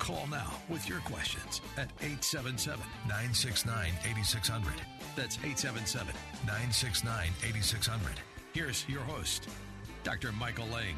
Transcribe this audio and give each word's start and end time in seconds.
Call 0.00 0.26
now 0.28 0.50
with 0.70 0.88
your 0.88 1.00
questions 1.00 1.60
at 1.76 1.90
877 2.00 2.80
969 3.06 3.92
8600. 4.08 4.72
That's 5.14 5.36
877 5.36 6.14
969 6.46 7.28
8600. 7.44 8.12
Here's 8.54 8.88
your 8.88 9.02
host, 9.02 9.46
Dr. 10.02 10.32
Michael 10.32 10.66
Lang. 10.68 10.96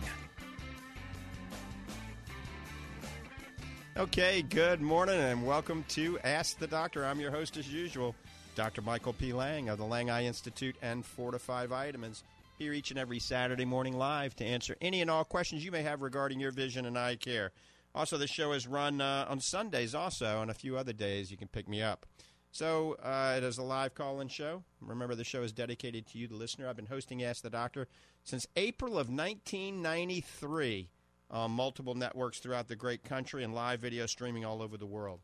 Okay, 3.96 4.42
good 4.42 4.80
morning 4.80 5.18
and 5.18 5.44
welcome 5.44 5.84
to 5.88 6.20
Ask 6.20 6.60
the 6.60 6.68
Doctor. 6.68 7.04
I'm 7.04 7.18
your 7.18 7.32
host 7.32 7.56
as 7.56 7.68
usual, 7.68 8.14
Dr. 8.54 8.82
Michael 8.82 9.14
P. 9.14 9.32
Lang 9.32 9.68
of 9.68 9.78
the 9.78 9.84
Lang 9.84 10.10
Eye 10.10 10.26
Institute 10.26 10.76
and 10.80 11.04
Fortifeye 11.04 11.66
Vitamins. 11.66 12.22
Here 12.56 12.72
each 12.72 12.92
and 12.92 13.00
every 13.00 13.18
Saturday 13.18 13.64
morning 13.64 13.98
live 13.98 14.36
to 14.36 14.44
answer 14.44 14.76
any 14.80 15.00
and 15.00 15.10
all 15.10 15.24
questions 15.24 15.64
you 15.64 15.72
may 15.72 15.82
have 15.82 16.02
regarding 16.02 16.38
your 16.38 16.52
vision 16.52 16.86
and 16.86 16.96
eye 16.96 17.16
care. 17.16 17.50
Also, 17.94 18.16
the 18.16 18.26
show 18.26 18.52
is 18.52 18.66
run 18.66 19.00
uh, 19.00 19.26
on 19.28 19.40
Sundays 19.40 19.94
also, 19.94 20.40
and 20.40 20.50
a 20.50 20.54
few 20.54 20.76
other 20.76 20.92
days 20.92 21.30
you 21.30 21.36
can 21.36 21.48
pick 21.48 21.68
me 21.68 21.82
up. 21.82 22.06
So 22.50 22.96
uh, 23.02 23.34
it 23.38 23.44
is 23.44 23.58
a 23.58 23.62
live 23.62 23.94
call-in 23.94 24.28
show. 24.28 24.62
Remember, 24.80 25.14
the 25.14 25.24
show 25.24 25.42
is 25.42 25.52
dedicated 25.52 26.06
to 26.08 26.18
you, 26.18 26.28
the 26.28 26.36
listener. 26.36 26.68
I've 26.68 26.76
been 26.76 26.86
hosting 26.86 27.22
Ask 27.22 27.42
the 27.42 27.50
Doctor 27.50 27.88
since 28.24 28.46
April 28.56 28.92
of 28.92 29.08
1993 29.08 30.90
on 31.30 31.50
multiple 31.50 31.94
networks 31.94 32.38
throughout 32.38 32.68
the 32.68 32.76
great 32.76 33.04
country 33.04 33.42
and 33.42 33.54
live 33.54 33.80
video 33.80 34.04
streaming 34.04 34.44
all 34.44 34.60
over 34.60 34.76
the 34.76 34.86
world. 34.86 35.20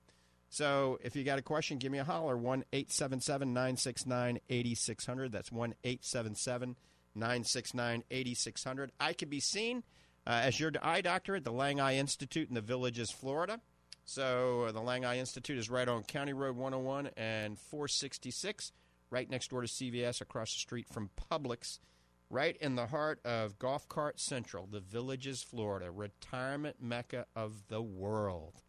So 0.48 0.98
if 1.02 1.14
you 1.14 1.24
got 1.24 1.39
a 1.39 1.42
question, 1.42 1.77
give 1.77 1.92
me 1.92 1.98
a 1.98 2.05
holler 2.05 2.36
1 2.36 2.64
877 2.72 3.52
969 3.52 4.39
8600. 4.48 5.30
That's 5.30 5.52
1 5.52 5.74
877 5.84 6.77
969 7.14 8.05
8600. 8.11 8.92
I 8.98 9.12
can 9.12 9.28
be 9.28 9.41
seen 9.41 9.83
as 10.33 10.61
your 10.61 10.73
eye 10.83 11.01
doctor 11.01 11.37
at 11.37 11.45
the 11.45 11.53
Lang 11.53 11.81
Eye 11.81 11.97
Institute 11.97 12.48
in 12.48 12.55
the 12.55 12.61
Villages, 12.61 13.11
Florida. 13.11 13.61
So 14.05 14.65
uh, 14.69 14.73
the 14.73 14.81
Lang 14.81 15.05
Eye 15.05 15.19
Institute 15.19 15.59
is 15.59 15.69
right 15.69 15.89
on 15.89 16.03
County 16.03 16.33
Road 16.33 16.57
101 16.57 17.11
and 17.17 17.59
466, 17.59 18.73
right 19.11 19.29
next 19.29 19.51
door 19.51 19.62
to 19.62 19.69
CVS, 19.69 20.20
across 20.20 20.53
the 20.53 20.61
street 20.61 20.87
from 20.89 21.11
Publix 21.31 21.79
right 22.31 22.57
in 22.61 22.75
the 22.75 22.86
heart 22.86 23.20
of 23.25 23.58
Golf 23.58 23.89
Cart 23.89 24.20
Central, 24.20 24.67
the 24.67 24.80
Villages, 24.80 25.42
Florida, 25.42 25.91
retirement 25.91 26.77
mecca 26.81 27.27
of 27.35 27.69
the 27.69 27.81
world. 27.81 28.63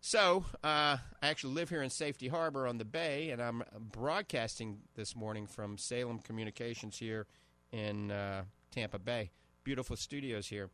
So, 0.00 0.44
uh, 0.62 0.98
I 1.22 1.28
actually 1.28 1.54
live 1.54 1.70
here 1.70 1.82
in 1.82 1.90
Safety 1.90 2.28
Harbor 2.28 2.66
on 2.66 2.78
the 2.78 2.84
bay, 2.84 3.30
and 3.30 3.42
I'm 3.42 3.64
broadcasting 3.78 4.78
this 4.94 5.16
morning 5.16 5.46
from 5.46 5.76
Salem 5.76 6.20
Communications 6.20 6.98
here 6.98 7.26
in 7.72 8.10
uh, 8.10 8.44
Tampa 8.70 8.98
Bay. 8.98 9.30
Beautiful 9.68 9.96
studios 9.96 10.46
here. 10.46 10.70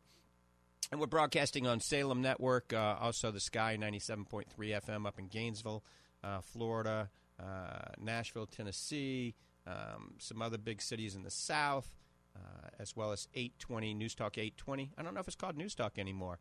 And 0.93 1.01
we're 1.01 1.09
broadcasting 1.09 1.67
on 1.67 1.81
Salem 1.81 2.23
Network, 2.23 2.73
uh, 2.73 2.95
also 3.01 3.33
the 3.33 3.41
Sky 3.41 3.77
97.3 3.77 4.45
FM 4.57 5.05
up 5.05 5.19
in 5.19 5.27
Gainesville, 5.27 5.83
uh, 6.23 6.41
Florida, 6.41 7.11
uh, 7.41 7.89
Nashville, 8.01 8.47
Tennessee, 8.47 9.35
um, 9.67 10.15
some 10.19 10.41
other 10.41 10.59
big 10.59 10.81
cities 10.81 11.17
in 11.17 11.25
the 11.25 11.31
South, 11.33 11.89
uh, 12.37 12.69
as 12.79 12.95
well 12.95 13.11
as 13.11 13.27
820 13.35 13.95
News 13.95 14.15
Talk 14.15 14.39
820. 14.39 14.93
I 14.97 15.03
don't 15.03 15.13
know 15.13 15.19
if 15.19 15.27
it's 15.27 15.35
called 15.35 15.57
News 15.57 15.75
Talk 15.75 15.99
anymore. 15.99 16.39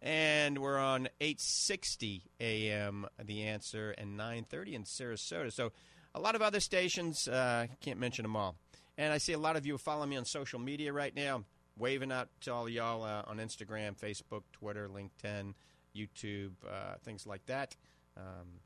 And 0.00 0.58
we're 0.58 0.78
on 0.78 1.08
860 1.20 2.22
AM, 2.38 3.08
The 3.20 3.42
Answer, 3.42 3.90
and 3.98 4.16
930 4.16 4.76
in 4.76 4.84
Sarasota. 4.84 5.52
So 5.52 5.72
a 6.14 6.20
lot 6.20 6.36
of 6.36 6.40
other 6.40 6.60
stations. 6.60 7.26
Uh, 7.26 7.66
can't 7.80 7.98
mention 7.98 8.22
them 8.22 8.36
all. 8.36 8.54
And 8.96 9.12
I 9.12 9.18
see 9.18 9.32
a 9.32 9.40
lot 9.40 9.56
of 9.56 9.66
you 9.66 9.76
follow 9.76 10.06
me 10.06 10.16
on 10.16 10.24
social 10.24 10.60
media 10.60 10.92
right 10.92 11.12
now. 11.12 11.42
Waving 11.78 12.10
out 12.10 12.28
to 12.42 12.52
all 12.52 12.68
y'all 12.68 13.02
uh, 13.02 13.22
on 13.26 13.36
Instagram, 13.36 13.98
Facebook, 13.98 14.42
Twitter, 14.52 14.88
LinkedIn, 14.88 15.54
YouTube, 15.94 16.52
uh, 16.66 16.94
things 17.04 17.26
like 17.26 17.44
that. 17.46 17.76
Um, 18.16 18.60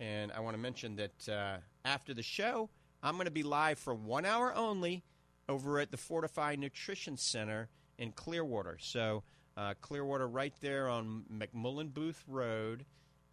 and 0.00 0.32
I 0.32 0.40
want 0.40 0.54
to 0.54 0.60
mention 0.60 0.96
that 0.96 1.28
uh, 1.28 1.58
after 1.84 2.14
the 2.14 2.22
show, 2.22 2.70
I'm 3.02 3.14
going 3.14 3.26
to 3.26 3.30
be 3.30 3.42
live 3.42 3.78
for 3.78 3.94
one 3.94 4.24
hour 4.24 4.54
only 4.54 5.04
over 5.48 5.78
at 5.78 5.90
the 5.90 5.96
Fortifeye 5.96 6.58
Nutrition 6.58 7.16
Center 7.16 7.68
in 7.98 8.12
Clearwater. 8.12 8.78
So, 8.80 9.22
uh, 9.56 9.74
Clearwater, 9.80 10.26
right 10.26 10.54
there 10.60 10.88
on 10.88 11.24
McMullen 11.32 11.92
Booth 11.92 12.24
Road, 12.26 12.84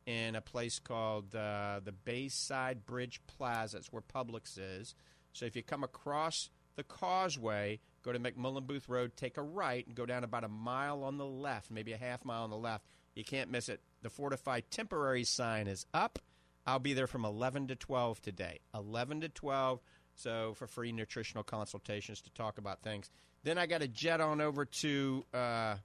in 0.05 0.35
a 0.35 0.41
place 0.41 0.79
called 0.79 1.35
uh, 1.35 1.81
the 1.83 1.91
Bayside 1.91 2.85
Bridge 2.85 3.19
Plaza. 3.27 3.77
It's 3.77 3.91
where 3.91 4.01
Publix 4.01 4.57
is. 4.57 4.95
So, 5.33 5.45
if 5.45 5.55
you 5.55 5.63
come 5.63 5.83
across 5.83 6.49
the 6.75 6.83
causeway, 6.83 7.79
go 8.07 8.13
to 8.13 8.19
McMullen 8.19 8.65
Booth 8.65 8.87
Road, 8.87 9.11
take 9.17 9.37
a 9.37 9.41
right, 9.41 9.85
and 9.85 9.93
go 9.93 10.05
down 10.05 10.23
about 10.23 10.45
a 10.45 10.47
mile 10.47 11.03
on 11.03 11.17
the 11.17 11.25
left, 11.25 11.69
maybe 11.69 11.91
a 11.91 11.97
half 11.97 12.23
mile 12.23 12.43
on 12.43 12.49
the 12.49 12.57
left. 12.57 12.85
You 13.15 13.25
can't 13.25 13.51
miss 13.51 13.67
it. 13.67 13.81
The 14.01 14.09
Fortifeye 14.09 14.63
temporary 14.71 15.25
sign 15.25 15.67
is 15.67 15.85
up. 15.93 16.17
I'll 16.65 16.79
be 16.79 16.93
there 16.93 17.07
from 17.07 17.25
11 17.25 17.67
to 17.67 17.75
12 17.75 18.21
today. 18.21 18.61
11 18.73 19.21
to 19.21 19.29
12, 19.29 19.81
so 20.15 20.53
for 20.55 20.67
free 20.67 20.93
nutritional 20.93 21.43
consultations 21.43 22.21
to 22.21 22.29
talk 22.31 22.57
about 22.57 22.81
things. 22.81 23.09
Then 23.43 23.57
I 23.57 23.65
got 23.65 23.81
to 23.81 23.89
jet 23.89 24.21
on 24.21 24.39
over 24.39 24.63
to 24.63 25.25
uh, 25.33 25.75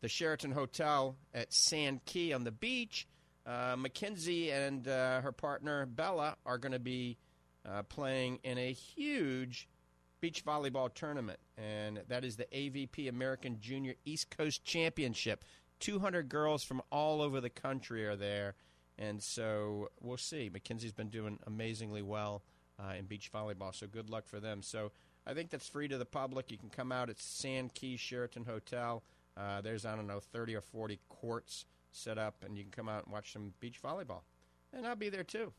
the 0.00 0.08
Sheraton 0.08 0.52
Hotel 0.52 1.16
at 1.34 1.52
Sand 1.52 2.00
Key 2.06 2.32
on 2.32 2.44
the 2.44 2.50
beach. 2.50 3.06
Uh, 3.44 3.76
Mackenzie 3.76 4.50
and 4.50 4.88
uh, 4.88 5.20
her 5.20 5.32
partner 5.32 5.84
Bella 5.84 6.36
are 6.46 6.56
going 6.56 6.72
to 6.72 6.78
be 6.78 7.18
uh, 7.68 7.82
playing 7.82 8.38
in 8.42 8.56
a 8.56 8.72
huge 8.72 9.68
beach 10.26 10.44
volleyball 10.44 10.92
tournament, 10.92 11.38
and 11.56 12.02
that 12.08 12.24
is 12.24 12.34
the 12.34 12.46
AVP 12.46 13.08
American 13.08 13.60
Junior 13.60 13.94
East 14.04 14.28
Coast 14.36 14.64
Championship. 14.64 15.44
200 15.78 16.28
girls 16.28 16.64
from 16.64 16.82
all 16.90 17.22
over 17.22 17.40
the 17.40 17.50
country 17.50 18.04
are 18.04 18.16
there 18.16 18.56
and 18.98 19.22
so 19.22 19.88
we'll 20.00 20.16
see. 20.16 20.50
Mackenzie's 20.52 20.92
been 20.92 21.10
doing 21.10 21.38
amazingly 21.46 22.02
well 22.02 22.42
uh, 22.78 22.94
in 22.98 23.04
beach 23.04 23.30
volleyball, 23.32 23.74
so 23.74 23.86
good 23.86 24.10
luck 24.10 24.26
for 24.26 24.40
them. 24.40 24.62
So 24.62 24.92
I 25.26 25.34
think 25.34 25.50
that's 25.50 25.68
free 25.68 25.88
to 25.88 25.98
the 25.98 26.04
public. 26.04 26.50
You 26.50 26.58
can 26.58 26.70
come 26.70 26.92
out 26.92 27.10
at 27.10 27.20
Sand 27.20 27.74
Key 27.74 27.96
Sheraton 27.96 28.44
Hotel. 28.44 29.02
Uh, 29.36 29.60
there's, 29.60 29.84
I 29.84 29.94
don't 29.94 30.06
know, 30.06 30.20
30 30.20 30.56
or 30.56 30.62
40 30.62 30.98
courts 31.08 31.66
set 31.92 32.18
up, 32.18 32.42
and 32.44 32.56
you 32.56 32.64
can 32.64 32.72
come 32.72 32.88
out 32.88 33.04
and 33.04 33.12
watch 33.12 33.32
some 33.32 33.52
beach 33.60 33.80
volleyball. 33.82 34.22
And 34.72 34.86
I'll 34.86 34.96
be 34.96 35.08
there 35.08 35.24
too. 35.24 35.52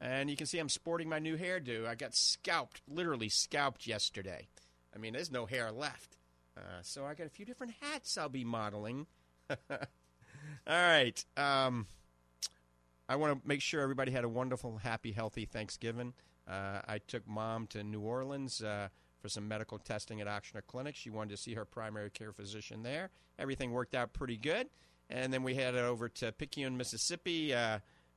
And 0.00 0.30
you 0.30 0.36
can 0.36 0.46
see 0.46 0.58
I'm 0.58 0.68
sporting 0.68 1.08
my 1.08 1.18
new 1.18 1.36
hairdo. 1.36 1.86
I 1.86 1.94
got 1.94 2.14
scalped, 2.14 2.80
literally 2.88 3.28
scalped 3.28 3.86
yesterday. 3.86 4.48
I 4.94 4.98
mean, 4.98 5.12
there's 5.12 5.30
no 5.30 5.46
hair 5.46 5.70
left. 5.70 6.16
Uh, 6.56 6.80
so 6.82 7.04
I 7.04 7.14
got 7.14 7.26
a 7.26 7.30
few 7.30 7.44
different 7.44 7.74
hats 7.80 8.16
I'll 8.16 8.28
be 8.28 8.44
modeling. 8.44 9.06
All 9.50 9.76
right. 10.66 11.24
Um, 11.36 11.86
I 13.08 13.16
want 13.16 13.42
to 13.42 13.48
make 13.48 13.60
sure 13.60 13.82
everybody 13.82 14.12
had 14.12 14.24
a 14.24 14.28
wonderful, 14.28 14.78
happy, 14.78 15.12
healthy 15.12 15.44
Thanksgiving. 15.44 16.14
Uh, 16.48 16.80
I 16.86 16.98
took 16.98 17.26
mom 17.28 17.66
to 17.68 17.84
New 17.84 18.00
Orleans 18.00 18.62
uh, 18.62 18.88
for 19.20 19.28
some 19.28 19.46
medical 19.48 19.78
testing 19.78 20.20
at 20.20 20.26
Ochsner 20.26 20.62
Clinic. 20.66 20.96
She 20.96 21.10
wanted 21.10 21.30
to 21.30 21.36
see 21.36 21.54
her 21.54 21.64
primary 21.64 22.10
care 22.10 22.32
physician 22.32 22.82
there. 22.82 23.10
Everything 23.38 23.72
worked 23.72 23.94
out 23.94 24.12
pretty 24.12 24.36
good. 24.36 24.68
And 25.08 25.32
then 25.32 25.42
we 25.42 25.54
headed 25.54 25.80
over 25.80 26.08
to 26.08 26.32
Picayune, 26.32 26.76
Mississippi. 26.76 27.52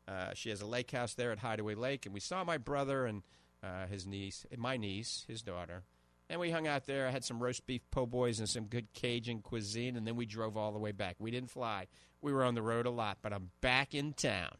Uh, 0.07 0.33
she 0.33 0.49
has 0.49 0.61
a 0.61 0.65
lake 0.65 0.91
house 0.91 1.13
there 1.13 1.31
at 1.31 1.39
Hideaway 1.39 1.75
Lake, 1.75 2.05
and 2.05 2.13
we 2.13 2.19
saw 2.19 2.43
my 2.43 2.57
brother 2.57 3.05
and 3.05 3.23
uh, 3.63 3.87
his 3.87 4.05
niece, 4.05 4.45
my 4.57 4.77
niece, 4.77 5.25
his 5.27 5.41
daughter. 5.41 5.83
And 6.29 6.39
we 6.39 6.51
hung 6.51 6.67
out 6.67 6.85
there. 6.85 7.07
I 7.07 7.11
had 7.11 7.23
some 7.23 7.41
roast 7.41 7.65
beef 7.65 7.81
po' 7.91 8.05
boys 8.05 8.39
and 8.39 8.49
some 8.49 8.65
good 8.65 8.87
Cajun 8.93 9.41
cuisine, 9.41 9.95
and 9.95 10.05
then 10.05 10.15
we 10.15 10.25
drove 10.25 10.57
all 10.57 10.71
the 10.71 10.79
way 10.79 10.91
back. 10.91 11.15
We 11.19 11.31
didn't 11.31 11.51
fly. 11.51 11.87
we 12.21 12.33
were 12.33 12.43
on 12.43 12.55
the 12.55 12.61
road 12.61 12.85
a 12.85 12.89
lot, 12.89 13.17
but 13.21 13.33
I'm 13.33 13.51
back 13.61 13.93
in 13.93 14.13
town. 14.13 14.55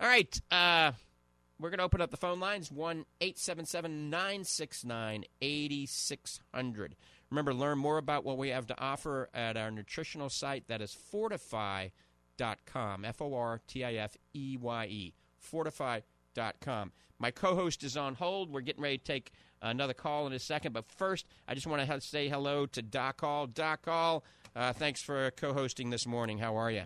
All 0.00 0.08
right. 0.08 0.40
Uh, 0.50 0.92
we're 1.60 1.68
going 1.68 1.78
to 1.78 1.84
open 1.84 2.00
up 2.00 2.10
the 2.10 2.16
phone 2.16 2.40
lines 2.40 2.72
1 2.72 3.04
877 3.20 4.08
969 4.08 5.24
8600. 5.42 6.96
Remember, 7.30 7.52
learn 7.52 7.78
more 7.78 7.98
about 7.98 8.24
what 8.24 8.38
we 8.38 8.48
have 8.48 8.66
to 8.68 8.80
offer 8.80 9.28
at 9.34 9.56
our 9.56 9.70
nutritional 9.70 10.30
site. 10.30 10.68
That 10.68 10.80
is 10.80 10.94
fortifeye.com. 12.40 13.04
F 13.04 13.22
O 13.22 13.34
R 13.34 13.60
T 13.66 13.84
I 13.84 13.94
F 13.94 14.16
E 14.34 14.56
Y 14.60 14.86
E. 14.86 15.14
Fortifeye.com. 15.52 16.92
My 17.18 17.30
co 17.30 17.54
host 17.54 17.84
is 17.84 17.96
on 17.96 18.14
hold. 18.14 18.50
We're 18.50 18.60
getting 18.60 18.82
ready 18.82 18.98
to 18.98 19.04
take 19.04 19.32
another 19.62 19.94
call 19.94 20.26
in 20.26 20.32
a 20.32 20.38
second. 20.38 20.72
But 20.72 20.86
first, 20.96 21.26
I 21.46 21.54
just 21.54 21.66
want 21.66 21.86
to 21.86 22.00
say 22.00 22.28
hello 22.28 22.66
to 22.66 22.82
Doc 22.82 23.20
Hall. 23.20 23.46
Doc 23.46 23.84
Hall, 23.84 24.24
uh, 24.56 24.72
thanks 24.72 25.02
for 25.02 25.30
co 25.32 25.52
hosting 25.52 25.90
this 25.90 26.06
morning. 26.06 26.38
How 26.38 26.56
are 26.56 26.70
you? 26.70 26.84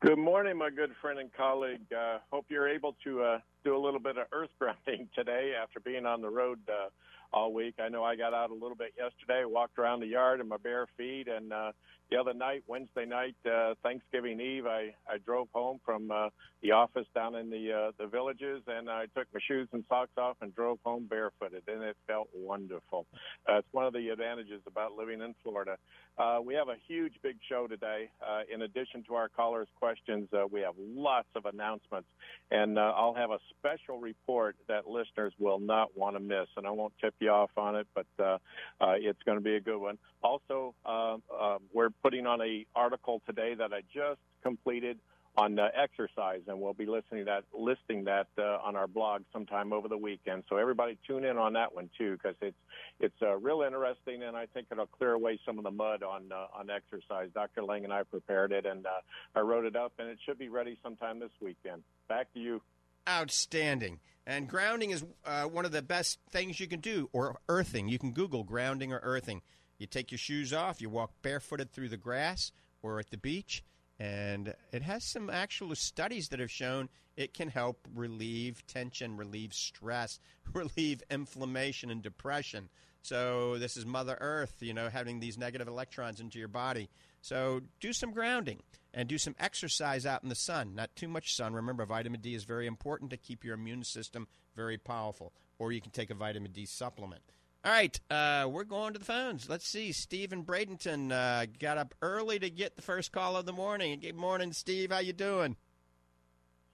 Good 0.00 0.18
morning, 0.18 0.58
my 0.58 0.70
good 0.70 0.90
friend 1.00 1.20
and 1.20 1.32
colleague. 1.32 1.92
Uh, 1.96 2.18
hope 2.32 2.46
you're 2.48 2.68
able 2.68 2.96
to 3.04 3.22
uh, 3.22 3.38
do 3.64 3.76
a 3.76 3.78
little 3.78 4.00
bit 4.00 4.16
of 4.16 4.26
earth 4.32 4.50
grounding 4.58 5.08
today 5.14 5.52
after 5.60 5.78
being 5.78 6.06
on 6.06 6.22
the 6.22 6.28
road 6.28 6.58
uh, 6.68 6.88
all 7.32 7.52
week. 7.52 7.76
I 7.80 7.88
know 7.88 8.02
I 8.02 8.16
got 8.16 8.34
out 8.34 8.50
a 8.50 8.54
little 8.54 8.74
bit 8.74 8.94
yesterday, 8.98 9.44
walked 9.44 9.78
around 9.78 10.00
the 10.00 10.06
yard 10.06 10.40
in 10.40 10.48
my 10.48 10.56
bare 10.56 10.88
feet, 10.96 11.28
and 11.28 11.52
uh, 11.52 11.70
the 12.12 12.18
other 12.18 12.34
night, 12.34 12.62
Wednesday 12.66 13.06
night, 13.06 13.36
uh, 13.46 13.74
Thanksgiving 13.82 14.38
Eve, 14.38 14.66
I, 14.66 14.94
I 15.08 15.16
drove 15.24 15.48
home 15.54 15.80
from 15.84 16.10
uh, 16.10 16.28
the 16.62 16.72
office 16.72 17.06
down 17.14 17.34
in 17.34 17.48
the 17.48 17.72
uh, 17.72 17.92
the 17.98 18.06
villages, 18.06 18.62
and 18.66 18.90
I 18.90 19.06
took 19.16 19.26
my 19.32 19.40
shoes 19.48 19.66
and 19.72 19.82
socks 19.88 20.12
off 20.18 20.36
and 20.42 20.54
drove 20.54 20.78
home 20.84 21.06
barefooted, 21.08 21.62
and 21.66 21.82
it 21.82 21.96
felt 22.06 22.28
wonderful. 22.34 23.06
Uh, 23.48 23.58
it's 23.58 23.68
one 23.72 23.86
of 23.86 23.94
the 23.94 24.10
advantages 24.10 24.60
about 24.66 24.92
living 24.92 25.22
in 25.22 25.34
Florida. 25.42 25.76
Uh, 26.18 26.38
we 26.44 26.52
have 26.54 26.68
a 26.68 26.76
huge, 26.86 27.14
big 27.22 27.36
show 27.48 27.66
today. 27.66 28.10
Uh, 28.20 28.42
in 28.52 28.62
addition 28.62 29.02
to 29.04 29.14
our 29.14 29.30
callers' 29.30 29.68
questions, 29.78 30.28
uh, 30.34 30.46
we 30.50 30.60
have 30.60 30.74
lots 30.78 31.28
of 31.34 31.46
announcements, 31.46 32.08
and 32.50 32.78
uh, 32.78 32.92
I'll 32.94 33.14
have 33.14 33.30
a 33.30 33.38
special 33.58 33.98
report 33.98 34.54
that 34.68 34.86
listeners 34.86 35.32
will 35.38 35.58
not 35.58 35.96
want 35.96 36.16
to 36.16 36.20
miss. 36.20 36.48
And 36.58 36.66
I 36.66 36.70
won't 36.70 36.92
tip 37.00 37.14
you 37.20 37.30
off 37.30 37.50
on 37.56 37.76
it, 37.76 37.86
but 37.94 38.06
uh, 38.18 38.38
uh, 38.80 38.94
it's 38.98 39.22
going 39.24 39.38
to 39.38 39.44
be 39.44 39.56
a 39.56 39.60
good 39.60 39.78
one. 39.78 39.96
Also, 40.22 40.74
uh, 40.84 41.16
uh, 41.34 41.58
we're 41.72 41.90
putting 42.02 42.26
on 42.26 42.40
a 42.40 42.66
article 42.74 43.22
today 43.26 43.54
that 43.54 43.72
I 43.72 43.82
just 43.92 44.20
completed 44.42 44.98
on 45.36 45.58
uh, 45.58 45.68
exercise, 45.74 46.40
and 46.46 46.60
we'll 46.60 46.74
be 46.74 46.84
listening 46.84 47.24
that 47.24 47.44
listing 47.54 48.04
that 48.04 48.26
uh, 48.38 48.58
on 48.62 48.76
our 48.76 48.86
blog 48.86 49.22
sometime 49.32 49.72
over 49.72 49.88
the 49.88 49.96
weekend. 49.96 50.44
So 50.48 50.56
everybody 50.56 50.98
tune 51.06 51.24
in 51.24 51.38
on 51.38 51.54
that 51.54 51.74
one 51.74 51.88
too, 51.96 52.18
because 52.22 52.36
it's 52.42 52.56
it's 53.00 53.22
uh, 53.22 53.36
real 53.38 53.62
interesting, 53.62 54.22
and 54.22 54.36
I 54.36 54.46
think 54.46 54.66
it'll 54.70 54.86
clear 54.86 55.12
away 55.12 55.38
some 55.46 55.56
of 55.58 55.64
the 55.64 55.70
mud 55.70 56.02
on 56.02 56.30
uh, 56.32 56.58
on 56.58 56.68
exercise. 56.68 57.30
Dr. 57.34 57.64
Lang 57.64 57.84
and 57.84 57.92
I 57.92 58.02
prepared 58.02 58.52
it, 58.52 58.66
and 58.66 58.84
uh, 58.84 58.90
I 59.34 59.40
wrote 59.40 59.64
it 59.64 59.74
up, 59.74 59.92
and 59.98 60.08
it 60.08 60.18
should 60.26 60.38
be 60.38 60.48
ready 60.48 60.78
sometime 60.82 61.18
this 61.18 61.32
weekend. 61.40 61.82
Back 62.08 62.32
to 62.34 62.40
you. 62.40 62.60
Outstanding. 63.08 64.00
And 64.26 64.48
grounding 64.48 64.90
is 64.90 65.04
uh, 65.24 65.44
one 65.44 65.64
of 65.64 65.72
the 65.72 65.82
best 65.82 66.20
things 66.30 66.60
you 66.60 66.68
can 66.68 66.80
do, 66.80 67.08
or 67.12 67.38
earthing. 67.48 67.88
You 67.88 67.98
can 67.98 68.12
Google 68.12 68.44
grounding 68.44 68.92
or 68.92 69.00
earthing. 69.02 69.40
You 69.82 69.88
take 69.88 70.12
your 70.12 70.18
shoes 70.18 70.52
off, 70.52 70.80
you 70.80 70.88
walk 70.88 71.10
barefooted 71.22 71.72
through 71.72 71.88
the 71.88 71.96
grass 71.96 72.52
or 72.82 73.00
at 73.00 73.10
the 73.10 73.16
beach, 73.16 73.64
and 73.98 74.54
it 74.70 74.82
has 74.82 75.02
some 75.02 75.28
actual 75.28 75.74
studies 75.74 76.28
that 76.28 76.38
have 76.38 76.52
shown 76.52 76.88
it 77.16 77.34
can 77.34 77.48
help 77.48 77.88
relieve 77.92 78.64
tension, 78.68 79.16
relieve 79.16 79.52
stress, 79.52 80.20
relieve 80.54 81.02
inflammation 81.10 81.90
and 81.90 82.00
depression. 82.00 82.68
So 83.02 83.58
this 83.58 83.76
is 83.76 83.84
Mother 83.84 84.16
Earth, 84.20 84.54
you 84.60 84.72
know, 84.72 84.88
having 84.88 85.18
these 85.18 85.36
negative 85.36 85.66
electrons 85.66 86.20
into 86.20 86.38
your 86.38 86.46
body. 86.46 86.88
So 87.20 87.62
do 87.80 87.92
some 87.92 88.12
grounding 88.12 88.60
and 88.94 89.08
do 89.08 89.18
some 89.18 89.34
exercise 89.40 90.06
out 90.06 90.22
in 90.22 90.28
the 90.28 90.36
sun. 90.36 90.76
Not 90.76 90.94
too 90.94 91.08
much 91.08 91.34
sun. 91.34 91.54
Remember, 91.54 91.84
vitamin 91.86 92.20
D 92.20 92.36
is 92.36 92.44
very 92.44 92.68
important 92.68 93.10
to 93.10 93.16
keep 93.16 93.42
your 93.42 93.54
immune 93.54 93.82
system 93.82 94.28
very 94.54 94.78
powerful. 94.78 95.32
Or 95.58 95.72
you 95.72 95.80
can 95.80 95.90
take 95.90 96.10
a 96.10 96.14
vitamin 96.14 96.52
D 96.52 96.66
supplement. 96.66 97.22
All 97.64 97.70
right, 97.70 98.00
uh, 98.10 98.48
we're 98.50 98.64
going 98.64 98.92
to 98.92 98.98
the 98.98 99.04
phones. 99.04 99.48
Let's 99.48 99.68
see. 99.68 99.92
Steve 99.92 100.32
in 100.32 100.44
Bradenton 100.44 101.12
uh, 101.12 101.46
got 101.60 101.78
up 101.78 101.94
early 102.02 102.40
to 102.40 102.50
get 102.50 102.74
the 102.74 102.82
first 102.82 103.12
call 103.12 103.36
of 103.36 103.46
the 103.46 103.52
morning. 103.52 104.00
Good 104.00 104.16
morning, 104.16 104.52
Steve. 104.52 104.90
How 104.90 104.98
you 104.98 105.12
doing? 105.12 105.54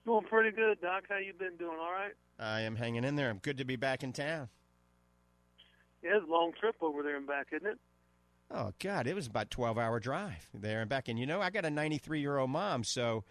Doing 0.03 0.25
pretty 0.25 0.49
good, 0.49 0.81
Doc. 0.81 1.03
How 1.07 1.17
you 1.17 1.33
been 1.33 1.57
doing? 1.57 1.77
All 1.79 1.91
right. 1.91 2.13
I 2.39 2.61
am 2.61 2.75
hanging 2.75 3.03
in 3.03 3.15
there. 3.15 3.29
I'm 3.29 3.37
good 3.37 3.59
to 3.59 3.65
be 3.65 3.75
back 3.75 4.01
in 4.01 4.13
town. 4.13 4.49
Yeah, 6.01 6.17
it's 6.17 6.27
a 6.27 6.31
long 6.31 6.53
trip 6.59 6.75
over 6.81 7.03
there 7.03 7.17
and 7.17 7.27
back, 7.27 7.49
isn't 7.51 7.67
it? 7.67 7.77
Oh 8.49 8.73
God, 8.79 9.05
it 9.05 9.13
was 9.13 9.27
about 9.27 9.45
a 9.45 9.49
twelve 9.49 9.77
hour 9.77 9.99
drive 9.99 10.49
there 10.55 10.81
and 10.81 10.89
back. 10.89 11.07
And 11.07 11.19
you 11.19 11.27
know, 11.27 11.39
I 11.39 11.51
got 11.51 11.65
a 11.65 11.69
ninety 11.69 11.99
three 11.99 12.21
year 12.21 12.37
old 12.39 12.49
mom, 12.49 12.83
so 12.83 13.25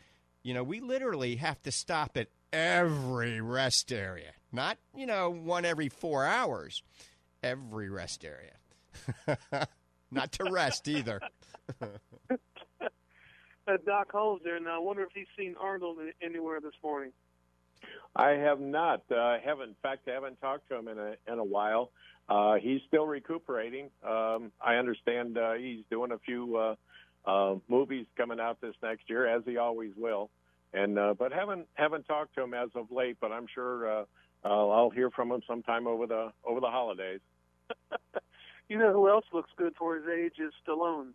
you 0.45 0.55
know, 0.55 0.63
we 0.63 0.79
literally 0.79 1.37
have 1.37 1.61
to 1.65 1.73
stop 1.73 2.17
at 2.17 2.29
every 2.53 3.41
rest 3.41 3.93
area. 3.93 4.33
Not, 4.53 4.79
you 4.95 5.07
know, 5.07 5.29
one 5.29 5.65
every 5.65 5.89
four 5.89 6.25
hours. 6.25 6.83
Every 7.43 7.89
rest 7.89 8.25
area. 8.25 9.67
Not 10.11 10.33
to 10.33 10.51
rest 10.51 10.89
either. 10.89 11.21
Uh, 13.69 13.77
Doc 13.85 14.11
Hall's 14.11 14.41
there, 14.43 14.57
and 14.57 14.67
I 14.67 14.79
wonder 14.79 15.03
if 15.03 15.11
he's 15.15 15.27
seen 15.37 15.55
Arnold 15.61 15.99
anywhere 16.23 16.59
this 16.59 16.73
morning. 16.83 17.13
I 18.17 18.31
have 18.31 18.61
not. 18.61 19.03
Uh, 19.11 19.17
I 19.17 19.41
haven't. 19.45 19.69
In 19.69 19.77
fact, 19.83 20.09
I 20.09 20.13
haven't 20.13 20.41
talked 20.41 20.71
to 20.71 20.77
him 20.77 20.89
in 20.89 20.99
a 20.99 21.17
in 21.31 21.39
a 21.39 21.45
while. 21.45 21.91
Uh, 22.31 22.55
he's 22.55 22.81
still 22.87 23.07
recuperating. 23.07 23.91
Um, 24.03 24.53
I 24.59 24.77
understand 24.77 25.37
uh, 25.37 25.53
he's 25.53 25.85
doing 25.91 26.13
a 26.13 26.19
few 26.19 26.57
uh, 26.57 26.75
uh, 27.27 27.57
movies 27.69 28.07
coming 28.17 28.41
out 28.41 28.59
this 28.63 28.75
next 28.83 29.11
year, 29.11 29.27
as 29.27 29.43
he 29.45 29.59
always 29.59 29.93
will. 29.97 30.31
And 30.73 30.99
uh, 30.99 31.13
but 31.19 31.33
haven't 31.33 31.67
haven't 31.75 32.05
talked 32.05 32.37
to 32.37 32.43
him 32.43 32.55
as 32.55 32.71
of 32.75 32.91
late. 32.91 33.19
But 33.21 33.33
I'm 33.33 33.47
sure 33.55 34.07
uh, 34.45 34.49
I'll, 34.49 34.71
I'll 34.73 34.91
hear 34.91 35.11
from 35.11 35.31
him 35.33 35.43
sometime 35.47 35.87
over 35.87 36.07
the 36.07 36.33
over 36.45 36.61
the 36.61 36.71
holidays. 36.71 37.21
You 38.71 38.77
know 38.79 38.93
who 38.93 39.09
else 39.09 39.25
looks 39.33 39.49
good 39.57 39.75
for 39.79 39.97
his 39.97 40.05
age 40.07 40.35
is 40.39 40.53
Stallone. 40.67 41.13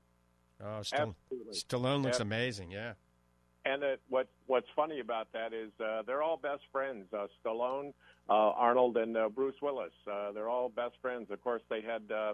Oh, 0.59 0.81
Stall- 0.81 1.15
Absolutely. 1.29 1.53
Stallone 1.53 2.01
looks 2.01 2.17
Yeah. 2.17 2.23
amazing. 2.23 2.71
Yeah. 2.71 2.93
And 3.63 3.83
it, 3.83 4.01
what 4.09 4.27
what's 4.47 4.65
funny 4.75 4.99
about 5.01 5.31
that 5.33 5.53
is 5.53 5.69
uh, 5.79 6.01
they're 6.01 6.23
all 6.23 6.35
best 6.37 6.63
friends. 6.71 7.05
Uh, 7.13 7.27
Stallone, 7.45 7.93
uh, 8.27 8.33
Arnold, 8.33 8.97
and 8.97 9.15
uh, 9.15 9.29
Bruce 9.29 9.61
Willis. 9.61 9.93
Uh, 10.11 10.31
they're 10.31 10.49
all 10.49 10.67
best 10.69 10.95
friends. 10.99 11.29
Of 11.29 11.43
course, 11.43 11.61
they 11.69 11.81
had 11.81 12.01
uh, 12.11 12.33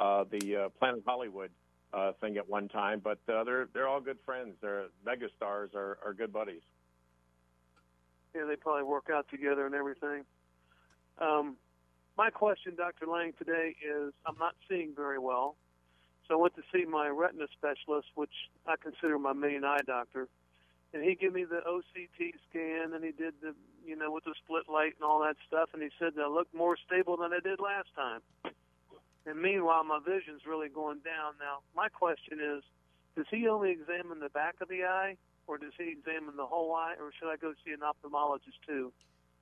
uh, 0.00 0.24
the 0.30 0.56
uh, 0.56 0.68
Planet 0.78 1.02
Hollywood 1.04 1.50
uh, 1.92 2.12
thing 2.20 2.36
at 2.36 2.48
one 2.48 2.68
time, 2.68 3.00
but 3.02 3.18
uh, 3.28 3.42
they're 3.42 3.68
they're 3.74 3.88
all 3.88 4.00
good 4.00 4.18
friends. 4.24 4.54
They're 4.62 4.86
megastars 5.04 5.74
are, 5.74 5.98
are 6.06 6.14
good 6.16 6.32
buddies. 6.32 6.62
Yeah, 8.34 8.44
they 8.48 8.56
probably 8.56 8.84
work 8.84 9.08
out 9.12 9.28
together 9.28 9.66
and 9.66 9.74
everything. 9.74 10.24
Um, 11.18 11.56
my 12.16 12.30
question, 12.30 12.74
Dr. 12.76 13.06
Lang, 13.06 13.32
today 13.38 13.74
is 13.80 14.12
I'm 14.26 14.38
not 14.38 14.54
seeing 14.68 14.94
very 14.94 15.18
well. 15.18 15.56
So 16.28 16.34
I 16.34 16.40
went 16.40 16.54
to 16.56 16.62
see 16.72 16.84
my 16.84 17.08
retina 17.08 17.46
specialist, 17.52 18.08
which 18.14 18.32
I 18.66 18.76
consider 18.76 19.18
my 19.18 19.32
main 19.32 19.64
eye 19.64 19.80
doctor. 19.86 20.28
And 20.94 21.02
he 21.02 21.14
gave 21.14 21.32
me 21.32 21.44
the 21.44 21.60
OCT 21.66 22.34
scan 22.48 22.92
and 22.94 23.02
he 23.02 23.12
did 23.12 23.34
the, 23.40 23.54
you 23.84 23.96
know, 23.96 24.12
with 24.12 24.24
the 24.24 24.34
split 24.44 24.68
light 24.68 24.94
and 25.00 25.04
all 25.04 25.20
that 25.22 25.36
stuff. 25.46 25.70
And 25.72 25.82
he 25.82 25.88
said 25.98 26.12
that 26.16 26.22
I 26.22 26.28
look 26.28 26.48
more 26.54 26.76
stable 26.86 27.16
than 27.16 27.32
I 27.32 27.40
did 27.40 27.60
last 27.60 27.88
time. 27.96 28.20
And 29.24 29.40
meanwhile, 29.40 29.84
my 29.84 30.00
vision's 30.04 30.42
really 30.46 30.68
going 30.68 30.98
down. 30.98 31.34
Now, 31.40 31.60
my 31.74 31.88
question 31.88 32.38
is, 32.40 32.62
does 33.16 33.26
he 33.30 33.48
only 33.48 33.70
examine 33.70 34.20
the 34.20 34.28
back 34.28 34.56
of 34.60 34.68
the 34.68 34.84
eye 34.84 35.16
or 35.46 35.58
does 35.58 35.72
he 35.78 35.90
examine 35.90 36.36
the 36.36 36.46
whole 36.46 36.74
eye, 36.74 36.94
or 37.00 37.10
should 37.18 37.28
I 37.30 37.36
go 37.36 37.52
see 37.64 37.72
an 37.72 37.80
ophthalmologist 37.80 38.66
too? 38.66 38.92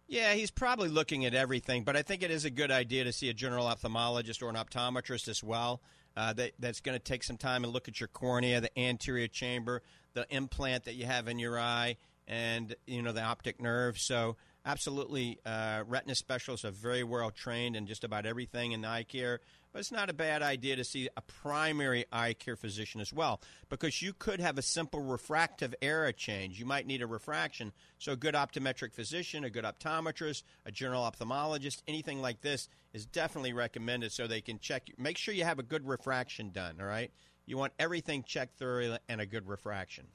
Yeah, 0.09 0.35
he's 0.35 0.51
probably 0.51 0.89
looking 0.89 1.25
at 1.25 1.35
everything, 1.35 1.85
but 1.85 1.97
I 1.97 2.03
think 2.03 2.25
it 2.25 2.33
is 2.33 2.45
a 2.45 2.51
good 2.51 2.73
idea 2.73 3.05
to 3.05 3.13
see 3.13 3.29
a 3.29 3.33
general 3.33 3.67
ophthalmologist 3.67 4.43
or 4.43 4.49
an 4.49 4.57
optometrist 4.57 5.29
as 5.29 5.43
well. 5.43 5.81
Uh, 6.17 6.33
that, 6.33 6.51
that's 6.59 6.81
going 6.81 6.99
to 6.99 7.03
take 7.03 7.23
some 7.23 7.37
time 7.37 7.63
and 7.63 7.73
look 7.73 7.87
at 7.87 8.01
your 8.01 8.09
cornea, 8.09 8.61
the 8.61 8.77
anterior 8.77 9.29
chamber, 9.29 9.81
the 10.15 10.27
implant 10.31 10.85
that 10.85 10.95
you 10.95 11.07
have 11.07 11.29
in 11.29 11.39
your 11.39 11.59
eye, 11.59 11.97
and 12.27 12.75
you 12.87 13.01
know 13.01 13.13
the 13.13 13.23
optic 13.23 13.61
nerve. 13.61 13.97
So, 13.99 14.37
absolutely, 14.67 15.39
uh, 15.47 15.85
retina 15.87 16.17
specialists 16.17 16.65
are 16.65 16.73
very 16.73 17.05
well 17.05 17.31
trained 17.31 17.77
in 17.77 17.87
just 17.87 18.03
about 18.03 18.27
everything 18.27 18.73
in 18.73 18.81
the 18.81 18.89
eye 18.89 19.05
care. 19.05 19.41
But 19.73 19.79
it's 19.79 19.93
not 19.93 20.11
a 20.11 20.15
bad 20.15 20.43
idea 20.43 20.75
to 20.77 20.85
see 20.85 21.09
a 21.17 21.21
primary 21.21 22.05
eye 22.11 22.33
care 22.33 22.57
physician 22.57 23.01
as 23.01 23.13
well, 23.13 23.41
because 23.69 24.03
you 24.03 24.13
could 24.13 24.41
have 24.41 24.59
a 24.59 24.63
simple 24.63 25.01
refractive 25.01 25.75
error 25.81 26.11
change. 26.11 26.59
You 26.59 26.67
might 26.67 26.89
need 26.89 27.03
a 27.03 27.07
refraction. 27.07 27.73
So, 27.99 28.13
a 28.13 28.17
good 28.17 28.35
optometric 28.35 28.93
physician, 28.93 29.45
a 29.45 29.51
good 29.51 29.65
optometrist, 29.65 30.43
a 30.67 30.73
general 30.73 31.03
ophthalmologist, 31.03 31.83
anything 31.87 32.21
like 32.21 32.41
this 32.41 32.69
is 32.93 33.07
definitely 33.07 33.53
recommended 33.53 34.11
so 34.11 34.27
they 34.27 34.41
can 34.41 34.59
check. 34.59 34.89
Make 34.99 35.17
sure 35.17 35.35
you 35.35 35.45
have 35.45 35.61
a 35.61 35.65
good 35.65 35.87
refraction 35.87 36.51
done, 36.51 36.77
all 36.81 36.87
right? 36.87 37.13
You 37.47 37.57
want 37.57 37.73
everything 37.79 38.25
checked 38.25 38.59
thoroughly 38.59 38.99
and 39.09 39.21
a 39.21 39.27
good 39.27 39.47
refraction. 39.47 40.07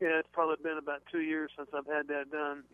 Yeah, 0.00 0.18
it's 0.18 0.28
probably 0.32 0.56
been 0.62 0.78
about 0.78 1.02
two 1.10 1.20
years 1.20 1.50
since 1.56 1.68
I've 1.74 1.86
had 1.86 2.08
that 2.08 2.30
done. 2.30 2.64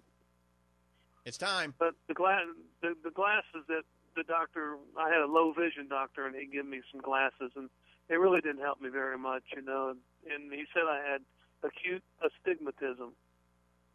It's 1.25 1.39
time. 1.39 1.75
But 1.79 1.95
the 2.07 2.15
glass, 2.15 2.43
the, 2.83 2.95
the 3.03 3.11
glasses 3.11 3.65
that 3.69 3.83
the 4.17 4.25
doctor, 4.25 4.77
I 4.99 5.09
had 5.09 5.21
a 5.21 5.31
low 5.31 5.53
vision 5.53 5.87
doctor, 5.89 6.27
and 6.27 6.35
he 6.35 6.47
gave 6.47 6.67
me 6.67 6.81
some 6.91 7.01
glasses, 7.01 7.53
and 7.55 7.71
it 8.09 8.15
really 8.15 8.41
didn't 8.41 8.63
help 8.63 8.81
me 8.81 8.89
very 8.89 9.19
much. 9.19 9.45
You 9.55 9.63
know, 9.63 9.95
and 10.33 10.53
he 10.53 10.65
said 10.75 10.83
I 10.89 11.03
had 11.09 11.21
acute 11.63 12.03
astigmatism. 12.25 13.13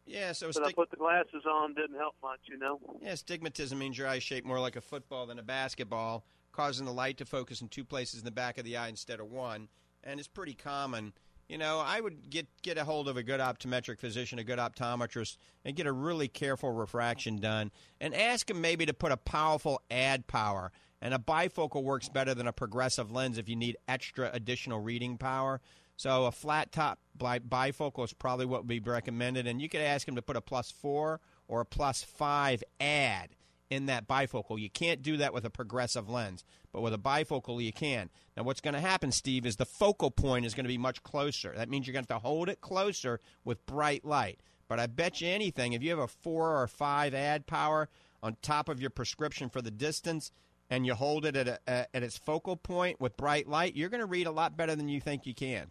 Yeah, 0.05 0.31
so 0.31 0.51
But 0.51 0.65
I 0.65 0.73
put 0.73 0.89
the 0.89 0.97
glasses 0.97 1.43
on, 1.49 1.73
didn't 1.75 1.97
help 1.97 2.15
much, 2.23 2.39
you 2.49 2.57
know. 2.57 2.79
yeah, 3.01 3.11
astigmatism 3.11 3.77
means 3.77 3.97
your 3.97 4.07
eyes 4.07 4.23
shaped 4.23 4.47
more 4.47 4.59
like 4.59 4.75
a 4.75 4.81
football 4.81 5.27
than 5.27 5.37
a 5.37 5.43
basketball, 5.43 6.25
causing 6.51 6.85
the 6.85 6.91
light 6.91 7.17
to 7.17 7.25
focus 7.25 7.61
in 7.61 7.69
two 7.69 7.83
places 7.83 8.19
in 8.19 8.25
the 8.25 8.31
back 8.31 8.57
of 8.57 8.65
the 8.65 8.75
eye 8.77 8.87
instead 8.87 9.19
of 9.19 9.27
one, 9.27 9.67
and 10.03 10.19
it's 10.19 10.27
pretty 10.27 10.55
common. 10.55 11.13
You 11.51 11.57
know, 11.57 11.79
I 11.85 11.99
would 11.99 12.29
get 12.29 12.47
get 12.61 12.77
a 12.77 12.85
hold 12.85 13.09
of 13.09 13.17
a 13.17 13.23
good 13.23 13.41
optometric 13.41 13.99
physician, 13.99 14.39
a 14.39 14.43
good 14.45 14.57
optometrist, 14.57 15.35
and 15.65 15.75
get 15.75 15.85
a 15.85 15.91
really 15.91 16.29
careful 16.29 16.71
refraction 16.71 17.41
done, 17.41 17.71
and 17.99 18.15
ask 18.15 18.49
him 18.49 18.61
maybe 18.61 18.85
to 18.85 18.93
put 18.93 19.11
a 19.11 19.17
powerful 19.17 19.81
add 19.91 20.27
power. 20.27 20.71
And 21.01 21.13
a 21.13 21.17
bifocal 21.17 21.83
works 21.83 22.07
better 22.07 22.33
than 22.33 22.47
a 22.47 22.53
progressive 22.53 23.11
lens 23.11 23.37
if 23.37 23.49
you 23.49 23.57
need 23.57 23.75
extra 23.85 24.31
additional 24.31 24.79
reading 24.79 25.17
power. 25.17 25.59
So 25.97 26.23
a 26.23 26.31
flat 26.31 26.71
top 26.71 26.99
bifocal 27.19 28.05
is 28.05 28.13
probably 28.13 28.45
what 28.45 28.61
would 28.61 28.67
be 28.69 28.79
recommended, 28.79 29.45
and 29.45 29.61
you 29.61 29.67
could 29.67 29.81
ask 29.81 30.07
him 30.07 30.15
to 30.15 30.21
put 30.21 30.37
a 30.37 30.41
plus 30.41 30.71
four 30.71 31.19
or 31.49 31.59
a 31.59 31.65
plus 31.65 32.01
five 32.01 32.63
add 32.79 33.35
in 33.71 33.85
that 33.87 34.07
bifocal. 34.07 34.59
You 34.59 34.69
can't 34.69 35.01
do 35.01 35.17
that 35.17 35.33
with 35.33 35.45
a 35.45 35.49
progressive 35.49 36.09
lens, 36.09 36.43
but 36.73 36.81
with 36.81 36.93
a 36.93 36.97
bifocal 36.97 37.63
you 37.63 37.71
can. 37.71 38.09
Now, 38.35 38.43
what's 38.43 38.61
going 38.61 38.73
to 38.73 38.81
happen, 38.81 39.11
Steve, 39.11 39.45
is 39.45 39.55
the 39.55 39.65
focal 39.65 40.11
point 40.11 40.45
is 40.45 40.53
going 40.53 40.65
to 40.65 40.67
be 40.67 40.77
much 40.77 41.01
closer. 41.01 41.53
That 41.55 41.69
means 41.69 41.87
you're 41.87 41.93
going 41.93 42.05
to 42.05 42.13
have 42.13 42.21
to 42.21 42.27
hold 42.27 42.49
it 42.49 42.59
closer 42.59 43.21
with 43.45 43.65
bright 43.65 44.03
light. 44.03 44.41
But 44.67 44.79
I 44.79 44.87
bet 44.87 45.21
you 45.21 45.29
anything, 45.29 45.73
if 45.73 45.81
you 45.81 45.89
have 45.89 45.99
a 45.99 46.07
four 46.07 46.61
or 46.61 46.67
five 46.67 47.13
add 47.13 47.47
power 47.47 47.89
on 48.21 48.35
top 48.41 48.67
of 48.67 48.81
your 48.81 48.89
prescription 48.89 49.49
for 49.49 49.61
the 49.61 49.71
distance, 49.71 50.31
and 50.69 50.85
you 50.85 50.93
hold 50.93 51.25
it 51.25 51.35
at, 51.35 51.47
a, 51.47 51.95
at 51.95 52.03
its 52.03 52.17
focal 52.17 52.55
point 52.55 52.99
with 52.99 53.17
bright 53.17 53.47
light, 53.47 53.75
you're 53.75 53.89
going 53.89 53.99
to 53.99 54.05
read 54.05 54.27
a 54.27 54.31
lot 54.31 54.55
better 54.55 54.75
than 54.75 54.87
you 54.87 55.01
think 55.01 55.25
you 55.25 55.33
can. 55.33 55.67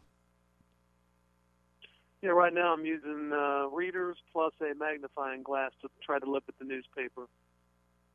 Yeah, 2.22 2.30
right 2.30 2.52
now 2.52 2.74
I'm 2.74 2.84
using 2.84 3.32
uh, 3.32 3.68
readers 3.68 4.18
plus 4.30 4.52
a 4.60 4.74
magnifying 4.74 5.42
glass 5.42 5.70
to 5.80 5.88
try 6.04 6.18
to 6.18 6.30
look 6.30 6.44
at 6.48 6.58
the 6.58 6.66
newspaper. 6.66 7.28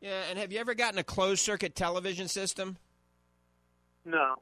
Yeah, 0.01 0.23
and 0.29 0.37
have 0.37 0.51
you 0.51 0.59
ever 0.59 0.75
gotten 0.75 0.99
a 0.99 1.03
closed 1.03 1.41
circuit 1.41 1.75
television 1.75 2.27
system? 2.27 2.77
No. 4.03 4.35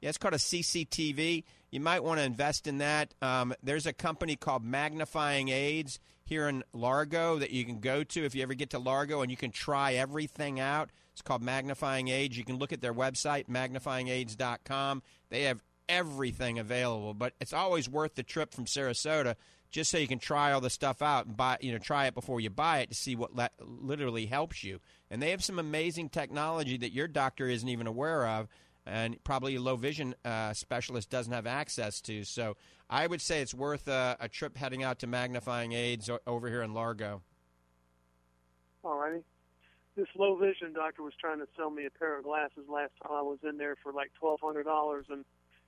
Yeah, 0.00 0.10
it's 0.10 0.18
called 0.18 0.34
a 0.34 0.38
CCTV. 0.38 1.44
You 1.70 1.80
might 1.80 2.04
want 2.04 2.20
to 2.20 2.24
invest 2.24 2.66
in 2.66 2.78
that. 2.78 3.14
Um, 3.22 3.54
there's 3.62 3.86
a 3.86 3.92
company 3.92 4.36
called 4.36 4.62
Magnifying 4.64 5.48
Aids 5.48 5.98
here 6.24 6.48
in 6.48 6.64
Largo 6.72 7.38
that 7.38 7.50
you 7.50 7.64
can 7.64 7.80
go 7.80 8.02
to 8.02 8.24
if 8.24 8.34
you 8.34 8.42
ever 8.42 8.54
get 8.54 8.70
to 8.70 8.78
Largo 8.78 9.22
and 9.22 9.30
you 9.30 9.36
can 9.36 9.50
try 9.50 9.94
everything 9.94 10.60
out. 10.60 10.90
It's 11.12 11.22
called 11.22 11.42
Magnifying 11.42 12.08
Aids. 12.08 12.36
You 12.36 12.44
can 12.44 12.58
look 12.58 12.72
at 12.72 12.82
their 12.82 12.92
website, 12.92 13.48
magnifyingaids.com. 13.48 15.02
They 15.30 15.42
have 15.44 15.62
everything 15.88 16.58
available, 16.58 17.14
but 17.14 17.32
it's 17.40 17.52
always 17.52 17.88
worth 17.88 18.16
the 18.16 18.22
trip 18.22 18.52
from 18.52 18.66
Sarasota 18.66 19.36
just 19.70 19.90
so 19.90 19.98
you 19.98 20.08
can 20.08 20.18
try 20.18 20.52
all 20.52 20.60
the 20.60 20.70
stuff 20.70 21.02
out 21.02 21.26
and 21.26 21.36
buy, 21.36 21.58
you 21.60 21.72
know, 21.72 21.78
try 21.78 22.06
it 22.06 22.14
before 22.14 22.40
you 22.40 22.50
buy 22.50 22.80
it 22.80 22.90
to 22.90 22.94
see 22.94 23.16
what 23.16 23.34
le- 23.34 23.50
literally 23.60 24.26
helps 24.26 24.62
you. 24.62 24.80
And 25.10 25.22
they 25.22 25.30
have 25.30 25.44
some 25.44 25.58
amazing 25.58 26.08
technology 26.08 26.76
that 26.78 26.92
your 26.92 27.06
doctor 27.08 27.48
isn't 27.48 27.68
even 27.68 27.86
aware 27.86 28.26
of 28.26 28.48
and 28.86 29.22
probably 29.24 29.56
a 29.56 29.60
low 29.60 29.76
vision 29.76 30.14
uh, 30.24 30.52
specialist 30.52 31.10
doesn't 31.10 31.32
have 31.32 31.46
access 31.46 32.00
to. 32.02 32.24
So 32.24 32.56
I 32.88 33.06
would 33.06 33.20
say 33.20 33.42
it's 33.42 33.52
worth 33.52 33.88
a, 33.88 34.16
a 34.20 34.28
trip 34.28 34.56
heading 34.56 34.82
out 34.82 35.00
to 35.00 35.06
Magnifying 35.06 35.72
Aids 35.72 36.08
o- 36.08 36.20
over 36.26 36.48
here 36.48 36.62
in 36.62 36.72
Largo. 36.72 37.22
All 38.84 38.96
righty. 38.96 39.24
This 39.96 40.06
low 40.14 40.36
vision 40.36 40.72
doctor 40.72 41.02
was 41.02 41.14
trying 41.20 41.40
to 41.40 41.48
sell 41.56 41.70
me 41.70 41.86
a 41.86 41.90
pair 41.90 42.18
of 42.18 42.24
glasses 42.24 42.68
last 42.68 42.92
time 43.02 43.12
I 43.12 43.22
was 43.22 43.38
in 43.42 43.56
there 43.56 43.76
for 43.82 43.92
like 43.92 44.12
twelve 44.20 44.40
hundred 44.42 44.64
dollars, 44.64 45.06
and 45.08 45.24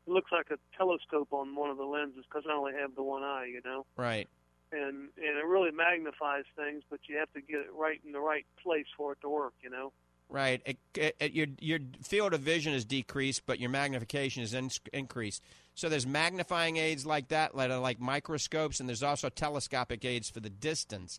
it 0.06 0.10
looks 0.10 0.30
like 0.30 0.46
a 0.50 0.58
telescope 0.76 1.32
on 1.32 1.56
one 1.56 1.70
of 1.70 1.78
the 1.78 1.84
lenses 1.84 2.24
because 2.28 2.44
I 2.48 2.52
only 2.52 2.74
have 2.78 2.94
the 2.94 3.02
one 3.02 3.22
eye, 3.22 3.46
you 3.50 3.62
know. 3.64 3.86
Right. 3.96 4.28
And 4.70 5.08
and 5.16 5.38
it 5.38 5.46
really 5.46 5.70
magnifies 5.70 6.44
things, 6.54 6.82
but 6.90 7.00
you 7.08 7.16
have 7.18 7.32
to 7.32 7.40
get 7.40 7.60
it 7.60 7.72
right 7.74 8.00
in 8.04 8.12
the 8.12 8.20
right 8.20 8.44
place 8.62 8.86
for 8.96 9.12
it 9.12 9.20
to 9.22 9.28
work, 9.28 9.54
you 9.62 9.70
know. 9.70 9.92
Right. 10.30 10.60
It, 10.66 10.78
it, 10.94 11.16
it, 11.20 11.32
your 11.32 11.46
your 11.58 11.78
field 12.02 12.34
of 12.34 12.40
vision 12.40 12.74
is 12.74 12.84
decreased, 12.84 13.46
but 13.46 13.58
your 13.58 13.70
magnification 13.70 14.42
is 14.42 14.52
in, 14.52 14.70
increased. 14.92 15.42
So 15.74 15.88
there's 15.88 16.06
magnifying 16.06 16.76
aids 16.76 17.06
like 17.06 17.28
that, 17.28 17.52
are 17.54 17.78
like 17.78 17.98
microscopes, 17.98 18.78
and 18.78 18.88
there's 18.88 19.02
also 19.02 19.30
telescopic 19.30 20.04
aids 20.04 20.28
for 20.28 20.40
the 20.40 20.50
distance. 20.50 21.18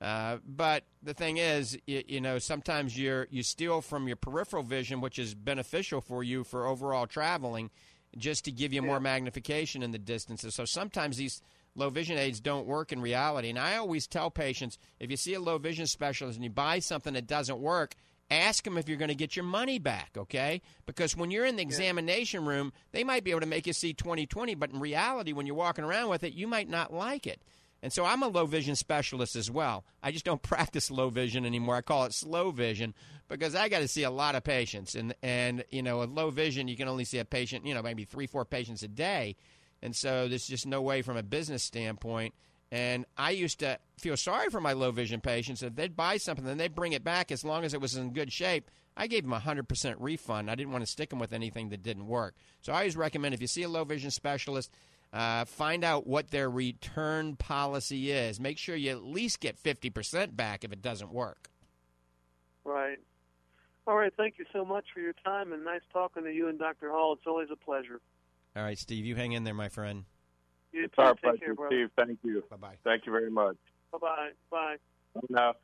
Uh, 0.00 0.38
but 0.46 0.84
the 1.02 1.14
thing 1.14 1.38
is, 1.38 1.78
you, 1.86 2.02
you 2.06 2.20
know, 2.20 2.38
sometimes 2.38 2.96
you 2.96 3.26
you 3.30 3.42
steal 3.42 3.82
from 3.82 4.06
your 4.06 4.16
peripheral 4.16 4.62
vision, 4.62 5.02
which 5.02 5.18
is 5.18 5.34
beneficial 5.34 6.00
for 6.00 6.22
you 6.22 6.44
for 6.44 6.66
overall 6.66 7.06
traveling, 7.06 7.70
just 8.16 8.44
to 8.46 8.52
give 8.52 8.72
you 8.72 8.80
more 8.80 9.00
magnification 9.00 9.82
in 9.82 9.90
the 9.90 9.98
distances. 9.98 10.54
So 10.54 10.64
sometimes 10.64 11.18
these 11.18 11.42
low 11.76 11.90
vision 11.90 12.18
aids 12.18 12.40
don't 12.40 12.66
work 12.66 12.92
in 12.92 13.00
reality. 13.00 13.50
And 13.50 13.58
I 13.58 13.76
always 13.76 14.06
tell 14.06 14.30
patients 14.30 14.78
if 14.98 15.10
you 15.10 15.16
see 15.16 15.34
a 15.34 15.40
low 15.40 15.58
vision 15.58 15.86
specialist 15.86 16.36
and 16.36 16.44
you 16.44 16.50
buy 16.50 16.80
something 16.80 17.14
that 17.14 17.26
doesn't 17.26 17.60
work, 17.60 17.94
ask 18.30 18.64
them 18.64 18.78
if 18.78 18.88
you're 18.88 18.98
going 18.98 19.08
to 19.08 19.14
get 19.14 19.36
your 19.36 19.44
money 19.44 19.78
back, 19.78 20.10
okay? 20.16 20.62
Because 20.86 21.16
when 21.16 21.30
you're 21.30 21.46
in 21.46 21.56
the 21.56 21.62
examination 21.62 22.44
room, 22.44 22.72
they 22.92 23.04
might 23.04 23.24
be 23.24 23.30
able 23.30 23.40
to 23.40 23.46
make 23.46 23.66
you 23.66 23.72
see 23.72 23.94
20/20, 23.94 24.58
but 24.58 24.70
in 24.70 24.80
reality, 24.80 25.32
when 25.32 25.46
you're 25.46 25.54
walking 25.54 25.84
around 25.84 26.08
with 26.08 26.24
it, 26.24 26.32
you 26.32 26.48
might 26.48 26.68
not 26.68 26.92
like 26.92 27.26
it. 27.26 27.40
And 27.82 27.92
so 27.92 28.04
I'm 28.04 28.22
a 28.22 28.28
low 28.28 28.46
vision 28.46 28.74
specialist 28.74 29.36
as 29.36 29.50
well. 29.50 29.84
I 30.02 30.10
just 30.10 30.24
don't 30.24 30.42
practice 30.54 30.90
low 30.90 31.10
vision 31.10 31.44
anymore. 31.44 31.76
I 31.76 31.82
call 31.82 32.04
it 32.04 32.14
slow 32.14 32.50
vision 32.50 32.94
because 33.28 33.54
I 33.54 33.68
got 33.68 33.80
to 33.80 33.88
see 33.88 34.02
a 34.02 34.10
lot 34.10 34.34
of 34.34 34.44
patients. 34.44 34.94
And, 34.94 35.14
and, 35.22 35.64
you 35.70 35.82
know, 35.82 35.98
with 35.98 36.10
low 36.10 36.30
vision, 36.30 36.68
you 36.68 36.76
can 36.76 36.88
only 36.88 37.04
see 37.04 37.18
a 37.18 37.24
patient, 37.24 37.66
you 37.66 37.74
know, 37.74 37.82
maybe 37.82 38.04
three, 38.04 38.26
four 38.26 38.44
patients 38.44 38.82
a 38.82 38.88
day. 38.88 39.36
And 39.82 39.94
so 39.94 40.28
there's 40.28 40.46
just 40.46 40.66
no 40.66 40.82
way 40.82 41.02
from 41.02 41.16
a 41.16 41.22
business 41.22 41.62
standpoint. 41.62 42.34
And 42.72 43.06
I 43.16 43.30
used 43.30 43.60
to 43.60 43.78
feel 43.98 44.16
sorry 44.16 44.50
for 44.50 44.60
my 44.60 44.72
low 44.72 44.90
vision 44.90 45.20
patients. 45.20 45.62
If 45.62 45.76
they'd 45.76 45.96
buy 45.96 46.16
something 46.16 46.46
and 46.46 46.58
they'd 46.58 46.74
bring 46.74 46.92
it 46.92 47.04
back 47.04 47.30
as 47.30 47.44
long 47.44 47.64
as 47.64 47.74
it 47.74 47.80
was 47.80 47.94
in 47.94 48.12
good 48.12 48.32
shape, 48.32 48.70
I 48.96 49.06
gave 49.06 49.22
them 49.22 49.32
a 49.32 49.38
100% 49.38 49.96
refund. 49.98 50.50
I 50.50 50.54
didn't 50.54 50.72
want 50.72 50.82
to 50.82 50.90
stick 50.90 51.10
them 51.10 51.18
with 51.18 51.32
anything 51.32 51.68
that 51.68 51.82
didn't 51.82 52.08
work. 52.08 52.34
So 52.62 52.72
I 52.72 52.78
always 52.78 52.96
recommend 52.96 53.34
if 53.34 53.40
you 53.40 53.46
see 53.46 53.62
a 53.62 53.68
low 53.68 53.84
vision 53.84 54.10
specialist, 54.10 54.72
uh, 55.12 55.44
find 55.44 55.84
out 55.84 56.06
what 56.06 56.30
their 56.30 56.50
return 56.50 57.36
policy 57.36 58.10
is. 58.10 58.40
Make 58.40 58.58
sure 58.58 58.74
you 58.74 58.90
at 58.90 59.04
least 59.04 59.40
get 59.40 59.62
50% 59.62 60.34
back 60.34 60.64
if 60.64 60.72
it 60.72 60.82
doesn't 60.82 61.12
work. 61.12 61.48
Right. 62.64 62.98
All 63.86 63.96
right. 63.96 64.12
Thank 64.16 64.38
you 64.38 64.46
so 64.52 64.64
much 64.64 64.86
for 64.92 65.00
your 65.00 65.12
time 65.24 65.52
and 65.52 65.64
nice 65.64 65.82
talking 65.92 66.24
to 66.24 66.32
you 66.32 66.48
and 66.48 66.58
Dr. 66.58 66.90
Hall. 66.90 67.12
It's 67.12 67.26
always 67.26 67.48
a 67.52 67.56
pleasure. 67.56 68.00
All 68.56 68.62
right, 68.62 68.78
Steve, 68.78 69.04
you 69.04 69.14
hang 69.14 69.32
in 69.32 69.44
there, 69.44 69.54
my 69.54 69.68
friend. 69.68 70.04
You 70.72 70.84
It's 70.84 70.94
too. 70.96 71.02
our 71.02 71.12
Take 71.14 71.22
pleasure, 71.22 71.54
care. 71.54 71.66
Steve. 71.68 71.90
Thank 71.96 72.18
you. 72.22 72.42
Bye 72.50 72.56
bye. 72.56 72.74
Thank 72.84 73.06
you 73.06 73.12
very 73.12 73.30
much. 73.30 73.56
Bye-bye. 73.92 74.30
Bye. 74.50 74.76
Now, 75.30 75.54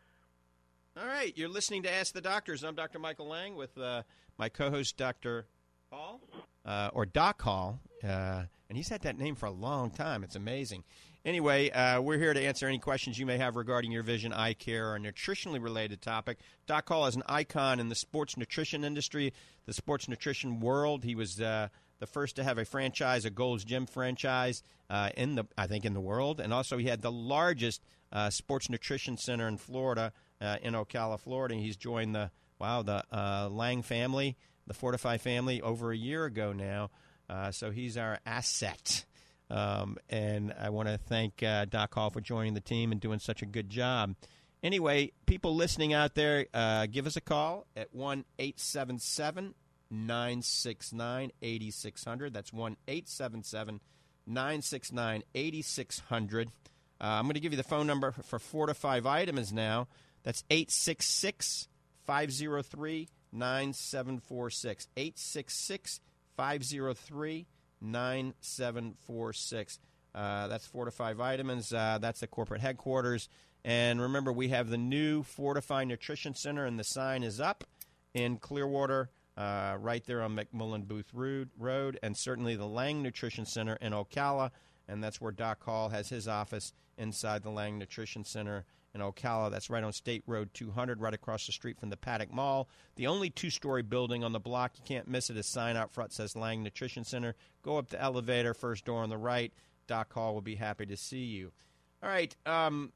All 1.01 1.07
right, 1.07 1.33
you're 1.37 1.49
listening 1.49 1.83
to 1.85 1.93
Ask 1.93 2.13
the 2.15 2.21
Doctors. 2.21 2.63
I'm 2.63 2.75
Dr. 2.75 2.99
Michael 2.99 3.29
Lang 3.29 3.57
with 3.57 3.77
uh, 3.79 4.03
my 4.39 4.49
co-host 4.49 4.97
Dr. 4.97 5.47
Hall 5.91 6.21
uh, 6.67 6.91
or 6.93 7.07
Doc 7.07 7.41
Hall, 7.43 7.81
uh, 8.05 8.43
and 8.69 8.77
he's 8.77 8.89
had 8.91 9.03
that 9.03 9.19
name 9.19 9.35
for 9.35 9.47
a 9.47 9.51
long 9.51 9.91
time. 9.91 10.23
It's 10.23 10.37
amazing. 10.37 10.85
Anyway, 11.25 11.71
uh, 11.71 12.01
we're 12.01 12.19
here 12.19 12.35
to 12.35 12.43
answer 12.43 12.67
any 12.67 12.79
questions 12.79 13.19
you 13.19 13.25
may 13.27 13.39
have 13.39 13.57
regarding 13.57 13.93
your 13.93 14.03
vision, 14.03 14.33
eye 14.33 14.55
care, 14.55 14.89
or 14.91 14.97
a 14.97 14.99
nutritionally 14.99 15.63
related 15.63 16.03
topic. 16.03 16.39
Doc 16.67 16.89
Hall 16.89 17.07
is 17.07 17.17
an 17.17 17.23
icon 17.27 17.79
in 17.81 17.89
the 17.89 17.95
sports 17.95 18.37
nutrition 18.37 18.85
industry, 18.85 19.33
the 19.67 19.73
sports 19.73 20.09
nutrition 20.09 20.61
world. 20.61 21.05
He 21.05 21.15
was 21.15 21.41
uh, 21.41 21.69
the 22.03 22.07
first 22.09 22.35
to 22.35 22.43
have 22.43 22.59
a 22.59 22.65
franchise, 22.65 23.25
a 23.25 23.31
Gold's 23.31 23.63
Gym 23.63 23.87
franchise 23.87 24.65
uh, 24.91 25.11
in 25.17 25.37
the, 25.37 25.45
I 25.57 25.69
think, 25.69 25.85
in 25.85 25.95
the 25.95 26.01
world, 26.01 26.41
and 26.41 26.53
also 26.53 26.77
he 26.77 26.89
had 26.89 27.01
the 27.01 27.13
largest 27.13 27.81
uh, 28.11 28.29
sports 28.29 28.69
nutrition 28.69 29.17
center 29.17 29.47
in 29.47 29.57
Florida, 29.57 30.13
uh, 30.41 30.57
in 30.63 30.75
Ocala, 30.75 31.21
Florida. 31.21 31.55
He's 31.55 31.77
joined 31.77 32.17
the 32.17 32.33
wow 32.59 32.83
the 32.83 33.05
uh, 33.13 33.49
Lang 33.53 33.83
family, 33.83 34.37
the 34.67 34.75
Fortifeye 34.75 35.21
family, 35.21 35.63
over 35.63 35.93
a 35.93 35.97
year 35.97 36.25
ago 36.25 36.53
now. 36.53 36.91
Uh, 37.31 37.53
so 37.53 37.71
he's 37.71 37.97
our 37.97 38.19
asset. 38.27 39.05
Um, 39.49 39.97
and 40.11 40.53
I 40.59 40.71
want 40.71 40.89
to 40.89 40.99
thank 40.99 41.41
uh, 41.41 41.67
Doc 41.67 41.95
Hall 41.95 42.11
for 42.11 42.21
joining 42.21 42.55
the 42.55 42.61
team 42.61 42.91
and 42.91 43.01
doing 43.01 43.21
such 43.21 43.43
a 43.43 43.47
good 43.47 43.71
job. 43.71 44.17
Anyway, 44.61 45.13
people 45.27 45.55
listening 45.55 45.93
out 45.93 46.17
there, 46.17 46.47
uh, 46.53 46.87
give 46.87 47.07
us 47.07 47.15
a 47.15 47.21
call 47.21 47.69
at 47.77 47.95
1 47.95 48.25
877 48.41 49.55
969 49.93 51.31
8600. 51.43 52.33
That's 52.33 52.53
1 52.53 52.77
877 52.89 53.81
969 54.27 55.23
8600. 55.35 56.49
Uh, 56.49 56.51
I'm 57.01 57.25
going 57.25 57.35
to 57.35 57.41
give 57.41 57.53
you 57.53 57.57
the 57.57 57.63
phone 57.63 57.87
number 57.87 58.13
for 58.13 58.39
Fortifeye 58.39 59.03
Vitamins 59.03 59.53
now. 59.53 59.89
That's 60.23 60.45
866 60.51 61.69
503 62.05 63.09
9746. 63.33 64.89
866 64.97 66.01
503 66.37 67.47
9746. 67.81 69.79
Uh, 70.15 70.47
that's 70.49 70.69
Fortifeye 70.69 71.15
Vitamins. 71.15 71.73
Uh, 71.73 71.99
that's 72.01 72.21
the 72.21 72.27
corporate 72.27 72.61
headquarters. 72.61 73.29
And 73.65 74.01
remember, 74.01 74.33
we 74.33 74.49
have 74.49 74.69
the 74.69 74.79
new 74.79 75.23
Fortifeye 75.23 75.87
Nutrition 75.87 76.35
Center, 76.35 76.65
and 76.67 76.79
the 76.79 76.85
sign 76.85 77.23
is 77.23 77.41
up 77.41 77.65
in 78.13 78.37
Clearwater, 78.37 79.11
uh, 79.37 79.77
right 79.79 80.05
there 80.07 80.23
on 80.23 80.37
McMullen 80.37 80.87
Booth 80.87 81.13
Road, 81.15 81.99
and 82.03 82.17
certainly 82.17 82.57
the 82.57 82.67
Lang 82.67 83.03
Nutrition 83.03 83.47
Center 83.47 83.77
in 83.81 83.93
Ocala, 83.93 84.51
and 84.89 85.03
that's 85.03 85.21
where 85.21 85.33
Doc 85.33 85.63
Hall 85.63 85.89
has 85.89 86.09
his 86.09 86.29
office 86.29 86.73
inside 86.99 87.43
the 87.43 87.51
Lang 87.51 87.79
Nutrition 87.79 88.25
Center 88.25 88.65
in 88.95 89.01
Ocala. 89.01 89.51
That's 89.51 89.71
right 89.71 89.83
on 89.83 89.93
State 89.93 90.23
Road 90.27 90.51
200, 90.53 91.01
right 91.01 91.15
across 91.15 91.47
the 91.47 91.53
street 91.53 91.79
from 91.79 91.91
the 91.91 91.97
Paddock 91.97 92.33
Mall. 92.33 92.69
The 92.97 93.07
only 93.07 93.31
two 93.31 93.51
story 93.51 93.83
building 93.83 94.23
on 94.23 94.33
the 94.33 94.41
block, 94.41 94.73
you 94.77 94.85
can't 94.85 95.09
miss 95.09 95.31
it. 95.31 95.37
A 95.37 95.43
sign 95.43 95.77
out 95.77 95.91
front 95.91 96.13
says 96.13 96.37
Lang 96.37 96.63
Nutrition 96.63 97.05
Center. 97.05 97.35
Go 97.63 97.79
up 97.79 97.89
the 97.89 98.01
elevator, 98.01 98.55
first 98.55 98.85
door 98.85 99.03
on 99.03 99.09
the 99.09 99.19
right. 99.19 99.53
Doc 99.87 100.13
Hall 100.13 100.35
will 100.35 100.43
be 100.43 100.57
happy 100.57 100.87
to 100.87 100.97
see 100.97 101.25
you. 101.25 101.53
All 102.03 102.09
right. 102.09 102.35
Um, 102.45 102.93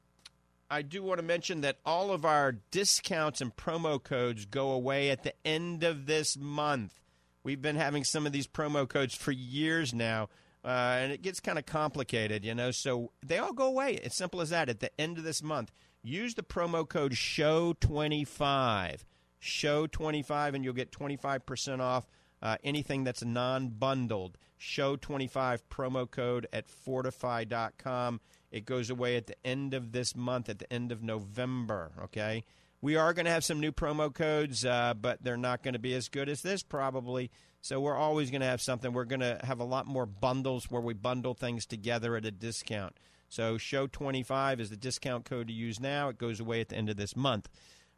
I 0.69 0.81
do 0.81 1.01
want 1.01 1.19
to 1.19 1.25
mention 1.25 1.61
that 1.61 1.77
all 1.85 2.11
of 2.11 2.25
our 2.25 2.51
discounts 2.71 3.39
and 3.39 3.55
promo 3.55 4.03
codes 4.03 4.45
go 4.45 4.71
away 4.71 5.09
at 5.09 5.23
the 5.23 5.33
end 5.45 5.83
of 5.83 6.07
this 6.07 6.35
month. 6.37 6.99
We've 7.43 7.61
been 7.61 7.77
having 7.77 8.03
some 8.03 8.25
of 8.25 8.33
these 8.33 8.47
promo 8.47 8.87
codes 8.87 9.15
for 9.15 9.31
years 9.31 9.93
now, 9.93 10.27
uh, 10.65 10.97
and 10.99 11.13
it 11.13 11.21
gets 11.21 11.39
kind 11.39 11.57
of 11.57 11.65
complicated, 11.65 12.43
you 12.43 12.53
know. 12.53 12.71
So 12.71 13.11
they 13.25 13.37
all 13.37 13.53
go 13.53 13.67
away. 13.67 13.97
As 14.03 14.17
simple 14.17 14.41
as 14.41 14.49
that. 14.49 14.67
At 14.67 14.81
the 14.81 14.91
end 14.99 15.17
of 15.17 15.23
this 15.23 15.41
month, 15.41 15.71
use 16.03 16.33
the 16.33 16.43
promo 16.43 16.87
code 16.87 17.13
SHOW25. 17.13 19.05
SHOW25, 19.41 20.53
and 20.53 20.65
you'll 20.65 20.73
get 20.73 20.91
25% 20.91 21.79
off 21.79 22.05
uh, 22.41 22.57
anything 22.63 23.05
that's 23.05 23.23
non 23.23 23.69
bundled. 23.69 24.37
SHOW25 24.59 25.61
promo 25.71 26.09
code 26.09 26.47
at 26.51 26.65
fortifeye.com. 26.67 28.19
It 28.51 28.65
goes 28.65 28.89
away 28.89 29.17
at 29.17 29.27
the 29.27 29.35
end 29.45 29.73
of 29.73 29.91
this 29.91 30.15
month, 30.15 30.49
at 30.49 30.59
the 30.59 30.71
end 30.71 30.91
of 30.91 31.03
November. 31.03 31.91
Okay, 32.05 32.43
we 32.81 32.95
are 32.95 33.13
going 33.13 33.25
to 33.25 33.31
have 33.31 33.43
some 33.43 33.59
new 33.59 33.71
promo 33.71 34.13
codes, 34.13 34.65
uh, 34.65 34.93
but 34.93 35.23
they're 35.23 35.37
not 35.37 35.63
going 35.63 35.73
to 35.73 35.79
be 35.79 35.93
as 35.93 36.09
good 36.09 36.29
as 36.29 36.41
this 36.41 36.63
probably. 36.63 37.31
So 37.61 37.79
we're 37.79 37.97
always 37.97 38.31
going 38.31 38.41
to 38.41 38.47
have 38.47 38.61
something. 38.61 38.93
We're 38.93 39.05
going 39.05 39.21
to 39.21 39.39
have 39.43 39.59
a 39.59 39.65
lot 39.65 39.87
more 39.87 40.05
bundles 40.05 40.69
where 40.69 40.81
we 40.81 40.93
bundle 40.93 41.33
things 41.33 41.65
together 41.65 42.15
at 42.15 42.25
a 42.25 42.31
discount. 42.31 42.95
So 43.29 43.57
show 43.57 43.87
25 43.87 44.61
is 44.61 44.69
the 44.69 44.77
discount 44.77 45.25
code 45.25 45.47
to 45.47 45.53
use 45.53 45.79
now. 45.79 46.09
It 46.09 46.17
goes 46.17 46.39
away 46.39 46.61
at 46.61 46.69
the 46.69 46.77
end 46.77 46.89
of 46.89 46.97
this 46.97 47.15
month. 47.15 47.49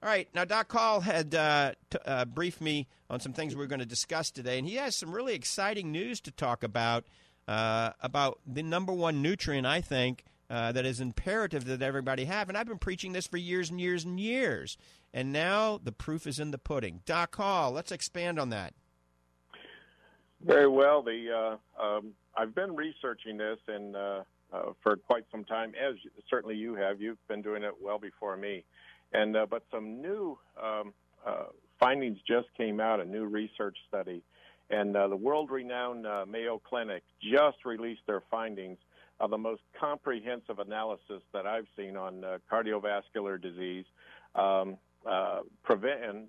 All 0.02 0.10
right, 0.10 0.30
now 0.34 0.46
Doc 0.46 0.72
Hall 0.72 1.02
had 1.02 1.36
uh, 1.36 1.74
t- 1.90 1.98
uh, 2.06 2.24
briefed 2.24 2.62
me 2.62 2.88
on 3.10 3.20
some 3.20 3.34
things 3.34 3.54
we 3.54 3.64
are 3.64 3.68
going 3.68 3.82
to 3.82 3.86
discuss 3.86 4.32
today, 4.32 4.58
and 4.58 4.66
he 4.66 4.76
has 4.76 4.96
some 4.96 5.12
really 5.12 5.36
exciting 5.36 5.92
news 5.92 6.22
to 6.22 6.32
talk 6.32 6.64
about 6.64 7.04
uh, 7.50 7.92
about 8.02 8.40
the 8.48 8.64
number 8.64 8.94
one 8.94 9.22
nutrient 9.22 9.68
I 9.68 9.82
think 9.82 10.24
uh, 10.50 10.72
that 10.72 10.86
is 10.86 11.00
imperative 11.00 11.66
that 11.66 11.82
everybody 11.82 12.26
have. 12.26 12.50
And 12.50 12.58
I've 12.58 12.68
been 12.68 12.80
preaching 12.80 13.14
this 13.14 13.28
for 13.28 13.38
years 13.38 13.70
and 13.70 13.80
years 13.80 14.04
and 14.04 14.20
years. 14.20 14.78
And 15.14 15.32
now 15.32 15.80
the 15.82 15.92
proof 15.92 16.26
is 16.26 16.40
in 16.40 16.52
the 16.52 16.58
pudding. 16.58 17.02
Doc 17.06 17.36
Hall, 17.36 17.72
let's 17.72 17.92
expand 17.92 18.40
on 18.40 18.50
that. 18.50 18.74
Very 20.42 20.68
well. 20.68 21.02
The 21.02 21.58
uh, 21.80 21.84
um, 21.84 22.14
I've 22.36 22.56
been 22.56 22.76
researching 22.76 23.38
this 23.38 23.60
and 23.68 23.96
uh, 23.96 24.24
uh, 24.54 24.62
for 24.82 24.96
quite 24.96 25.26
some 25.32 25.44
time, 25.44 25.74
as 25.80 25.96
certainly 26.30 26.56
you 26.56 26.76
have. 26.76 27.02
You've 27.02 27.18
been 27.28 27.42
doing 27.42 27.64
it 27.64 27.74
well 27.82 28.00
before 28.00 28.38
me. 28.38 28.64
And 29.12 29.36
uh, 29.36 29.46
but 29.50 29.64
some 29.72 30.02
new 30.02 30.38
um, 30.62 30.94
uh, 31.28 31.46
findings 31.80 32.20
just 32.28 32.48
came 32.56 32.80
out. 32.80 33.02
A 33.02 33.06
new 33.06 33.26
research 33.26 33.78
study, 33.88 34.24
and 34.70 34.96
the 34.96 35.16
world-renowned 35.16 36.06
Mayo 36.32 36.62
Clinic 36.64 37.04
just 37.22 37.66
released 37.66 38.02
their 38.08 38.24
findings 38.32 38.78
uh, 39.20 39.28
the 39.28 39.38
most 39.38 39.62
comprehensive 39.80 40.60
analysis 40.60 41.22
that 41.34 41.46
I've 41.46 41.68
seen 41.78 41.98
on 41.98 42.24
uh, 42.24 42.38
cardiovascular 42.52 43.42
disease, 43.42 43.86
um, 44.36 44.78
uh, 45.10 45.40
prevent 45.64 46.04
and 46.04 46.28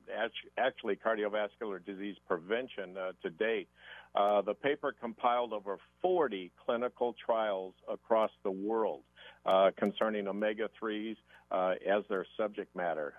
actually 0.56 0.96
cardiovascular 0.96 1.84
disease 1.84 2.16
prevention 2.28 2.96
uh, 2.96 3.12
to 3.22 3.30
date. 3.30 3.68
Uh, 4.14 4.42
the 4.42 4.54
paper 4.54 4.94
compiled 5.00 5.52
over 5.52 5.78
40 6.02 6.52
clinical 6.64 7.14
trials 7.24 7.74
across 7.88 8.30
the 8.44 8.50
world 8.50 9.02
uh, 9.44 9.70
concerning 9.76 10.26
omega 10.28 10.68
3s 10.80 11.16
as 11.52 12.04
their 12.08 12.24
subject 12.36 12.74
matter. 12.76 13.14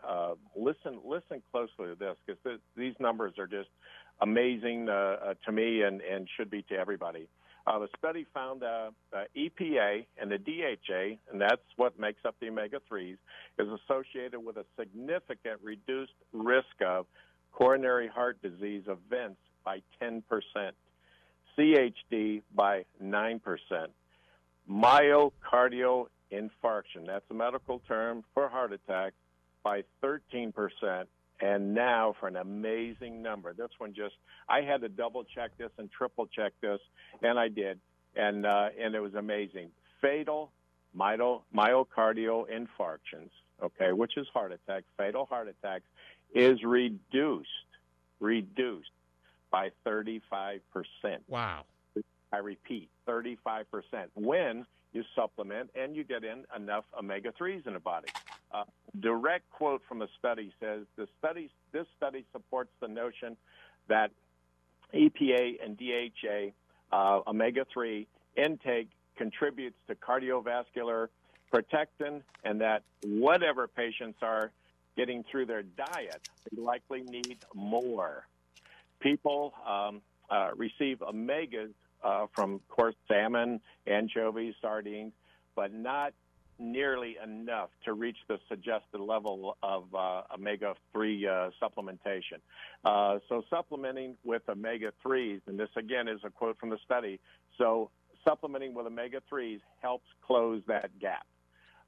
listen, 0.55 1.00
listen 1.03 1.41
closely 1.51 1.87
to 1.87 1.96
this 2.00 2.15
because 2.25 2.41
th- 2.43 2.59
these 2.77 2.93
numbers 3.00 3.33
are 3.37 3.48
just 3.48 3.69
amazing 4.22 4.85
to 4.85 5.51
me 5.51 5.81
and, 5.81 6.01
and 6.01 6.27
should 6.37 6.50
be 6.50 6.61
to 6.63 6.75
everybody. 6.75 7.27
Uh, 7.67 7.79
the 7.79 7.87
study 7.97 8.25
found 8.33 8.63
uh, 8.63 8.89
uh, 9.13 9.24
EPA 9.37 10.05
and 10.19 10.31
the 10.31 10.37
DHA, 10.37 11.17
and 11.31 11.39
that's 11.39 11.61
what 11.75 12.00
makes 12.00 12.19
up 12.25 12.35
the 12.39 12.47
omega 12.47 12.79
3s, 12.91 13.17
is 13.59 13.67
associated 13.67 14.39
with 14.39 14.57
a 14.57 14.65
significant 14.79 15.59
reduced 15.61 16.13
risk 16.33 16.81
of 16.85 17.05
coronary 17.51 18.07
heart 18.07 18.41
disease 18.41 18.83
events 18.87 19.39
by 19.63 19.81
10%, 20.01 20.24
CHD 21.57 22.41
by 22.55 22.85
9%, 23.03 23.41
myocardial 24.69 26.07
infarction, 26.31 27.05
that's 27.05 27.25
a 27.29 27.33
medical 27.33 27.79
term 27.87 28.24
for 28.33 28.50
heart 28.50 28.74
attack, 28.74 29.13
by 29.63 29.83
13%, 30.03 30.53
and 31.41 31.73
now 31.73 32.15
for 32.19 32.27
an 32.27 32.37
amazing 32.37 33.21
number. 33.21 33.53
This 33.53 33.69
one 33.79 33.93
just 33.93 34.15
I 34.47 34.61
had 34.61 34.81
to 34.81 34.89
double 34.89 35.23
check 35.23 35.51
this 35.57 35.71
and 35.77 35.91
triple 35.91 36.27
check 36.27 36.53
this, 36.61 36.79
and 37.21 37.39
I 37.39 37.47
did, 37.47 37.79
and 38.15 38.45
uh, 38.45 38.69
and 38.79 38.95
it 38.95 38.99
was 38.99 39.15
amazing. 39.15 39.71
Fatal 40.01 40.51
myo, 40.93 41.43
myocardial 41.55 42.45
infarctions, 42.49 43.29
okay, 43.61 43.91
which 43.91 44.17
is 44.17 44.27
heart 44.33 44.51
attack, 44.51 44.83
fatal 44.97 45.25
heart 45.25 45.47
attacks, 45.47 45.85
is 46.33 46.63
reduced 46.63 47.49
reduced 48.19 48.91
by 49.49 49.71
35 49.83 50.61
percent. 50.71 51.23
Wow. 51.27 51.65
I 52.33 52.37
repeat, 52.37 52.89
35 53.07 53.69
percent 53.71 54.11
when 54.13 54.65
you 54.93 55.03
supplement 55.15 55.69
and 55.75 55.95
you 55.95 56.03
get 56.03 56.23
in 56.23 56.43
enough 56.55 56.85
omega 56.97 57.33
3s 57.39 57.65
in 57.67 57.73
the 57.73 57.79
body. 57.79 58.07
Uh, 58.53 58.64
direct 59.00 59.50
quote 59.50 59.81
from 59.87 60.00
the 60.00 60.07
study 60.20 60.51
says 60.59 60.81
the 60.98 61.07
study, 61.20 61.50
this 61.72 61.85
study 61.96 62.25
supports 62.31 62.72
the 62.81 62.87
notion 62.87 63.37
that 63.87 64.11
EPA 64.94 65.64
and 65.64 65.77
DHA 65.77 66.51
uh, 66.92 67.22
omega 67.27 67.66
3 67.74 68.07
intake 68.35 68.90
contributes 69.18 69.77
to 69.87 69.96
cardiovascular 69.96 71.07
protection 71.51 72.24
and 72.44 72.61
that 72.61 72.83
whatever 73.03 73.68
patients 73.68 74.18
are 74.22 74.51
getting 74.98 75.24
through 75.31 75.46
their 75.46 75.64
diet, 75.64 76.27
they 76.50 76.61
likely 76.61 77.03
need 77.03 77.37
more. 77.53 78.25
People 79.00 79.53
um, 79.68 80.01
uh, 80.29 80.50
receive 80.55 81.00
omegas 81.00 81.74
uh, 82.03 82.25
from, 82.33 82.55
of 82.55 82.68
course, 82.68 82.96
salmon, 83.07 83.61
anchovies, 83.87 84.53
sardines, 84.61 85.14
but 85.55 85.74
not 85.74 86.14
nearly 86.61 87.17
enough 87.24 87.69
to 87.85 87.93
reach 87.93 88.17
the 88.27 88.37
suggested 88.47 89.00
level 89.00 89.57
of 89.63 89.83
uh, 89.93 90.21
omega 90.33 90.75
3 90.93 91.27
uh, 91.27 91.50
supplementation. 91.61 92.39
Uh, 92.85 93.19
so, 93.27 93.41
supplementing 93.50 94.15
with 94.24 94.43
omega 94.47 94.91
3s, 95.05 95.41
and 95.47 95.59
this 95.59 95.69
again 95.75 96.07
is 96.07 96.19
a 96.24 96.29
quote 96.29 96.57
from 96.59 96.69
the 96.69 96.77
study, 96.85 97.19
so 97.57 97.89
supplementing 98.24 98.74
with 98.74 98.85
omega 98.85 99.21
3s 99.31 99.59
helps 99.81 100.05
close 100.25 100.61
that 100.67 100.91
gap. 101.00 101.25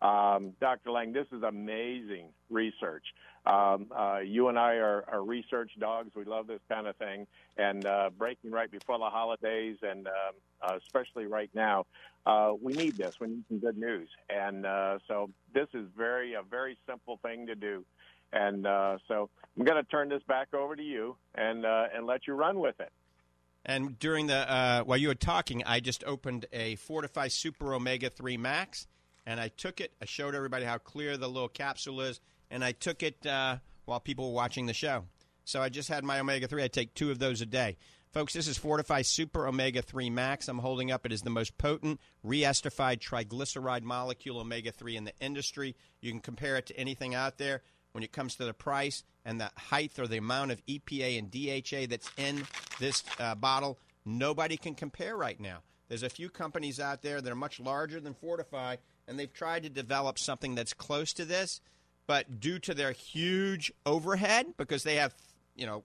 Um, 0.03 0.51
Dr. 0.59 0.91
Lang, 0.91 1.13
this 1.13 1.27
is 1.31 1.43
amazing 1.43 2.27
research. 2.49 3.05
Um, 3.45 3.87
uh, 3.95 4.19
you 4.19 4.49
and 4.49 4.59
I 4.59 4.75
are, 4.75 5.05
are, 5.07 5.23
research 5.23 5.71
dogs. 5.79 6.11
We 6.13 6.25
love 6.25 6.45
this 6.47 6.59
kind 6.69 6.87
of 6.87 6.95
thing. 6.97 7.25
And 7.57 7.85
uh, 7.85 8.09
breaking 8.17 8.51
right 8.51 8.69
before 8.69 8.97
the 8.99 9.09
holidays, 9.09 9.77
and 9.81 10.07
um, 10.07 10.13
uh, 10.61 10.75
especially 10.77 11.25
right 11.25 11.49
now, 11.53 11.85
uh, 12.25 12.51
we 12.61 12.73
need 12.73 12.97
this. 12.97 13.19
We 13.19 13.27
need 13.27 13.43
some 13.47 13.59
good 13.59 13.77
news. 13.77 14.09
And 14.29 14.65
uh, 14.65 14.99
so 15.07 15.29
this 15.53 15.67
is 15.73 15.87
very 15.97 16.33
a 16.33 16.41
very 16.41 16.77
simple 16.87 17.17
thing 17.21 17.47
to 17.47 17.55
do. 17.55 17.85
And 18.33 18.67
uh, 18.67 18.97
so 19.07 19.29
I'm 19.57 19.63
going 19.63 19.81
to 19.81 19.89
turn 19.89 20.09
this 20.09 20.23
back 20.27 20.53
over 20.53 20.75
to 20.75 20.83
you 20.83 21.15
and 21.35 21.65
and 21.65 22.05
let 22.05 22.27
you 22.27 22.33
run 22.33 22.59
with 22.59 22.79
it. 22.79 22.91
And 23.65 23.97
during 23.99 24.27
the 24.27 24.83
while 24.85 24.97
you 24.97 25.09
were 25.09 25.15
talking, 25.15 25.63
I 25.65 25.79
just 25.79 26.03
opened 26.05 26.45
a 26.51 26.75
Fortifeye 26.77 27.31
Super 27.31 27.73
Omega 27.73 28.09
Three 28.09 28.37
Max 28.37 28.87
and 29.25 29.39
I 29.39 29.49
took 29.49 29.81
it. 29.81 29.93
I 30.01 30.05
showed 30.05 30.35
everybody 30.35 30.65
how 30.65 30.77
clear 30.77 31.17
the 31.17 31.27
little 31.27 31.49
capsule 31.49 32.01
is, 32.01 32.19
and 32.49 32.63
I 32.63 32.71
took 32.71 33.03
it 33.03 33.25
uh, 33.25 33.57
while 33.85 33.99
people 33.99 34.29
were 34.29 34.35
watching 34.35 34.65
the 34.65 34.73
show. 34.73 35.05
So 35.45 35.61
I 35.61 35.69
just 35.69 35.89
had 35.89 36.03
my 36.03 36.19
omega 36.19 36.47
3. 36.47 36.63
I 36.63 36.67
take 36.67 36.93
two 36.93 37.11
of 37.11 37.19
those 37.19 37.41
a 37.41 37.45
day. 37.45 37.77
Folks, 38.13 38.33
this 38.33 38.47
is 38.47 38.59
Fortifeye 38.59 39.05
Super 39.05 39.47
Omega 39.47 39.81
3 39.81 40.11
Max. 40.11 40.47
I'm 40.47 40.59
holding 40.59 40.91
up. 40.91 41.05
It 41.05 41.11
is 41.11 41.23
the 41.23 41.31
most 41.31 41.57
potent 41.57 41.99
reesterified 42.23 42.99
triglyceride 42.99 43.81
molecule 43.81 44.39
omega 44.39 44.71
3 44.71 44.97
in 44.97 45.03
the 45.03 45.13
industry. 45.19 45.75
You 45.99 46.11
can 46.11 46.19
compare 46.19 46.55
it 46.55 46.67
to 46.67 46.77
anything 46.77 47.15
out 47.15 47.39
there 47.39 47.63
when 47.91 48.03
it 48.03 48.11
comes 48.11 48.35
to 48.35 48.45
the 48.45 48.53
price 48.53 49.03
and 49.25 49.41
the 49.41 49.49
height 49.57 49.97
or 49.97 50.07
the 50.07 50.17
amount 50.17 50.51
of 50.51 50.63
EPA 50.67 51.17
and 51.17 51.31
DHA 51.31 51.87
that's 51.89 52.11
in 52.17 52.45
this 52.79 53.03
uh, 53.19 53.33
bottle. 53.33 53.79
Nobody 54.05 54.57
can 54.57 54.75
compare 54.75 55.17
right 55.17 55.39
now. 55.39 55.63
There's 55.87 56.03
a 56.03 56.09
few 56.09 56.29
companies 56.29 56.79
out 56.79 57.01
there 57.01 57.19
that 57.19 57.31
are 57.31 57.35
much 57.35 57.59
larger 57.59 57.99
than 57.99 58.13
Fortifeye 58.13 58.77
and 59.07 59.19
they've 59.19 59.31
tried 59.31 59.63
to 59.63 59.69
develop 59.69 60.17
something 60.17 60.55
that's 60.55 60.73
close 60.73 61.13
to 61.13 61.25
this, 61.25 61.61
but 62.07 62.39
due 62.39 62.59
to 62.59 62.73
their 62.73 62.91
huge 62.91 63.71
overhead, 63.85 64.53
because 64.57 64.83
they 64.83 64.95
have, 64.95 65.13
you 65.55 65.65
know, 65.65 65.83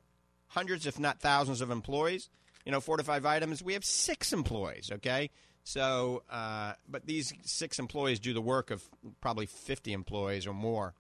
hundreds, 0.48 0.87
if 0.87 0.98
not 0.98 1.20
thousands, 1.20 1.61
of 1.61 1.70
employees. 1.70 2.28
You 2.64 2.72
know, 2.72 2.81
Fortifeye 2.81 3.20
Vitamins, 3.20 3.62
we 3.62 3.74
have 3.74 3.85
six 3.85 4.33
employees, 4.33 4.90
okay? 4.92 5.31
So, 5.64 6.22
uh, 6.31 6.74
but 6.88 7.07
these 7.07 7.33
six 7.44 7.78
employees 7.78 8.18
do 8.20 8.33
the 8.33 8.40
work 8.40 8.70
of 8.70 8.83
probably 9.20 9.46
50 9.46 9.92
employees 9.92 10.46
or 10.46 10.54
more. 10.54 10.94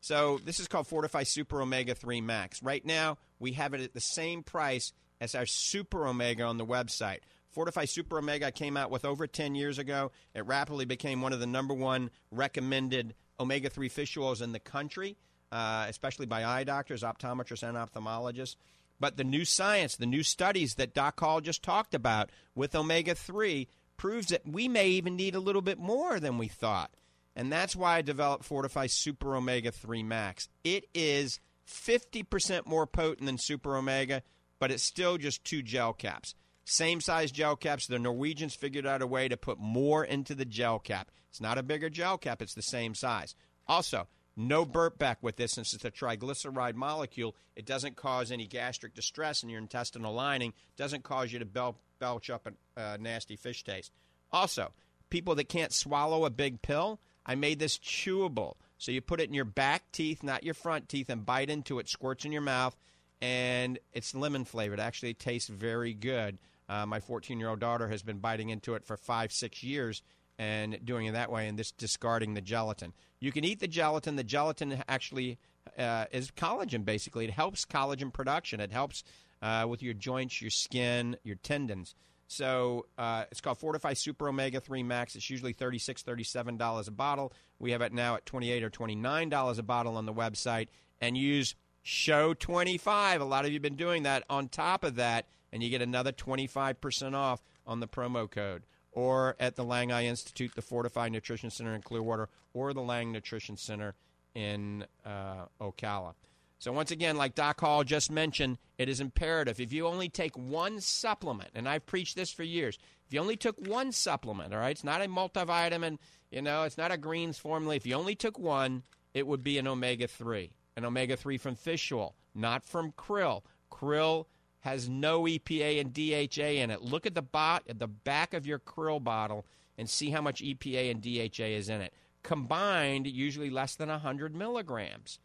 So, 0.00 0.38
this 0.44 0.58
is 0.58 0.66
called 0.66 0.88
Fortifeye 0.88 1.26
Super 1.26 1.60
Omega 1.60 1.94
3 1.94 2.20
Max. 2.20 2.62
Right 2.62 2.84
now, 2.84 3.18
we 3.38 3.52
have 3.52 3.74
it 3.74 3.80
at 3.80 3.94
the 3.94 4.00
same 4.00 4.42
price 4.42 4.92
as 5.20 5.34
our 5.34 5.46
Super 5.46 6.06
Omega 6.06 6.42
on 6.44 6.56
the 6.56 6.66
website. 6.66 7.20
Fortifeye 7.54 7.88
Super 7.88 8.18
Omega 8.18 8.50
came 8.50 8.76
out 8.76 8.90
with 8.90 9.04
over 9.04 9.26
10 9.26 9.54
years 9.54 9.78
ago. 9.78 10.10
It 10.34 10.46
rapidly 10.46 10.84
became 10.84 11.20
one 11.20 11.32
of 11.32 11.40
the 11.40 11.46
number 11.46 11.74
one 11.74 12.10
recommended 12.30 13.14
omega 13.38 13.68
3 13.68 13.88
fish 13.88 14.16
oils 14.16 14.40
in 14.40 14.52
the 14.52 14.60
country, 14.60 15.16
uh, 15.50 15.86
especially 15.88 16.26
by 16.26 16.44
eye 16.44 16.64
doctors, 16.64 17.02
optometrists, 17.02 17.62
and 17.62 17.76
ophthalmologists. 17.76 18.56
But 19.00 19.16
the 19.16 19.24
new 19.24 19.44
science, 19.44 19.96
the 19.96 20.06
new 20.06 20.22
studies 20.22 20.76
that 20.76 20.94
Doc 20.94 21.18
Hall 21.18 21.40
just 21.40 21.62
talked 21.62 21.94
about 21.94 22.30
with 22.54 22.74
omega 22.74 23.14
3 23.14 23.68
proves 23.96 24.28
that 24.28 24.46
we 24.46 24.68
may 24.68 24.88
even 24.88 25.16
need 25.16 25.34
a 25.34 25.40
little 25.40 25.62
bit 25.62 25.78
more 25.78 26.20
than 26.20 26.38
we 26.38 26.48
thought. 26.48 26.90
And 27.34 27.50
that's 27.50 27.74
why 27.74 27.96
I 27.96 28.02
developed 28.02 28.48
Fortifeye 28.48 28.90
Super 28.90 29.36
Omega 29.36 29.72
3 29.72 30.02
Max. 30.02 30.48
It 30.64 30.84
is 30.94 31.40
50% 31.66 32.66
more 32.66 32.86
potent 32.86 33.26
than 33.26 33.38
Super 33.38 33.76
Omega, 33.76 34.22
but 34.58 34.70
it's 34.70 34.82
still 34.82 35.18
just 35.18 35.44
two 35.44 35.62
gel 35.62 35.92
caps. 35.92 36.34
Same 36.64 37.00
size 37.00 37.30
gel 37.30 37.56
caps. 37.56 37.86
The 37.86 37.98
Norwegians 37.98 38.54
figured 38.54 38.86
out 38.86 39.02
a 39.02 39.06
way 39.06 39.28
to 39.28 39.36
put 39.36 39.58
more 39.58 40.04
into 40.04 40.34
the 40.34 40.44
gel 40.44 40.78
cap. 40.78 41.10
It's 41.28 41.40
not 41.40 41.58
a 41.58 41.62
bigger 41.62 41.88
gel 41.88 42.18
cap, 42.18 42.42
it's 42.42 42.54
the 42.54 42.62
same 42.62 42.94
size. 42.94 43.34
Also, 43.66 44.06
no 44.36 44.64
burp 44.64 44.98
back 44.98 45.18
with 45.22 45.36
this 45.36 45.52
since 45.52 45.74
it's 45.74 45.84
a 45.84 45.90
triglyceride 45.90 46.74
molecule. 46.74 47.36
It 47.56 47.66
doesn't 47.66 47.96
cause 47.96 48.30
any 48.30 48.46
gastric 48.46 48.94
distress 48.94 49.42
in 49.42 49.48
your 49.48 49.58
intestinal 49.58 50.14
lining, 50.14 50.52
doesn't 50.76 51.04
cause 51.04 51.32
you 51.32 51.38
to 51.38 51.44
bel- 51.44 51.78
belch 51.98 52.30
up 52.30 52.46
a 52.46 52.80
uh, 52.80 52.96
nasty 53.00 53.36
fish 53.36 53.64
taste. 53.64 53.92
Also, 54.30 54.72
people 55.10 55.34
that 55.34 55.48
can't 55.48 55.72
swallow 55.72 56.24
a 56.24 56.30
big 56.30 56.62
pill, 56.62 57.00
I 57.24 57.34
made 57.34 57.58
this 57.58 57.78
chewable. 57.78 58.54
So 58.78 58.90
you 58.90 59.00
put 59.00 59.20
it 59.20 59.28
in 59.28 59.34
your 59.34 59.44
back 59.44 59.84
teeth, 59.92 60.22
not 60.22 60.44
your 60.44 60.54
front 60.54 60.88
teeth, 60.88 61.08
and 61.08 61.24
bite 61.24 61.50
into 61.50 61.78
it, 61.78 61.88
squirts 61.88 62.24
in 62.24 62.32
your 62.32 62.42
mouth, 62.42 62.76
and 63.20 63.78
it's 63.92 64.14
lemon 64.14 64.44
flavored. 64.44 64.80
Actually, 64.80 65.14
tastes 65.14 65.48
very 65.48 65.94
good. 65.94 66.38
Uh, 66.72 66.86
my 66.86 67.00
14 67.00 67.38
year 67.38 67.50
old 67.50 67.60
daughter 67.60 67.88
has 67.88 68.02
been 68.02 68.18
biting 68.18 68.48
into 68.48 68.72
it 68.72 68.82
for 68.82 68.96
five, 68.96 69.30
six 69.30 69.62
years 69.62 70.02
and 70.38 70.78
doing 70.84 71.06
it 71.06 71.12
that 71.12 71.30
way 71.30 71.46
and 71.46 71.58
just 71.58 71.76
discarding 71.76 72.32
the 72.32 72.40
gelatin. 72.40 72.94
You 73.20 73.30
can 73.30 73.44
eat 73.44 73.60
the 73.60 73.68
gelatin. 73.68 74.16
The 74.16 74.24
gelatin 74.24 74.82
actually 74.88 75.38
uh, 75.78 76.06
is 76.10 76.30
collagen, 76.30 76.86
basically. 76.86 77.26
It 77.26 77.30
helps 77.30 77.66
collagen 77.66 78.10
production, 78.10 78.58
it 78.58 78.72
helps 78.72 79.04
uh, 79.42 79.66
with 79.68 79.82
your 79.82 79.92
joints, 79.92 80.40
your 80.40 80.50
skin, 80.50 81.16
your 81.24 81.36
tendons. 81.36 81.94
So 82.26 82.86
uh, 82.96 83.24
it's 83.30 83.42
called 83.42 83.60
Fortifeye 83.60 83.94
Super 83.94 84.28
Omega 84.28 84.58
3 84.58 84.82
Max. 84.82 85.14
It's 85.14 85.28
usually 85.28 85.52
$36, 85.52 86.02
$37 86.02 86.88
a 86.88 86.90
bottle. 86.90 87.34
We 87.58 87.72
have 87.72 87.82
it 87.82 87.92
now 87.92 88.14
at 88.14 88.24
28 88.24 88.62
or 88.62 88.70
$29 88.70 89.58
a 89.58 89.62
bottle 89.62 89.98
on 89.98 90.06
the 90.06 90.14
website. 90.14 90.68
And 91.02 91.18
use 91.18 91.54
show 91.82 92.32
25. 92.32 93.20
A 93.20 93.24
lot 93.24 93.44
of 93.44 93.50
you 93.50 93.56
have 93.56 93.62
been 93.62 93.76
doing 93.76 94.04
that. 94.04 94.24
On 94.30 94.48
top 94.48 94.84
of 94.84 94.94
that, 94.94 95.26
and 95.52 95.62
you 95.62 95.70
get 95.70 95.82
another 95.82 96.12
25% 96.12 97.14
off 97.14 97.42
on 97.66 97.80
the 97.80 97.88
promo 97.88 98.30
code. 98.30 98.64
Or 98.92 99.36
at 99.40 99.56
the 99.56 99.64
Lang 99.64 99.90
Eye 99.90 100.04
Institute, 100.04 100.54
the 100.54 100.62
Fortified 100.62 101.12
Nutrition 101.12 101.50
Center 101.50 101.74
in 101.74 101.82
Clearwater, 101.82 102.28
or 102.52 102.74
the 102.74 102.82
Lang 102.82 103.10
Nutrition 103.10 103.56
Center 103.56 103.94
in 104.34 104.84
uh, 105.04 105.46
Ocala. 105.60 106.14
So, 106.58 106.70
once 106.72 106.92
again, 106.92 107.16
like 107.16 107.34
Doc 107.34 107.60
Hall 107.60 107.82
just 107.82 108.08
mentioned, 108.10 108.58
it 108.78 108.88
is 108.88 109.00
imperative. 109.00 109.58
If 109.58 109.72
you 109.72 109.86
only 109.86 110.08
take 110.08 110.38
one 110.38 110.80
supplement, 110.80 111.50
and 111.54 111.68
I've 111.68 111.86
preached 111.86 112.14
this 112.14 112.30
for 112.30 112.44
years, 112.44 112.78
if 113.06 113.12
you 113.12 113.20
only 113.20 113.36
took 113.36 113.58
one 113.66 113.90
supplement, 113.90 114.54
all 114.54 114.60
right, 114.60 114.70
it's 114.70 114.84
not 114.84 115.02
a 115.02 115.06
multivitamin, 115.06 115.98
you 116.30 116.40
know, 116.40 116.62
it's 116.62 116.78
not 116.78 116.92
a 116.92 116.96
greens 116.96 117.36
formula. 117.36 117.74
If 117.74 117.84
you 117.84 117.96
only 117.96 118.14
took 118.14 118.38
one, 118.38 118.84
it 119.12 119.26
would 119.26 119.42
be 119.42 119.58
an 119.58 119.66
omega 119.66 120.06
3, 120.06 120.52
an 120.76 120.84
omega 120.84 121.16
3 121.16 121.36
from 121.36 121.56
fish 121.56 121.90
oil, 121.90 122.14
not 122.34 122.64
from 122.64 122.92
krill. 122.92 123.42
Krill 123.70 124.26
has 124.62 124.88
no 124.88 125.22
EPA 125.22 125.80
and 125.80 125.92
DHA 125.92 126.62
in 126.62 126.70
it. 126.70 126.82
Look 126.82 127.04
at 127.04 127.14
the 127.14 127.22
bot 127.22 127.64
at 127.68 127.78
the 127.78 127.88
back 127.88 128.32
of 128.32 128.46
your 128.46 128.58
krill 128.58 129.02
bottle 129.02 129.44
and 129.76 129.90
see 129.90 130.10
how 130.10 130.20
much 130.20 130.40
EPA 130.40 130.90
and 130.90 131.02
DHA 131.02 131.44
is 131.44 131.68
in 131.68 131.80
it. 131.80 131.92
Combined, 132.22 133.06
usually 133.06 133.50
less 133.50 133.74
than 133.74 133.88
100 133.88 134.34
milligrams. 134.34 135.18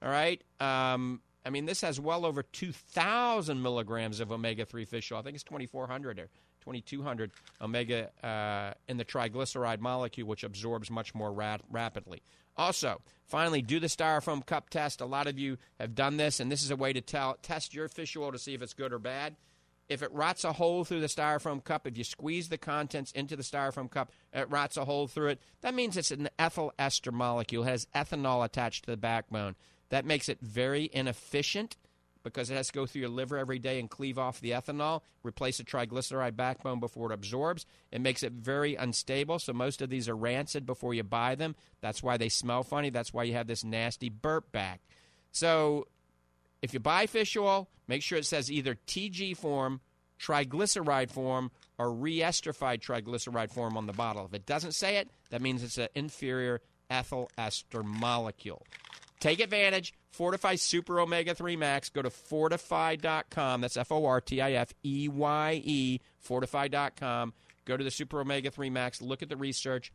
All 0.00 0.08
right. 0.08 0.42
Um, 0.60 1.20
I 1.44 1.50
mean, 1.50 1.66
this 1.66 1.80
has 1.80 1.98
well 1.98 2.24
over 2.24 2.42
2,000 2.42 3.60
milligrams 3.60 4.20
of 4.20 4.30
omega 4.30 4.64
3 4.64 4.84
fish 4.84 5.10
oil. 5.10 5.18
I 5.18 5.22
think 5.22 5.34
it's 5.34 5.44
2,400 5.44 6.18
or 6.20 6.28
2,200 6.60 7.32
omega 7.60 8.10
uh, 8.24 8.74
in 8.88 8.96
the 8.96 9.04
triglyceride 9.04 9.80
molecule, 9.80 10.28
which 10.28 10.44
absorbs 10.44 10.90
much 10.90 11.14
more 11.14 11.32
rapidly. 11.32 12.22
Also, 12.56 13.00
finally, 13.26 13.62
do 13.62 13.80
the 13.80 13.86
styrofoam 13.86 14.44
cup 14.44 14.70
test. 14.70 15.00
A 15.00 15.06
lot 15.06 15.26
of 15.26 15.38
you 15.38 15.58
have 15.80 15.94
done 15.94 16.16
this, 16.16 16.40
and 16.40 16.50
this 16.50 16.62
is 16.62 16.70
a 16.70 16.76
way 16.76 16.92
to 16.92 17.00
tell, 17.00 17.36
test 17.42 17.74
your 17.74 17.88
fish 17.88 18.16
oil 18.16 18.32
to 18.32 18.38
see 18.38 18.54
if 18.54 18.62
it's 18.62 18.74
good 18.74 18.92
or 18.92 18.98
bad. 18.98 19.36
If 19.88 20.02
it 20.02 20.12
rots 20.12 20.44
a 20.44 20.52
hole 20.54 20.84
through 20.84 21.00
the 21.00 21.08
styrofoam 21.08 21.62
cup, 21.62 21.86
if 21.86 21.98
you 21.98 22.04
squeeze 22.04 22.48
the 22.48 22.56
contents 22.56 23.12
into 23.12 23.36
the 23.36 23.42
styrofoam 23.42 23.90
cup, 23.90 24.12
it 24.32 24.50
rots 24.50 24.76
a 24.76 24.86
hole 24.86 25.08
through 25.08 25.28
it, 25.28 25.40
that 25.60 25.74
means 25.74 25.96
it's 25.96 26.10
an 26.10 26.30
ethyl 26.38 26.72
ester 26.78 27.12
molecule, 27.12 27.64
it 27.64 27.68
has 27.68 27.86
ethanol 27.94 28.44
attached 28.44 28.84
to 28.84 28.90
the 28.90 28.96
backbone. 28.96 29.56
That 29.90 30.06
makes 30.06 30.30
it 30.30 30.40
very 30.40 30.88
inefficient 30.92 31.76
because 32.24 32.50
it 32.50 32.56
has 32.56 32.68
to 32.68 32.72
go 32.72 32.86
through 32.86 33.02
your 33.02 33.10
liver 33.10 33.38
every 33.38 33.58
day 33.58 33.78
and 33.78 33.88
cleave 33.88 34.18
off 34.18 34.40
the 34.40 34.50
ethanol, 34.50 35.02
replace 35.22 35.58
the 35.58 35.64
triglyceride 35.64 36.34
backbone 36.34 36.80
before 36.80 37.12
it 37.12 37.14
absorbs. 37.14 37.66
It 37.92 38.00
makes 38.00 38.22
it 38.22 38.32
very 38.32 38.74
unstable, 38.74 39.38
so 39.38 39.52
most 39.52 39.82
of 39.82 39.90
these 39.90 40.08
are 40.08 40.16
rancid 40.16 40.66
before 40.66 40.94
you 40.94 41.04
buy 41.04 41.34
them. 41.36 41.54
That's 41.80 42.02
why 42.02 42.16
they 42.16 42.30
smell 42.30 42.64
funny. 42.64 42.90
That's 42.90 43.14
why 43.14 43.24
you 43.24 43.34
have 43.34 43.46
this 43.46 43.62
nasty 43.62 44.08
burp 44.08 44.50
back. 44.50 44.80
So 45.30 45.86
if 46.62 46.72
you 46.72 46.80
buy 46.80 47.06
fish 47.06 47.36
oil, 47.36 47.68
make 47.86 48.02
sure 48.02 48.18
it 48.18 48.26
says 48.26 48.50
either 48.50 48.76
TG 48.86 49.36
form, 49.36 49.80
triglyceride 50.18 51.10
form, 51.10 51.50
or 51.78 51.88
reesterified 51.88 52.80
triglyceride 52.80 53.50
form 53.50 53.76
on 53.76 53.86
the 53.86 53.92
bottle. 53.92 54.24
If 54.24 54.34
it 54.34 54.46
doesn't 54.46 54.72
say 54.72 54.96
it, 54.96 55.10
that 55.30 55.42
means 55.42 55.62
it's 55.62 55.78
an 55.78 55.88
inferior 55.94 56.60
ethyl 56.88 57.30
ester 57.36 57.82
molecule. 57.82 58.62
Take 59.20 59.40
advantage. 59.40 59.92
Fortifeye 60.18 60.58
Super 60.58 61.00
Omega 61.00 61.34
3 61.34 61.56
Max. 61.56 61.88
Go 61.88 62.02
to 62.02 62.10
fortifeye.com. 62.10 63.60
That's 63.60 63.76
F 63.76 63.92
O 63.92 64.06
R 64.06 64.20
T 64.20 64.40
I 64.40 64.52
F 64.52 64.72
E 64.84 65.08
Y 65.08 65.62
E, 65.64 66.00
fortifeye.com. 66.26 67.32
Go 67.64 67.76
to 67.76 67.84
the 67.84 67.90
Super 67.90 68.20
Omega 68.20 68.50
3 68.50 68.70
Max. 68.70 69.00
Look 69.00 69.22
at 69.22 69.28
the 69.28 69.36
research. 69.36 69.92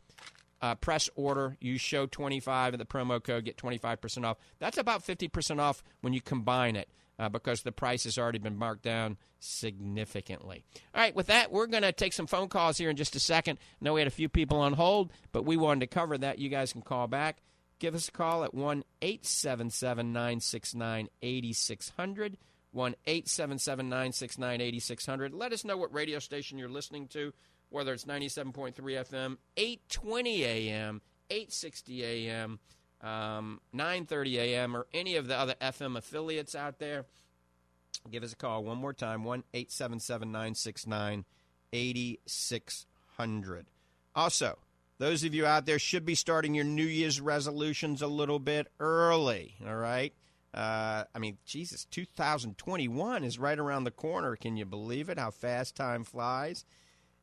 Uh, 0.62 0.74
press 0.74 1.08
order. 1.14 1.56
You 1.60 1.78
show 1.78 2.06
25 2.06 2.74
and 2.74 2.80
the 2.80 2.84
promo 2.84 3.22
code. 3.22 3.44
Get 3.44 3.56
25% 3.56 4.24
off. 4.24 4.36
That's 4.58 4.76
about 4.76 5.06
50% 5.06 5.58
off 5.58 5.82
when 6.02 6.12
you 6.12 6.20
combine 6.20 6.76
it 6.76 6.88
uh, 7.18 7.28
because 7.28 7.62
the 7.62 7.72
price 7.72 8.04
has 8.04 8.18
already 8.18 8.38
been 8.38 8.56
marked 8.56 8.82
down 8.82 9.16
significantly. 9.38 10.64
All 10.94 11.00
right, 11.00 11.14
with 11.14 11.28
that, 11.28 11.52
we're 11.52 11.66
going 11.66 11.82
to 11.82 11.92
take 11.92 12.12
some 12.12 12.26
phone 12.26 12.48
calls 12.48 12.78
here 12.78 12.90
in 12.90 12.96
just 12.96 13.14
a 13.14 13.20
second. 13.20 13.58
I 13.58 13.84
know 13.84 13.94
we 13.94 14.00
had 14.00 14.08
a 14.08 14.10
few 14.10 14.28
people 14.28 14.58
on 14.58 14.72
hold, 14.72 15.12
but 15.32 15.44
we 15.44 15.56
wanted 15.56 15.80
to 15.80 15.86
cover 15.86 16.16
that. 16.18 16.38
You 16.38 16.48
guys 16.48 16.72
can 16.72 16.82
call 16.82 17.06
back. 17.06 17.38
Give 17.80 17.94
us 17.94 18.08
a 18.08 18.12
call 18.12 18.44
at 18.44 18.54
1 18.54 18.84
877 19.02 20.12
969 20.12 21.08
8600. 21.22 22.36
1 22.72 22.94
877 23.06 23.88
969 23.88 24.60
8600. 24.60 25.34
Let 25.34 25.52
us 25.52 25.64
know 25.64 25.76
what 25.76 25.92
radio 25.92 26.18
station 26.20 26.58
you're 26.58 26.68
listening 26.68 27.08
to, 27.08 27.32
whether 27.70 27.92
it's 27.92 28.04
97.3 28.04 28.74
FM, 28.74 29.38
820 29.56 30.44
AM, 30.44 31.00
860 31.30 32.04
AM, 32.04 32.60
um, 33.00 33.60
930 33.72 34.38
AM, 34.38 34.76
or 34.76 34.86
any 34.94 35.16
of 35.16 35.26
the 35.26 35.36
other 35.36 35.54
FM 35.60 35.96
affiliates 35.96 36.54
out 36.54 36.78
there. 36.78 37.06
Give 38.10 38.22
us 38.22 38.34
a 38.34 38.36
call 38.36 38.62
one 38.62 38.78
more 38.78 38.92
time 38.92 39.24
1 39.24 39.42
877 39.52 40.30
969 40.30 41.24
8600. 41.72 43.66
Also, 44.14 44.58
those 45.00 45.24
of 45.24 45.34
you 45.34 45.46
out 45.46 45.64
there 45.64 45.78
should 45.78 46.04
be 46.04 46.14
starting 46.14 46.54
your 46.54 46.66
New 46.66 46.84
Year's 46.84 47.22
resolutions 47.22 48.02
a 48.02 48.06
little 48.06 48.38
bit 48.38 48.66
early, 48.78 49.54
all 49.66 49.74
right? 49.74 50.12
Uh, 50.52 51.04
I 51.14 51.18
mean, 51.18 51.38
Jesus, 51.46 51.86
2021 51.86 53.24
is 53.24 53.38
right 53.38 53.58
around 53.58 53.84
the 53.84 53.90
corner. 53.90 54.36
Can 54.36 54.58
you 54.58 54.66
believe 54.66 55.08
it? 55.08 55.18
How 55.18 55.30
fast 55.30 55.74
time 55.74 56.04
flies. 56.04 56.66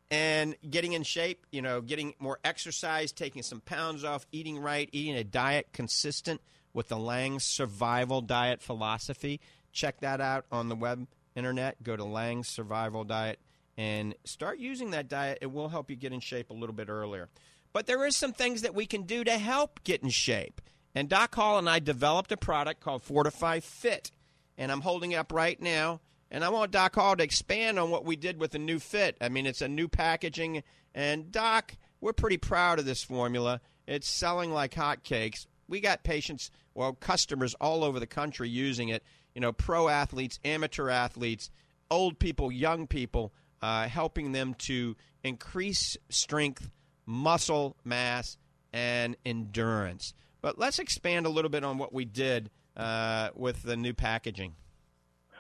And 0.10 0.56
getting 0.68 0.94
in 0.94 1.04
shape, 1.04 1.46
you 1.52 1.62
know, 1.62 1.82
getting 1.82 2.16
more 2.18 2.40
exercise, 2.44 3.12
taking 3.12 3.44
some 3.44 3.62
pounds 3.62 4.04
off, 4.04 4.26
eating 4.32 4.58
right, 4.58 4.90
eating 4.92 5.16
a 5.16 5.24
diet 5.24 5.68
consistent 5.72 6.42
with 6.74 6.88
the 6.88 6.98
Lang 6.98 7.40
Survival 7.40 8.22
Diet 8.22 8.60
philosophy. 8.60 9.40
Check 9.72 10.00
that 10.00 10.20
out 10.20 10.46
on 10.52 10.68
the 10.68 10.76
web 10.76 11.06
internet. 11.36 11.84
Go 11.84 11.96
to 11.96 12.06
Lang's 12.06 12.48
Survival 12.48 13.04
Diet 13.04 13.40
and 13.78 14.16
start 14.24 14.58
using 14.58 14.92
that 14.92 15.08
diet. 15.08 15.38
It 15.42 15.52
will 15.52 15.70
help 15.70 15.92
you 15.92 15.96
get 15.96 16.12
in 16.12 16.22
shape 16.22 16.50
a 16.50 16.54
little 16.54 16.74
bit 16.74 16.90
earlier. 16.90 17.30
But 17.78 17.86
there 17.86 18.08
is 18.08 18.18
some 18.18 18.34
things 18.34 18.64
that 18.64 18.74
we 18.74 18.88
can 18.88 19.04
do 19.04 19.24
to 19.24 19.38
help 19.38 19.84
get 19.84 20.02
in 20.02 20.10
shape. 20.10 20.62
And 20.96 21.08
Doc 21.08 21.36
Hall 21.36 21.60
and 21.60 21.70
I 21.70 21.78
developed 21.78 22.32
a 22.32 22.36
product 22.36 22.82
called 22.82 23.04
Fortifeye 23.04 23.62
Fit. 23.62 24.10
And 24.58 24.72
I'm 24.72 24.82
holding 24.82 25.12
it 25.12 25.18
up 25.18 25.32
right 25.32 25.62
now. 25.62 26.02
And 26.32 26.44
I 26.44 26.50
want 26.50 26.72
Doc 26.72 26.96
Hall 26.96 27.16
to 27.16 27.24
expand 27.24 27.78
on 27.78 27.92
what 27.92 28.04
we 28.04 28.16
did 28.16 28.40
with 28.40 28.50
the 28.50 28.58
new 28.58 28.80
fit. 28.80 29.16
I 29.22 29.30
mean, 29.30 29.46
it's 29.46 29.62
a 29.62 29.68
new 29.68 29.88
packaging. 29.88 30.64
And, 30.96 31.32
Doc, 31.32 31.76
we're 32.02 32.14
pretty 32.14 32.38
proud 32.38 32.80
of 32.80 32.86
this 32.86 33.04
formula. 33.04 33.62
It's 33.86 34.10
selling 34.10 34.52
like 34.52 34.74
hotcakes. 34.74 35.46
We 35.68 35.80
got 35.80 36.04
patients, 36.04 36.50
well, 36.74 36.94
customers 36.94 37.54
all 37.62 37.84
over 37.84 38.00
the 38.00 38.08
country 38.08 38.50
using 38.50 38.90
it. 38.90 39.04
You 39.36 39.42
know, 39.42 39.52
pro 39.52 39.88
athletes, 39.88 40.40
amateur 40.44 40.90
athletes, 40.90 41.52
old 41.92 42.18
people, 42.18 42.52
young 42.52 42.88
people, 42.88 43.36
uh, 43.62 43.88
helping 43.88 44.32
them 44.32 44.56
to 44.56 44.96
increase 45.24 45.96
strength, 46.10 46.72
muscle 47.08 47.76
mass, 47.84 48.38
and 48.72 49.16
endurance. 49.26 50.14
But 50.42 50.60
let's 50.60 50.78
expand 50.78 51.26
a 51.26 51.30
little 51.30 51.50
bit 51.50 51.64
on 51.64 51.80
what 51.80 51.92
we 51.92 52.06
did 52.06 52.52
uh, 52.76 53.30
with 53.34 53.64
the 53.64 53.76
new 53.76 53.94
packaging. 53.94 54.54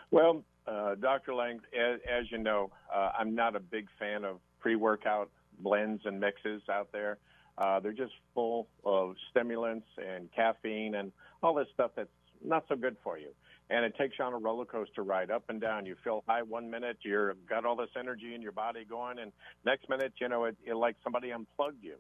Well, 0.10 0.44
uh, 0.66 0.96
Dr. 0.96 1.36
Lang, 1.36 1.60
as, 1.78 2.00
as 2.10 2.32
you 2.32 2.40
know, 2.40 2.72
uh, 2.94 3.12
I'm 3.20 3.36
not 3.36 3.56
a 3.56 3.60
big 3.60 3.88
fan 4.00 4.26
of 4.26 4.40
pre 4.60 4.76
workout 4.76 5.30
blends 5.60 6.06
and 6.06 6.20
mixes 6.20 6.64
out 6.70 6.90
there. 6.92 7.18
Uh, 7.58 7.80
they're 7.80 7.92
just 7.92 8.14
full 8.34 8.68
of 8.84 9.16
stimulants 9.32 9.88
and 9.98 10.30
caffeine 10.36 10.96
and 10.96 11.12
all 11.42 11.56
this 11.56 11.68
stuff 11.74 11.92
that's 11.96 12.10
not 12.44 12.64
so 12.70 12.76
good 12.76 12.96
for 13.04 13.18
you. 13.18 13.30
And 13.70 13.84
it 13.84 13.96
takes 13.98 14.18
you 14.18 14.26
on 14.26 14.34
a 14.34 14.38
roller 14.38 14.66
coaster 14.66 15.04
ride 15.04 15.30
up 15.30 15.44
and 15.50 15.60
down. 15.60 15.86
You 15.86 15.96
feel 16.04 16.24
high 16.28 16.42
one 16.42 16.70
minute, 16.70 16.98
you've 17.02 17.46
got 17.50 17.66
all 17.66 17.76
this 17.76 17.90
energy 18.00 18.34
in 18.34 18.42
your 18.42 18.54
body 18.54 18.86
going, 18.86 19.20
and 19.20 19.32
next 19.66 19.90
minute, 19.90 20.14
you 20.22 20.30
know, 20.30 20.46
it, 20.46 20.56
it 20.66 20.76
like 20.76 20.96
somebody 21.04 21.32
unplugged 21.32 21.84
you. 21.84 21.96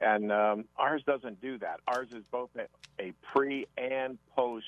And 0.00 0.32
um, 0.32 0.64
ours 0.78 1.02
doesn't 1.06 1.42
do 1.42 1.58
that. 1.58 1.80
Ours 1.86 2.08
is 2.12 2.24
both 2.30 2.48
a, 2.56 3.02
a 3.02 3.12
pre 3.34 3.66
and 3.76 4.18
post 4.34 4.64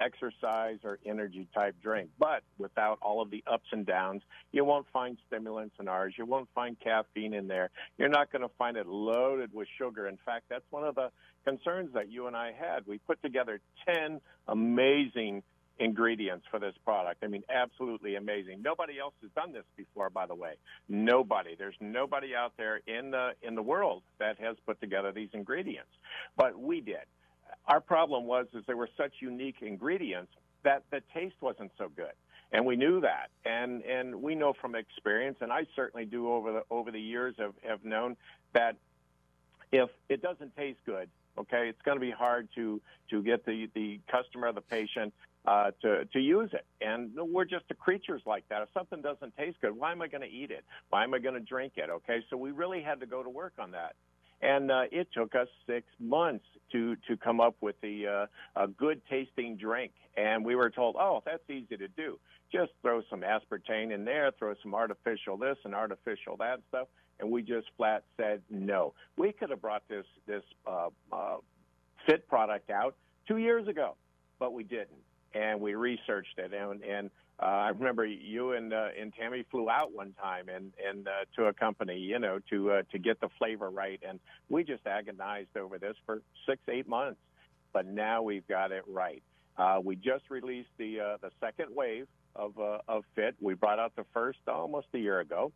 exercise 0.00 0.78
or 0.84 0.98
energy 1.06 1.46
type 1.54 1.74
drink, 1.82 2.10
but 2.18 2.42
without 2.58 2.98
all 3.00 3.22
of 3.22 3.30
the 3.30 3.42
ups 3.46 3.66
and 3.72 3.86
downs. 3.86 4.22
You 4.52 4.64
won't 4.64 4.86
find 4.92 5.16
stimulants 5.26 5.76
in 5.80 5.88
ours. 5.88 6.14
You 6.18 6.26
won't 6.26 6.48
find 6.54 6.76
caffeine 6.80 7.34
in 7.34 7.48
there. 7.48 7.70
You're 7.98 8.08
not 8.08 8.30
going 8.30 8.42
to 8.42 8.50
find 8.58 8.76
it 8.76 8.86
loaded 8.86 9.52
with 9.52 9.68
sugar. 9.78 10.06
In 10.08 10.18
fact, 10.24 10.44
that's 10.48 10.64
one 10.70 10.84
of 10.84 10.94
the 10.94 11.10
concerns 11.44 11.92
that 11.94 12.10
you 12.10 12.26
and 12.26 12.36
I 12.36 12.52
had. 12.52 12.86
We 12.86 12.98
put 12.98 13.22
together 13.22 13.60
10 13.86 14.20
amazing 14.48 15.42
ingredients 15.78 16.46
for 16.50 16.58
this 16.58 16.74
product. 16.84 17.24
I 17.24 17.26
mean, 17.26 17.42
absolutely 17.48 18.14
amazing. 18.14 18.62
Nobody 18.62 18.98
else 18.98 19.14
has 19.22 19.30
done 19.32 19.52
this 19.52 19.64
before, 19.76 20.10
by 20.10 20.26
the 20.26 20.34
way. 20.34 20.54
Nobody. 20.88 21.56
There's 21.56 21.76
nobody 21.80 22.34
out 22.34 22.52
there 22.56 22.80
in 22.86 23.10
the 23.10 23.32
in 23.42 23.54
the 23.54 23.62
world 23.62 24.02
that 24.18 24.38
has 24.38 24.56
put 24.66 24.80
together 24.80 25.12
these 25.12 25.30
ingredients, 25.32 25.90
but 26.36 26.58
we 26.58 26.80
did. 26.80 27.04
Our 27.66 27.80
problem 27.80 28.24
was 28.24 28.46
is 28.54 28.62
there 28.66 28.76
were 28.76 28.90
such 28.96 29.14
unique 29.20 29.56
ingredients 29.62 30.32
that 30.62 30.82
the 30.90 31.00
taste 31.12 31.36
wasn't 31.40 31.72
so 31.78 31.88
good. 31.94 32.12
And 32.52 32.64
we 32.64 32.76
knew 32.76 33.00
that, 33.00 33.30
and 33.44 33.82
and 33.82 34.22
we 34.22 34.36
know 34.36 34.52
from 34.60 34.76
experience, 34.76 35.38
and 35.40 35.52
I 35.52 35.66
certainly 35.74 36.06
do 36.06 36.30
over 36.30 36.52
the 36.52 36.62
over 36.70 36.92
the 36.92 37.00
years 37.00 37.34
have 37.38 37.54
have 37.66 37.84
known 37.84 38.16
that 38.52 38.76
if 39.72 39.90
it 40.08 40.22
doesn't 40.22 40.54
taste 40.54 40.78
good, 40.86 41.08
okay, 41.36 41.68
it's 41.68 41.82
going 41.82 41.96
to 41.96 42.00
be 42.00 42.12
hard 42.12 42.48
to 42.54 42.80
to 43.10 43.22
get 43.24 43.44
the 43.44 43.68
the 43.74 43.98
customer, 44.08 44.52
the 44.52 44.60
patient, 44.60 45.12
uh, 45.46 45.70
to 45.82 46.04
to 46.06 46.18
use 46.18 46.50
it. 46.52 46.66
And 46.80 47.10
we're 47.16 47.44
just 47.44 47.64
creatures 47.78 48.22
like 48.26 48.44
that. 48.48 48.62
If 48.62 48.68
something 48.72 49.02
doesn't 49.02 49.36
taste 49.36 49.58
good, 49.60 49.76
why 49.76 49.92
am 49.92 50.00
I 50.02 50.08
going 50.08 50.22
to 50.22 50.28
eat 50.28 50.50
it? 50.50 50.64
Why 50.90 51.04
am 51.04 51.14
I 51.14 51.18
going 51.18 51.34
to 51.34 51.40
drink 51.40 51.74
it? 51.76 51.90
Okay, 51.90 52.20
so 52.30 52.36
we 52.36 52.50
really 52.50 52.82
had 52.82 53.00
to 53.00 53.06
go 53.06 53.22
to 53.22 53.30
work 53.30 53.52
on 53.58 53.72
that. 53.72 53.94
And 54.40 54.70
uh, 54.70 54.82
it 54.90 55.08
took 55.14 55.34
us 55.34 55.48
six 55.66 55.86
months 56.00 56.44
to 56.72 56.96
to 57.08 57.16
come 57.16 57.40
up 57.40 57.56
with 57.60 57.80
the 57.82 58.28
uh, 58.56 58.62
a 58.62 58.68
good 58.68 59.02
tasting 59.08 59.56
drink. 59.56 59.92
And 60.16 60.44
we 60.44 60.54
were 60.54 60.70
told, 60.70 60.96
oh, 60.98 61.22
that's 61.24 61.48
easy 61.50 61.76
to 61.76 61.88
do. 61.88 62.18
Just 62.52 62.72
throw 62.82 63.02
some 63.10 63.22
aspartame 63.22 63.92
in 63.92 64.04
there, 64.04 64.30
throw 64.38 64.54
some 64.62 64.74
artificial 64.74 65.36
this 65.36 65.56
and 65.64 65.74
artificial 65.74 66.36
that 66.38 66.60
stuff. 66.68 66.88
And 67.20 67.30
we 67.30 67.42
just 67.42 67.66
flat 67.76 68.04
said 68.16 68.42
no. 68.50 68.94
We 69.16 69.32
could 69.32 69.50
have 69.50 69.60
brought 69.60 69.86
this 69.88 70.06
this 70.26 70.42
uh, 70.66 70.88
uh, 71.12 71.36
fit 72.06 72.28
product 72.28 72.70
out 72.70 72.96
two 73.26 73.38
years 73.38 73.68
ago, 73.68 73.96
but 74.38 74.52
we 74.52 74.62
didn't. 74.62 75.04
And 75.34 75.60
we 75.60 75.74
researched 75.74 76.38
it, 76.38 76.52
and, 76.54 76.82
and 76.82 77.10
uh, 77.42 77.46
I 77.46 77.68
remember 77.70 78.06
you 78.06 78.52
and 78.52 78.72
uh, 78.72 78.88
and 78.98 79.12
Tammy 79.12 79.44
flew 79.50 79.68
out 79.68 79.92
one 79.92 80.14
time 80.22 80.48
and 80.48 80.72
and 80.88 81.08
uh, 81.08 81.10
to 81.36 81.46
a 81.46 81.52
company, 81.52 81.98
you 81.98 82.20
know, 82.20 82.38
to 82.50 82.70
uh, 82.70 82.82
to 82.92 82.98
get 82.98 83.20
the 83.20 83.28
flavor 83.38 83.70
right, 83.70 84.00
and 84.08 84.20
we 84.48 84.62
just 84.62 84.86
agonized 84.86 85.56
over 85.56 85.78
this 85.78 85.96
for 86.06 86.22
six 86.46 86.62
eight 86.68 86.88
months, 86.88 87.18
but 87.72 87.86
now 87.86 88.22
we've 88.22 88.46
got 88.46 88.70
it 88.70 88.84
right. 88.86 89.22
Uh, 89.56 89.80
we 89.82 89.96
just 89.96 90.24
released 90.30 90.68
the 90.78 91.00
uh, 91.00 91.16
the 91.22 91.30
second 91.40 91.74
wave 91.74 92.06
of 92.36 92.56
uh, 92.58 92.78
of 92.86 93.04
Fit. 93.16 93.34
We 93.40 93.54
brought 93.54 93.80
out 93.80 93.96
the 93.96 94.04
first 94.12 94.38
almost 94.46 94.86
a 94.94 94.98
year 94.98 95.18
ago, 95.18 95.50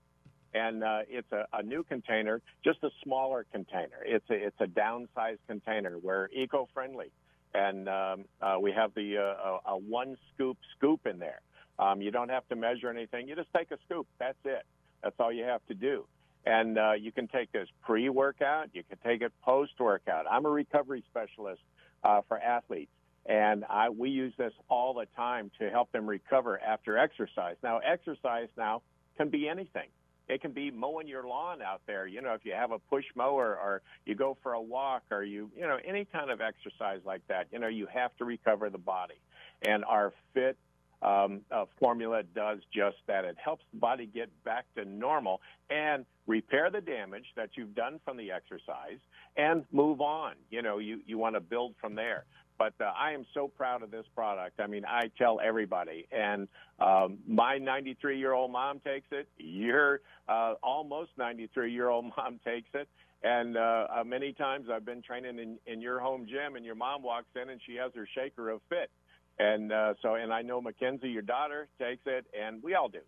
and 0.54 0.82
uh, 0.82 1.00
it's 1.08 1.30
a, 1.32 1.46
a 1.52 1.62
new 1.62 1.84
container, 1.84 2.40
just 2.64 2.82
a 2.82 2.90
smaller 3.04 3.46
container. 3.52 4.02
It's 4.04 4.28
a 4.30 4.34
it's 4.34 4.60
a 4.60 4.66
downsized 4.66 5.38
container. 5.46 5.98
We're 5.98 6.28
eco 6.32 6.68
friendly, 6.74 7.12
and 7.54 7.88
um, 7.88 8.24
uh, 8.40 8.56
we 8.61 8.72
have 8.72 8.94
the 8.94 9.18
uh, 9.18 9.58
a, 9.70 9.76
one 9.76 10.16
scoop 10.34 10.58
scoop 10.76 11.06
in 11.06 11.18
there. 11.18 11.40
Um, 11.78 12.00
you 12.00 12.11
don't 12.11 12.28
have 12.28 12.46
to 12.48 12.56
measure 12.56 12.90
anything. 12.90 13.28
You 13.28 13.37
just 13.37 13.52
take 13.56 13.70
a 13.70 13.78
scoop. 13.87 14.06
That's 14.18 14.38
it. 14.44 14.64
That's 15.02 15.14
all 15.18 15.32
you 15.32 15.44
have 15.44 15.64
to 15.68 15.74
do. 15.74 16.06
And 16.44 16.78
uh, 16.78 16.92
you 16.92 17.12
can 17.12 17.28
take 17.28 17.52
this 17.52 17.68
pre-workout. 17.82 18.70
You 18.72 18.82
can 18.82 18.98
take 19.04 19.22
it 19.22 19.32
post-workout. 19.42 20.26
I'm 20.30 20.46
a 20.46 20.50
recovery 20.50 21.04
specialist 21.11 21.61
uh, 22.02 22.22
for 22.26 22.38
athletes, 22.38 22.90
and 23.26 23.64
I, 23.68 23.90
we 23.90 24.11
use 24.11 24.32
this 24.38 24.52
all 24.68 24.94
the 24.94 25.06
time 25.14 25.50
to 25.58 25.68
help 25.70 25.92
them 25.92 26.06
recover 26.06 26.61
after 26.61 26.96
exercise. 26.96 27.56
Now, 27.62 27.78
exercise 27.78 28.48
now 28.56 28.82
can 29.16 29.28
be 29.28 29.48
anything. 29.48 29.88
It 30.28 30.42
can 30.42 30.52
be 30.52 30.70
mowing 30.70 31.08
your 31.08 31.26
lawn 31.26 31.62
out 31.62 31.80
there. 31.86 32.06
You 32.06 32.20
know, 32.20 32.34
if 32.34 32.44
you 32.44 32.52
have 32.52 32.70
a 32.70 32.78
push 32.78 33.04
mower 33.14 33.56
or 33.56 33.82
you 34.04 34.14
go 34.14 34.36
for 34.42 34.52
a 34.52 34.60
walk 34.60 35.02
or 35.10 35.24
you, 35.24 35.50
you 35.56 35.62
know, 35.62 35.78
any 35.84 36.04
kind 36.04 36.30
of 36.30 36.40
exercise 36.40 37.00
like 37.04 37.22
that, 37.28 37.46
you 37.52 37.58
know, 37.58 37.68
you 37.68 37.86
have 37.92 38.16
to 38.18 38.24
recover 38.24 38.70
the 38.70 38.78
body. 38.78 39.20
And 39.66 39.84
our 39.84 40.12
fit 40.34 40.56
um, 41.00 41.40
uh, 41.50 41.64
formula 41.80 42.22
does 42.34 42.58
just 42.74 42.96
that. 43.06 43.24
It 43.24 43.36
helps 43.42 43.64
the 43.72 43.78
body 43.78 44.06
get 44.06 44.28
back 44.44 44.66
to 44.76 44.84
normal 44.84 45.40
and 45.70 46.04
repair 46.26 46.70
the 46.70 46.80
damage 46.80 47.26
that 47.36 47.50
you've 47.54 47.74
done 47.74 48.00
from 48.04 48.16
the 48.16 48.30
exercise 48.30 48.98
and 49.36 49.64
move 49.72 50.00
on. 50.00 50.34
You 50.50 50.62
know, 50.62 50.78
you, 50.78 51.00
you 51.06 51.18
want 51.18 51.36
to 51.36 51.40
build 51.40 51.74
from 51.80 51.94
there. 51.94 52.24
But 52.59 52.75
uh, 52.81 52.90
I 52.99 53.12
am 53.12 53.25
so 53.35 53.49
proud 53.49 53.83
of 53.83 53.90
this 53.90 54.05
product. 54.14 54.59
I 54.61 54.66
mean, 54.66 54.85
I 54.85 55.11
tell 55.16 55.40
everybody, 55.40 56.09
and 56.11 56.49
um, 56.81 57.18
my 57.27 57.59
93 57.59 58.18
year 58.18 58.33
old 58.33 58.51
mom 58.51 58.81
takes 58.81 59.07
it. 59.12 59.29
Your 59.38 60.01
uh, 60.29 60.55
almost 60.62 61.12
93 61.16 61.73
year 61.73 61.88
old 61.88 62.07
mom 62.16 62.40
takes 62.44 62.68
it. 62.75 62.88
And 63.23 63.57
uh, 63.57 63.87
uh, 64.01 64.05
many 64.05 64.33
times 64.33 64.66
I've 64.73 64.85
been 64.85 65.03
training 65.03 65.38
in, 65.38 65.59
in 65.66 65.81
your 65.81 65.99
home 65.99 66.27
gym, 66.29 66.57
and 66.57 66.64
your 66.64 66.77
mom 66.77 67.03
walks 67.03 67.29
in 67.40 67.49
and 67.51 67.61
she 67.66 67.75
has 67.77 67.90
her 67.94 68.09
shaker 68.14 68.51
of 68.51 68.61
fit. 68.68 68.90
And 69.38 69.73
uh, 69.73 69.94
so, 70.03 70.14
and 70.14 70.33
I 70.33 70.42
know 70.42 70.61
Mackenzie, 70.61 71.09
your 71.09 71.23
daughter, 71.23 71.68
takes 71.81 72.03
it, 72.07 72.27
and 72.38 72.62
we 72.62 72.75
all 72.75 72.88
do. 72.88 73.01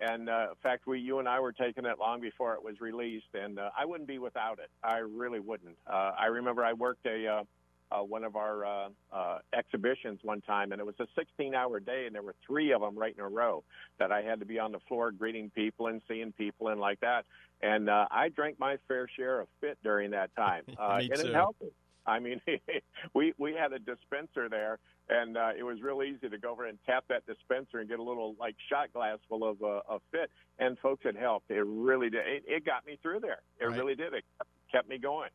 And 0.00 0.28
uh, 0.28 0.48
in 0.50 0.56
fact, 0.62 0.86
we, 0.86 0.98
you 0.98 1.18
and 1.18 1.28
I 1.28 1.40
were 1.40 1.52
taking 1.52 1.84
it 1.84 1.98
long 1.98 2.20
before 2.20 2.54
it 2.54 2.62
was 2.62 2.80
released, 2.80 3.32
and 3.34 3.58
uh, 3.58 3.70
I 3.78 3.84
wouldn't 3.84 4.08
be 4.08 4.18
without 4.18 4.58
it. 4.58 4.70
I 4.82 4.98
really 4.98 5.40
wouldn't. 5.40 5.76
Uh, 5.86 6.12
I 6.18 6.26
remember 6.26 6.64
I 6.64 6.72
worked 6.72 7.06
a 7.06 7.26
uh, 7.26 7.44
uh, 7.94 8.02
one 8.02 8.24
of 8.24 8.36
our 8.36 8.64
uh, 8.64 8.88
uh, 9.12 9.38
exhibitions 9.56 10.20
one 10.22 10.40
time, 10.40 10.72
and 10.72 10.80
it 10.80 10.86
was 10.86 10.94
a 10.98 11.06
16-hour 11.18 11.80
day, 11.80 12.04
and 12.06 12.14
there 12.14 12.22
were 12.22 12.34
three 12.46 12.72
of 12.72 12.80
them 12.80 12.98
right 12.98 13.14
in 13.16 13.22
a 13.22 13.28
row 13.28 13.62
that 13.98 14.10
I 14.10 14.22
had 14.22 14.40
to 14.40 14.46
be 14.46 14.58
on 14.58 14.72
the 14.72 14.80
floor 14.88 15.10
greeting 15.10 15.50
people 15.54 15.86
and 15.86 16.00
seeing 16.08 16.32
people 16.32 16.68
and 16.68 16.80
like 16.80 17.00
that. 17.00 17.24
And 17.62 17.88
uh, 17.88 18.06
I 18.10 18.28
drank 18.28 18.58
my 18.58 18.78
fair 18.88 19.06
share 19.16 19.40
of 19.40 19.48
fit 19.60 19.78
during 19.82 20.10
that 20.10 20.34
time, 20.36 20.64
uh, 20.78 20.98
and 21.00 21.12
it 21.12 21.34
helped. 21.34 21.62
Me. 21.62 21.68
I 22.06 22.18
mean, 22.18 22.40
we 23.14 23.32
we 23.38 23.54
had 23.54 23.72
a 23.72 23.78
dispenser 23.78 24.48
there, 24.50 24.78
and 25.08 25.36
uh, 25.36 25.50
it 25.56 25.62
was 25.62 25.80
real 25.80 26.02
easy 26.02 26.28
to 26.28 26.38
go 26.38 26.50
over 26.50 26.66
and 26.66 26.78
tap 26.84 27.04
that 27.08 27.24
dispenser 27.26 27.78
and 27.78 27.88
get 27.88 27.98
a 27.98 28.02
little 28.02 28.34
like 28.38 28.56
shot 28.68 28.92
glass 28.92 29.18
full 29.28 29.48
of 29.48 29.62
uh, 29.62 29.80
of 29.88 30.02
fit. 30.10 30.30
And 30.58 30.78
folks, 30.78 31.04
it 31.04 31.16
helped. 31.16 31.50
It 31.50 31.64
really 31.64 32.10
did. 32.10 32.26
It, 32.26 32.44
it 32.46 32.64
got 32.66 32.86
me 32.86 32.98
through 33.02 33.20
there. 33.20 33.40
It 33.58 33.66
right. 33.66 33.78
really 33.78 33.94
did. 33.94 34.12
It 34.12 34.24
kept 34.70 34.88
me 34.88 34.98
going. 34.98 35.30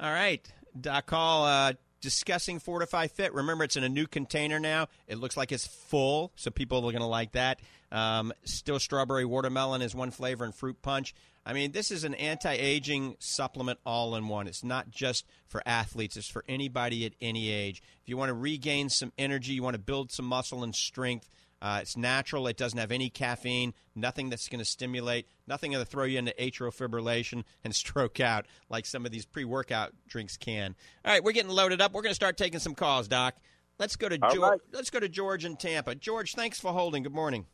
All 0.00 0.12
right, 0.12 0.46
Hall. 0.84 1.44
Uh, 1.44 1.72
discussing 2.00 2.60
Fortifeye 2.60 3.10
Fit. 3.10 3.34
Remember, 3.34 3.64
it's 3.64 3.76
in 3.76 3.82
a 3.82 3.88
new 3.88 4.06
container 4.06 4.60
now. 4.60 4.86
It 5.08 5.18
looks 5.18 5.36
like 5.36 5.50
it's 5.50 5.66
full, 5.66 6.30
so 6.36 6.50
people 6.50 6.78
are 6.78 6.92
going 6.92 6.98
to 6.98 7.04
like 7.04 7.32
that. 7.32 7.60
Um, 7.90 8.32
still, 8.44 8.78
strawberry 8.78 9.24
watermelon 9.24 9.82
is 9.82 9.94
one 9.94 10.10
flavor, 10.10 10.44
and 10.44 10.54
fruit 10.54 10.80
punch. 10.82 11.14
I 11.44 11.52
mean, 11.52 11.72
this 11.72 11.90
is 11.90 12.04
an 12.04 12.14
anti 12.14 12.52
aging 12.52 13.16
supplement 13.18 13.78
all 13.86 14.16
in 14.16 14.28
one. 14.28 14.46
It's 14.46 14.64
not 14.64 14.90
just 14.90 15.24
for 15.46 15.62
athletes, 15.66 16.16
it's 16.16 16.28
for 16.28 16.44
anybody 16.48 17.06
at 17.06 17.12
any 17.20 17.50
age. 17.50 17.82
If 18.02 18.08
you 18.08 18.16
want 18.16 18.30
to 18.30 18.34
regain 18.34 18.88
some 18.88 19.12
energy, 19.16 19.54
you 19.54 19.62
want 19.62 19.74
to 19.74 19.80
build 19.82 20.10
some 20.10 20.26
muscle 20.26 20.64
and 20.64 20.74
strength, 20.74 21.30
uh, 21.62 21.78
it's 21.82 21.96
natural. 21.96 22.46
It 22.46 22.56
doesn't 22.56 22.78
have 22.78 22.92
any 22.92 23.08
caffeine, 23.08 23.74
nothing 23.94 24.28
that's 24.28 24.48
going 24.48 24.58
to 24.58 24.64
stimulate, 24.64 25.26
nothing 25.46 25.72
going 25.72 25.84
to 25.84 25.90
throw 25.90 26.04
you 26.04 26.18
into 26.18 26.34
atrial 26.38 26.74
fibrillation 26.74 27.44
and 27.64 27.74
stroke 27.74 28.20
out 28.20 28.46
like 28.68 28.86
some 28.86 29.06
of 29.06 29.12
these 29.12 29.24
pre 29.26 29.44
workout 29.44 29.92
drinks 30.06 30.36
can. 30.36 30.74
All 31.04 31.12
right, 31.12 31.24
we're 31.24 31.32
getting 31.32 31.50
loaded 31.50 31.80
up. 31.80 31.92
We're 31.92 32.02
going 32.02 32.10
to 32.10 32.16
start 32.16 32.36
taking 32.36 32.60
some 32.60 32.74
calls, 32.74 33.08
Doc. 33.08 33.34
Let's 33.78 33.96
go 33.96 34.08
to 34.08 34.18
All 34.22 34.34
George. 34.34 34.50
right. 34.50 34.60
Let's 34.72 34.90
go 34.90 35.00
to 35.00 35.08
George 35.08 35.44
in 35.44 35.56
Tampa. 35.56 35.94
George, 35.94 36.34
thanks 36.34 36.58
for 36.60 36.72
holding. 36.72 37.02
Good 37.02 37.14
morning. 37.14 37.46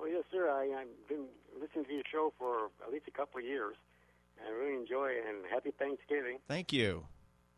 Oh 0.00 0.06
yes, 0.06 0.24
sir. 0.30 0.48
I, 0.48 0.80
I've 0.80 1.08
been 1.08 1.26
listening 1.60 1.84
to 1.86 1.92
your 1.92 2.02
show 2.10 2.32
for 2.38 2.70
at 2.86 2.92
least 2.92 3.06
a 3.08 3.10
couple 3.12 3.40
of 3.40 3.44
years. 3.46 3.76
I 4.44 4.50
really 4.50 4.76
enjoy 4.76 5.08
it, 5.08 5.24
and 5.28 5.38
happy 5.50 5.72
Thanksgiving. 5.78 6.38
Thank 6.46 6.72
you. 6.72 7.06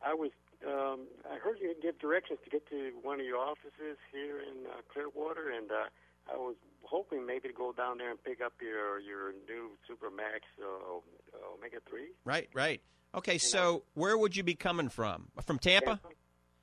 I 0.03 0.15
was 0.15 0.31
um, 0.67 1.07
I 1.31 1.39
heard 1.39 1.59
you 1.61 1.75
give 1.83 1.99
directions 1.99 2.39
to 2.45 2.51
get 2.51 2.69
to 2.69 2.93
one 3.03 3.21
of 3.21 3.27
your 3.27 3.39
offices 3.39 3.97
here 4.13 4.39
in 4.41 4.67
uh, 4.67 4.81
Clearwater, 4.93 5.51
and 5.51 5.71
uh, 5.71 6.33
I 6.33 6.37
was 6.37 6.57
hoping 6.83 7.27
maybe 7.27 7.49
to 7.49 7.55
go 7.55 7.73
down 7.73 7.99
there 7.99 8.11
and 8.11 8.23
pick 8.23 8.41
up 8.41 8.53
your 8.61 8.99
your 9.01 9.33
new 9.49 9.71
Supermax 9.89 10.43
uh, 10.63 11.55
Omega 11.57 11.79
three. 11.89 12.09
Right, 12.25 12.49
right. 12.55 12.81
Okay, 13.15 13.39
so 13.39 13.85
where 13.95 14.17
would 14.17 14.37
you 14.37 14.43
be 14.43 14.55
coming 14.55 14.89
from? 14.89 15.29
From 15.45 15.59
Tampa? 15.59 16.01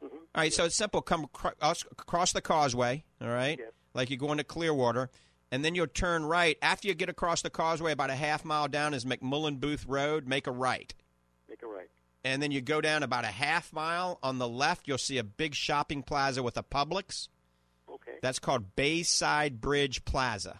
Mm-hmm. 0.03 0.15
All 0.15 0.19
right, 0.36 0.53
so 0.53 0.65
it's 0.65 0.75
simple. 0.75 1.01
Come 1.01 1.27
cr- 1.33 1.49
across 1.60 2.31
the 2.31 2.41
causeway, 2.41 3.03
all 3.19 3.27
right? 3.27 3.57
Yes. 3.60 3.71
Like 3.93 4.10
you're 4.10 4.19
going 4.19 4.38
to 4.38 4.43
Clearwater, 4.43 5.10
and 5.51 5.65
then 5.65 5.75
you'll 5.75 5.88
turn 5.88 6.23
right. 6.23 6.57
After 6.62 6.88
you 6.88 6.93
get 6.93 7.10
across 7.10 7.41
the 7.41 7.49
causeway, 7.49 7.91
about 7.91 8.12
a 8.12 8.15
half 8.15 8.45
mile 8.45 8.67
down 8.67 8.93
is 8.93 9.03
McMullen 9.05 9.60
Booth 9.60 9.86
Road. 9.88 10.27
Make 10.27 10.47
a 10.47 10.51
right. 10.51 10.93
Make 12.23 12.30
a 12.30 12.30
right. 12.30 12.34
And 12.34 12.43
then 12.43 12.51
you 12.51 12.62
go 12.62 12.82
down 12.82 13.03
about 13.03 13.23
a 13.23 13.27
half 13.27 13.73
mile. 13.73 14.19
On 14.23 14.38
the 14.38 14.47
left, 14.47 14.88
you'll 14.88 14.97
see 14.97 15.17
a 15.17 15.23
big 15.23 15.56
shopping 15.56 16.03
plaza 16.03 16.43
with 16.43 16.58
a 16.58 16.63
Publix. 16.63 17.27
Okay. 17.89 18.17
That's 18.21 18.39
called 18.39 18.75
Bayside 18.75 19.62
Bridge 19.62 20.03
Plaza. 20.06 20.60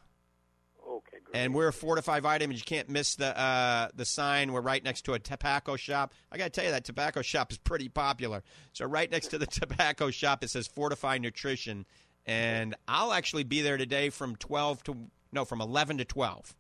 Okay. 0.88 1.18
Great. 1.24 1.36
And 1.36 1.54
we're 1.54 1.68
a 1.68 1.74
four 1.74 1.96
to 1.96 2.02
Fortifeye 2.02 2.22
Vitamins. 2.22 2.60
You 2.60 2.66
can't 2.66 2.90
miss 2.90 3.16
the 3.16 3.38
uh, 3.38 3.90
the 3.96 4.06
sign. 4.06 4.52
We're 4.54 4.62
right 4.62 4.84
next 4.84 5.02
to 5.06 5.14
a 5.14 5.20
tobacco 5.20 5.76
shop. 5.76 6.14
I 6.32 6.38
got 6.38 6.46
to 6.46 6.50
tell 6.50 6.66
you, 6.66 6.72
that 6.72 6.86
tobacco 6.86 7.22
shop 7.22 7.52
is 7.52 7.58
pretty 7.58 7.90
popular. 7.90 8.44
So 8.74 8.86
right 8.86 9.10
next 9.12 9.28
to 9.30 9.38
the 9.38 9.46
tobacco 9.46 10.12
shop, 10.12 10.44
it 10.44 10.50
says 10.50 10.68
Fortifeye 10.68 11.20
Nutrition, 11.22 11.86
and 12.26 12.76
I'll 12.88 13.14
actually 13.14 13.44
be 13.44 13.62
there 13.62 13.78
today 13.78 14.10
from 14.10 14.36
twelve 14.36 14.84
to 14.84 14.96
no, 15.32 15.46
from 15.46 15.62
eleven 15.62 15.98
to 15.98 16.06
twelve. 16.06 16.56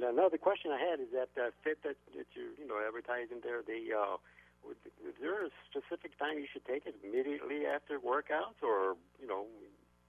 And 0.00 0.18
another 0.18 0.38
question 0.38 0.70
I 0.70 0.80
had 0.80 1.00
is 1.00 1.08
that 1.12 1.28
uh, 1.36 1.50
fit 1.62 1.82
that, 1.82 1.96
that 2.16 2.26
you 2.34 2.56
you 2.58 2.66
know 2.66 2.80
advertising 2.86 3.40
there. 3.42 3.60
The 3.60 3.94
uh, 3.94 4.16
would, 4.66 4.76
is 5.06 5.14
there 5.20 5.44
a 5.44 5.50
specific 5.70 6.18
time 6.18 6.38
you 6.38 6.46
should 6.50 6.64
take 6.64 6.86
it 6.86 6.94
immediately 7.04 7.66
after 7.66 7.98
workouts, 7.98 8.62
or 8.62 8.96
you 9.20 9.28
know, 9.28 9.44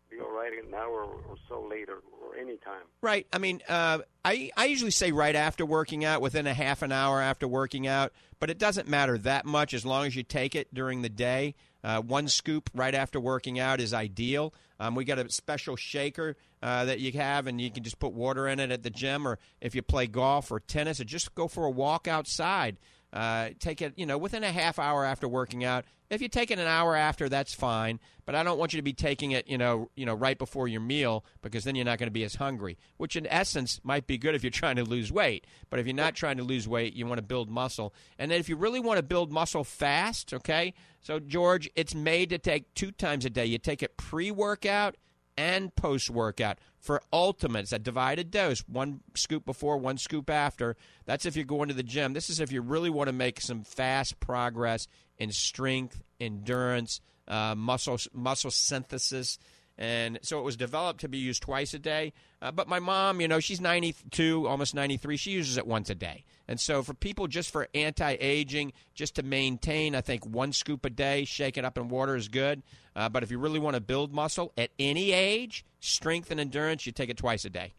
be 0.09 0.19
all 0.19 0.31
right 0.31 0.51
an 0.53 0.73
hour 0.73 1.03
or 1.03 1.35
so 1.49 1.67
later, 1.69 1.99
or 2.23 2.37
any 2.37 2.55
time? 2.57 2.83
Right. 3.01 3.27
I 3.33 3.37
mean, 3.37 3.61
uh, 3.67 3.99
I 4.23 4.51
I 4.55 4.65
usually 4.65 4.91
say 4.91 5.11
right 5.11 5.35
after 5.35 5.65
working 5.65 6.05
out, 6.05 6.21
within 6.21 6.47
a 6.47 6.53
half 6.53 6.81
an 6.83 6.93
hour 6.93 7.21
after 7.21 7.45
working 7.45 7.85
out, 7.85 8.13
but 8.39 8.49
it 8.49 8.57
doesn't 8.57 8.87
matter 8.87 9.17
that 9.17 9.45
much 9.45 9.73
as 9.73 9.85
long 9.85 10.05
as 10.05 10.15
you 10.15 10.23
take 10.23 10.55
it 10.55 10.73
during 10.73 11.01
the 11.01 11.09
day. 11.09 11.55
Uh, 11.83 12.01
one 12.01 12.27
scoop 12.27 12.69
right 12.73 12.93
after 12.93 13.19
working 13.19 13.59
out 13.59 13.81
is 13.81 13.93
ideal. 13.93 14.53
Um, 14.79 14.95
we 14.95 15.05
got 15.05 15.19
a 15.19 15.29
special 15.31 15.75
shaker 15.75 16.35
uh, 16.61 16.85
that 16.85 16.99
you 16.99 17.11
have, 17.13 17.47
and 17.47 17.59
you 17.59 17.71
can 17.71 17.83
just 17.83 17.99
put 17.99 18.13
water 18.13 18.47
in 18.47 18.59
it 18.59 18.71
at 18.71 18.83
the 18.83 18.89
gym, 18.89 19.27
or 19.27 19.39
if 19.59 19.75
you 19.75 19.81
play 19.81 20.07
golf 20.07 20.51
or 20.51 20.59
tennis, 20.59 20.99
or 20.99 21.03
just 21.03 21.33
go 21.35 21.47
for 21.47 21.65
a 21.65 21.71
walk 21.71 22.07
outside. 22.07 22.77
Uh, 23.13 23.49
take 23.59 23.81
it, 23.81 23.93
you 23.97 24.05
know, 24.05 24.17
within 24.17 24.43
a 24.43 24.51
half 24.51 24.79
hour 24.79 25.03
after 25.03 25.27
working 25.27 25.63
out. 25.65 25.85
If 26.11 26.21
you 26.21 26.27
take 26.27 26.51
it 26.51 26.59
an 26.59 26.67
hour 26.67 26.93
after, 26.93 27.29
that's 27.29 27.53
fine. 27.53 27.99
But 28.25 28.35
I 28.35 28.43
don't 28.43 28.59
want 28.59 28.73
you 28.73 28.77
to 28.77 28.83
be 28.83 28.91
taking 28.91 29.31
it, 29.31 29.47
you 29.47 29.57
know, 29.57 29.89
you 29.95 30.05
know, 30.05 30.13
right 30.13 30.37
before 30.37 30.67
your 30.67 30.81
meal 30.81 31.23
because 31.41 31.63
then 31.63 31.73
you're 31.73 31.85
not 31.85 31.99
going 31.99 32.07
to 32.07 32.11
be 32.11 32.25
as 32.25 32.35
hungry. 32.35 32.77
Which, 32.97 33.15
in 33.15 33.25
essence, 33.27 33.79
might 33.81 34.07
be 34.07 34.17
good 34.17 34.35
if 34.35 34.43
you're 34.43 34.51
trying 34.51 34.75
to 34.75 34.83
lose 34.83 35.09
weight. 35.09 35.47
But 35.69 35.79
if 35.79 35.87
you're 35.87 35.95
not 35.95 36.13
trying 36.13 36.35
to 36.37 36.43
lose 36.43 36.67
weight, 36.67 36.93
you 36.93 37.05
want 37.05 37.19
to 37.19 37.23
build 37.23 37.49
muscle. 37.49 37.93
And 38.19 38.29
then 38.29 38.41
if 38.41 38.49
you 38.49 38.57
really 38.57 38.81
want 38.81 38.97
to 38.97 39.03
build 39.03 39.31
muscle 39.31 39.63
fast, 39.63 40.33
okay. 40.33 40.73
So 40.99 41.19
George, 41.19 41.69
it's 41.75 41.95
made 41.95 42.29
to 42.31 42.37
take 42.37 42.73
two 42.73 42.91
times 42.91 43.23
a 43.23 43.29
day. 43.29 43.45
You 43.45 43.57
take 43.57 43.81
it 43.81 43.95
pre-workout 43.95 44.97
and 45.37 45.73
post 45.75 46.09
workout 46.09 46.59
for 46.79 47.01
ultimates 47.13 47.71
a 47.71 47.79
divided 47.79 48.31
dose 48.31 48.59
one 48.67 48.99
scoop 49.15 49.45
before 49.45 49.77
one 49.77 49.97
scoop 49.97 50.29
after 50.29 50.75
that's 51.05 51.25
if 51.25 51.35
you're 51.35 51.45
going 51.45 51.69
to 51.69 51.73
the 51.73 51.83
gym 51.83 52.13
this 52.13 52.29
is 52.29 52.39
if 52.39 52.51
you 52.51 52.61
really 52.61 52.89
want 52.89 53.07
to 53.07 53.13
make 53.13 53.39
some 53.39 53.63
fast 53.63 54.19
progress 54.19 54.87
in 55.21 55.31
strength 55.31 56.01
endurance 56.19 56.99
uh, 57.27 57.53
muscle 57.55 57.99
muscle 58.11 58.49
synthesis. 58.49 59.37
And 59.77 60.19
so 60.23 60.37
it 60.39 60.41
was 60.41 60.57
developed 60.57 61.01
to 61.01 61.09
be 61.09 61.19
used 61.19 61.43
twice 61.43 61.73
a 61.73 61.79
day. 61.79 62.13
Uh, 62.41 62.51
but 62.51 62.67
my 62.67 62.79
mom 62.79 63.21
you 63.21 63.27
know 63.27 63.39
she's 63.39 63.61
92 63.61 64.47
almost 64.47 64.73
93 64.73 65.17
she 65.17 65.31
uses 65.31 65.57
it 65.57 65.67
once 65.67 65.91
a 65.91 65.95
day. 65.95 66.25
And 66.47 66.59
so 66.59 66.81
for 66.81 66.95
people 66.95 67.27
just 67.27 67.51
for 67.51 67.67
anti-aging 67.75 68.73
just 68.95 69.15
to 69.15 69.23
maintain 69.23 69.95
i 69.95 70.01
think 70.01 70.25
one 70.25 70.51
scoop 70.53 70.83
a 70.85 70.89
day 70.89 71.23
shake 71.23 71.55
it 71.55 71.63
up 71.63 71.77
in 71.77 71.87
water 71.87 72.15
is 72.15 72.27
good. 72.27 72.63
Uh, 72.95 73.07
but 73.07 73.21
if 73.21 73.29
you 73.29 73.37
really 73.37 73.59
want 73.59 73.75
to 73.75 73.81
build 73.81 74.11
muscle 74.11 74.51
at 74.57 74.71
any 74.79 75.11
age 75.11 75.63
strength 75.79 76.31
and 76.31 76.39
endurance 76.39 76.87
you 76.87 76.91
take 76.91 77.09
it 77.11 77.17
twice 77.17 77.45
a 77.45 77.49
day. 77.49 77.73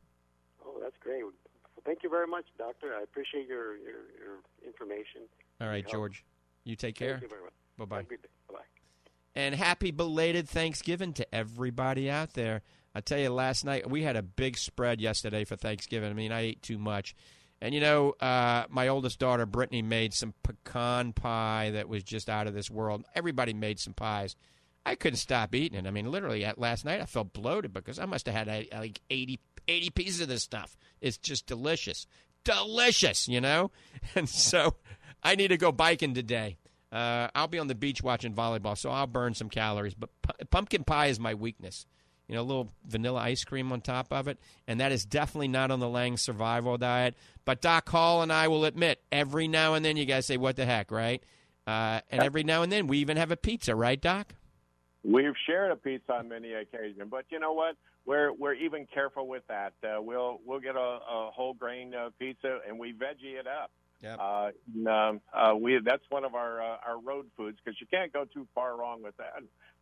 Oh, 0.65 0.79
that's 0.81 0.97
great. 1.01 1.25
Well, 1.25 1.33
thank 1.85 2.05
you 2.05 2.09
very 2.09 2.29
much, 2.29 2.45
Doctor. 2.57 2.95
I 2.95 3.03
appreciate 3.03 3.49
your 3.49 3.77
your, 3.79 4.03
your 4.17 4.37
information. 4.65 5.23
all 5.61 5.67
right 5.67 5.87
george 5.89 6.25
you 6.65 6.77
take 6.77 6.95
care 6.95 7.13
Thank 7.13 7.23
you 7.23 7.29
very 7.29 7.43
much. 7.43 7.53
bye-bye 7.79 7.97
Have 7.97 8.07
a 8.07 8.09
good 8.09 8.23
day. 8.23 8.29
Bye. 8.53 8.59
and 9.35 9.55
happy 9.55 9.91
belated 9.91 10.49
Thanksgiving 10.49 11.13
to 11.15 11.35
everybody 11.35 12.11
out 12.11 12.35
there. 12.35 12.63
I 12.95 13.01
tell 13.01 13.19
you, 13.19 13.31
last 13.31 13.65
night 13.65 13.89
we 13.89 14.03
had 14.03 14.17
a 14.17 14.23
big 14.23 14.59
spread 14.59 15.01
yesterday 15.01 15.45
for 15.45 15.57
Thanksgiving. 15.57 16.11
I 16.11 16.15
mean, 16.15 16.31
I 16.33 16.41
ate 16.41 16.63
too 16.63 16.77
much. 16.79 17.15
And 17.61 17.75
you 17.75 17.81
know, 17.81 18.11
uh, 18.21 18.65
my 18.69 18.89
oldest 18.89 19.19
daughter, 19.19 19.47
Brittany, 19.47 19.83
made 19.83 20.13
some 20.15 20.35
pecan 20.43 21.13
pie 21.13 21.71
that 21.73 21.89
was 21.89 22.03
just 22.03 22.29
out 22.29 22.47
of 22.49 22.55
this 22.55 22.71
world. 22.71 23.05
Everybody 23.15 23.55
made 23.55 23.79
some 23.79 23.95
pies. 23.95 24.35
I 24.85 24.97
couldn't 24.97 25.19
stop 25.19 25.55
eating 25.55 25.79
it. 25.79 25.87
I 25.87 25.93
mean, 25.93 26.11
literally, 26.11 26.45
at 26.45 26.59
last 26.59 26.85
night 26.85 27.01
I 27.01 27.07
felt 27.07 27.33
bloated 27.33 27.73
because 27.73 27.99
I 28.01 28.05
must 28.05 28.27
have 28.27 28.35
had 28.35 28.49
uh, 28.49 28.79
like 28.81 29.01
80, 29.11 29.39
80 29.69 29.91
pieces 29.91 30.21
of 30.21 30.27
this 30.29 30.43
stuff. 30.43 30.77
It's 31.01 31.17
just 31.19 31.47
delicious. 31.47 32.07
Delicious, 32.45 33.29
you 33.29 33.41
know? 33.41 33.71
And 34.17 34.29
so 34.29 34.75
I 35.23 35.35
need 35.35 35.49
to 35.49 35.57
go 35.57 35.73
biking 35.73 36.15
today. 36.15 36.59
Uh, 36.91 37.29
I'll 37.35 37.49
be 37.49 37.59
on 37.59 37.69
the 37.69 37.75
beach 37.75 38.03
watching 38.03 38.35
volleyball, 38.35 38.77
so 38.77 38.91
I'll 38.91 39.07
burn 39.07 39.35
some 39.35 39.49
calories. 39.49 39.95
But 39.95 40.11
pu- 40.21 40.45
pumpkin 40.47 40.85
pie 40.85 41.07
is 41.07 41.19
my 41.19 41.35
weakness. 41.35 41.87
You 42.29 42.37
know, 42.37 42.43
a 42.43 42.45
little 42.45 42.73
vanilla 42.87 43.21
ice 43.21 43.45
cream 43.45 43.73
on 43.73 43.81
top 43.81 44.13
of 44.13 44.29
it, 44.29 44.39
and 44.67 44.81
that 44.81 44.93
is 44.93 45.05
definitely 45.05 45.49
not 45.49 45.71
on 45.71 45.81
the 45.81 45.89
Lang 45.89 46.17
survival 46.17 46.79
diet. 46.79 47.15
But 47.45 47.61
Doc 47.61 47.89
Hall 47.89 48.23
and 48.23 48.33
I 48.33 48.49
will 48.49 48.65
admit, 48.65 49.01
every 49.11 49.49
now 49.49 49.75
and 49.75 49.85
then 49.85 49.97
you 49.97 50.05
guys 50.05 50.27
say, 50.27 50.37
"What 50.37 50.57
the 50.57 50.65
heck," 50.65 50.91
right? 50.91 51.23
Uh, 51.67 52.01
and 52.11 52.23
every 52.23 52.43
now 52.43 52.63
and 52.63 52.71
then 52.71 52.87
we 52.87 52.99
even 52.99 53.17
have 53.17 53.31
a 53.31 53.37
pizza, 53.37 53.75
right, 53.75 54.01
Doc? 54.01 54.35
We've 55.05 55.35
shared 55.47 55.73
a 55.73 55.77
pizza 55.77 56.13
on 56.13 56.29
many 56.29 56.53
occasions, 56.53 57.09
but 57.11 57.25
you 57.31 57.41
know 57.41 57.53
what? 57.53 57.77
We're 58.05 58.33
we're 58.33 58.55
even 58.55 58.87
careful 58.93 59.27
with 59.29 59.43
that. 59.49 59.73
Uh, 59.83 60.01
we'll 60.01 60.41
we'll 60.45 60.61
get 60.61 60.77
a, 60.77 60.79
a 60.79 61.31
whole 61.35 61.55
grain 61.55 61.95
uh, 61.95 62.11
pizza 62.19 62.59
and 62.69 62.79
we 62.79 62.93
veggie 62.93 63.39
it 63.39 63.47
up. 63.47 63.71
Yep. 64.03 64.19
Uh, 64.21 64.51
and, 64.75 64.89
um, 64.89 65.21
uh, 65.33 65.55
we 65.55 65.79
that's 65.85 66.03
one 66.11 66.25
of 66.25 66.35
our 66.35 66.61
uh, 66.61 66.77
our 66.87 67.01
road 67.01 67.27
foods 67.37 67.59
because 67.65 67.81
you 67.81 67.87
can't 67.87 68.13
go 68.13 68.25
too 68.25 68.47
far 68.55 68.77
wrong 68.77 69.03
with 69.03 69.17
that. 69.19 69.35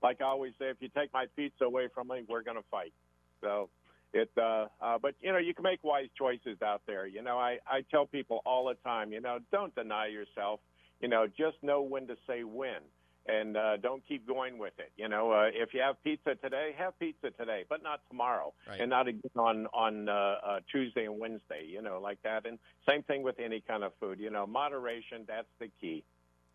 Like 0.02 0.20
I 0.20 0.24
always 0.24 0.52
say, 0.58 0.66
if 0.66 0.76
you 0.80 0.88
take 0.94 1.12
my 1.12 1.26
pizza 1.36 1.64
away 1.64 1.88
from 1.94 2.08
me, 2.08 2.22
we're 2.28 2.42
going 2.42 2.56
to 2.56 2.64
fight. 2.70 2.92
So 3.40 3.70
it, 4.12 4.30
uh, 4.36 4.66
uh, 4.80 4.98
but 5.00 5.14
you 5.20 5.32
know, 5.32 5.38
you 5.38 5.54
can 5.54 5.62
make 5.62 5.82
wise 5.82 6.08
choices 6.16 6.60
out 6.62 6.82
there. 6.86 7.06
You 7.06 7.22
know, 7.22 7.38
I 7.38 7.58
I 7.66 7.82
tell 7.90 8.06
people 8.06 8.42
all 8.44 8.66
the 8.68 8.74
time, 8.86 9.12
you 9.12 9.20
know, 9.20 9.38
don't 9.50 9.74
deny 9.74 10.08
yourself. 10.08 10.60
You 11.00 11.08
know, 11.08 11.26
just 11.26 11.56
know 11.62 11.80
when 11.80 12.06
to 12.08 12.16
say 12.26 12.44
when. 12.44 12.82
And 13.28 13.56
uh, 13.56 13.76
don't 13.76 14.02
keep 14.08 14.26
going 14.26 14.58
with 14.58 14.72
it. 14.78 14.90
You 14.96 15.08
know, 15.08 15.30
uh, 15.30 15.50
if 15.52 15.74
you 15.74 15.80
have 15.82 16.02
pizza 16.02 16.34
today, 16.36 16.74
have 16.78 16.98
pizza 16.98 17.30
today, 17.30 17.64
but 17.68 17.82
not 17.82 18.00
tomorrow, 18.08 18.54
Right. 18.68 18.80
and 18.80 18.88
not 18.90 19.08
again 19.08 19.20
on 19.36 19.66
on 19.74 20.08
uh, 20.08 20.12
uh, 20.12 20.60
Tuesday 20.72 21.04
and 21.04 21.18
Wednesday. 21.20 21.64
You 21.68 21.82
know, 21.82 22.00
like 22.02 22.18
that. 22.24 22.46
And 22.46 22.58
same 22.88 23.02
thing 23.02 23.22
with 23.22 23.38
any 23.38 23.60
kind 23.60 23.84
of 23.84 23.92
food. 24.00 24.18
You 24.20 24.30
know, 24.30 24.46
moderation. 24.46 25.24
That's 25.28 25.46
the 25.60 25.68
key. 25.80 26.02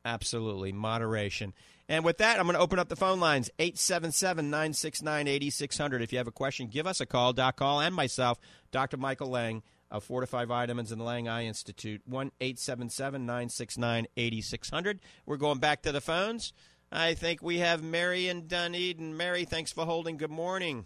Absolutely. 0.04 0.71
Moderation. 0.71 1.54
And 1.89 2.04
with 2.04 2.17
that, 2.17 2.39
I'm 2.39 2.45
going 2.45 2.56
to 2.56 2.60
open 2.62 2.78
up 2.80 2.89
the 2.89 2.95
phone 2.95 3.19
lines 3.19 3.49
877 3.60 4.49
969 4.49 5.28
8600. 5.28 6.01
If 6.01 6.12
you 6.12 6.17
have 6.17 6.28
a 6.28 6.32
question, 6.32 6.67
give 6.67 6.88
us 6.88 6.99
a 6.99 7.06
call. 7.06 7.34
Doc 7.34 7.59
Hall 7.59 7.80
and 7.80 7.93
myself, 7.95 8.39
Dr. 8.72 8.97
Michael 8.97 9.30
Lang 9.30 9.63
of 9.92 10.08
Fortifeye 10.08 10.48
Vitamins 10.48 10.92
and 10.92 11.00
the 11.00 11.06
Lang 11.06 11.28
Eye 11.28 11.46
Institute. 11.46 12.02
1 12.06 12.32
877 12.40 13.26
969 13.26 14.08
8600. 14.18 15.00
We're 15.26 15.38
going 15.38 15.60
back 15.60 15.82
to 15.84 15.92
the 15.92 16.02
phones. 16.02 16.54
I 16.92 17.14
think 17.14 17.42
we 17.42 17.60
have 17.60 17.84
Mary 17.84 18.28
in 18.28 18.48
Dunedin. 18.48 19.18
Mary, 19.18 19.46
thanks 19.46 19.72
for 19.72 19.86
holding. 19.86 20.18
Good 20.18 20.32
morning. 20.32 20.86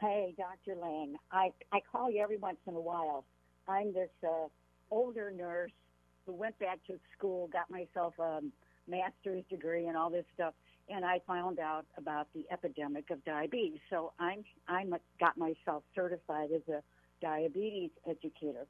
Hey, 0.00 0.34
Dr. 0.36 0.78
Lang. 0.80 1.16
I, 1.32 1.52
I 1.72 1.80
call 1.90 2.10
you 2.10 2.22
every 2.22 2.36
once 2.36 2.58
in 2.66 2.74
a 2.74 2.80
while. 2.80 3.24
I'm 3.68 3.92
this 3.92 4.10
uh, 4.22 4.48
older 4.90 5.30
nurse 5.30 5.72
who 6.26 6.32
went 6.32 6.58
back 6.58 6.78
to 6.86 6.98
school, 7.16 7.48
got 7.52 7.70
myself 7.70 8.14
a 8.18 8.40
master's 8.88 9.44
degree 9.48 9.86
and 9.86 9.96
all 9.96 10.10
this 10.10 10.24
stuff, 10.34 10.54
and 10.88 11.04
I 11.04 11.20
found 11.26 11.58
out 11.58 11.86
about 11.96 12.28
the 12.34 12.44
epidemic 12.50 13.10
of 13.10 13.24
diabetes. 13.24 13.80
So 13.90 14.12
I'm 14.18 14.44
I'm 14.68 14.94
got 15.18 15.36
myself 15.36 15.82
certified 15.94 16.50
as 16.54 16.62
a 16.68 16.82
diabetes 17.26 17.90
educator. 18.08 18.66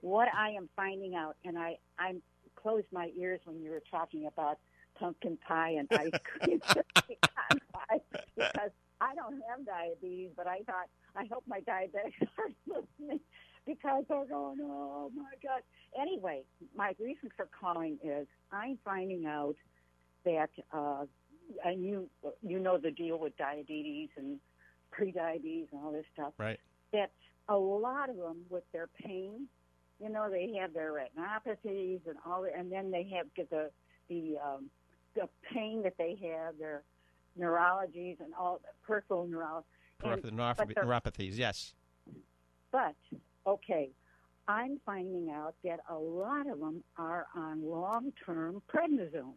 What 0.00 0.28
I 0.34 0.50
am 0.50 0.68
finding 0.76 1.14
out, 1.14 1.36
and 1.44 1.58
I 1.58 1.78
I'm 1.98 2.22
closed 2.56 2.86
my 2.92 3.10
ears 3.18 3.40
when 3.44 3.60
you 3.60 3.70
were 3.70 3.82
talking 3.90 4.26
about 4.26 4.58
pumpkin 4.98 5.38
pie 5.46 5.76
and 5.78 5.88
ice 5.92 6.10
cream 6.24 6.60
pie 6.60 8.00
because 8.36 8.70
I 9.00 9.14
don't 9.14 9.40
have 9.48 9.64
diabetes, 9.64 10.30
but 10.36 10.46
I 10.46 10.58
thought 10.66 10.88
I 11.16 11.24
hope 11.30 11.44
my 11.46 11.60
diabetics 11.60 12.26
are 12.38 12.50
listening 12.66 13.20
because 13.66 14.04
they're 14.08 14.24
going, 14.24 14.58
oh 14.62 15.10
my 15.14 15.34
god. 15.42 15.62
Anyway, 16.00 16.42
my 16.76 16.94
reason 16.98 17.30
for 17.36 17.48
calling 17.60 17.98
is 18.02 18.26
I'm 18.52 18.78
finding 18.84 19.26
out 19.26 19.56
that, 20.24 20.50
uh, 20.72 21.04
and 21.64 21.84
you 21.84 22.08
you 22.42 22.58
know 22.58 22.78
the 22.78 22.90
deal 22.90 23.18
with 23.18 23.36
diabetes 23.36 24.10
and 24.16 24.38
pre-diabetes 24.90 25.66
and 25.72 25.80
all 25.84 25.92
this 25.92 26.06
stuff. 26.14 26.32
Right. 26.38 26.58
That 26.92 27.10
a 27.48 27.56
lot 27.56 28.10
of 28.10 28.16
them 28.16 28.38
with 28.50 28.64
their 28.72 28.88
pain, 29.02 29.46
you 30.00 30.08
know, 30.08 30.30
they 30.30 30.52
have 30.60 30.72
their 30.72 30.92
retinopathies 30.92 32.00
and 32.06 32.16
all, 32.26 32.42
that, 32.42 32.52
and 32.56 32.70
then 32.70 32.90
they 32.90 33.04
have 33.14 33.32
get 33.34 33.50
the 33.50 33.70
the 34.08 34.36
um, 34.44 34.70
the 35.14 35.28
pain 35.52 35.82
that 35.82 35.94
they 35.98 36.18
have, 36.22 36.58
their 36.58 36.82
neurologies 37.38 38.16
and 38.20 38.32
all 38.38 38.60
peripheral 38.86 39.26
neurology. 39.26 39.66
Peripheral 39.98 40.32
neuropathy, 40.32 40.74
neuropathies, 40.74 41.36
yes. 41.36 41.74
But 42.70 42.94
okay, 43.46 43.90
I'm 44.46 44.78
finding 44.86 45.30
out 45.30 45.54
that 45.64 45.80
a 45.90 45.94
lot 45.96 46.46
of 46.48 46.60
them 46.60 46.84
are 46.96 47.26
on 47.34 47.64
long-term 47.64 48.62
prednisone. 48.72 49.34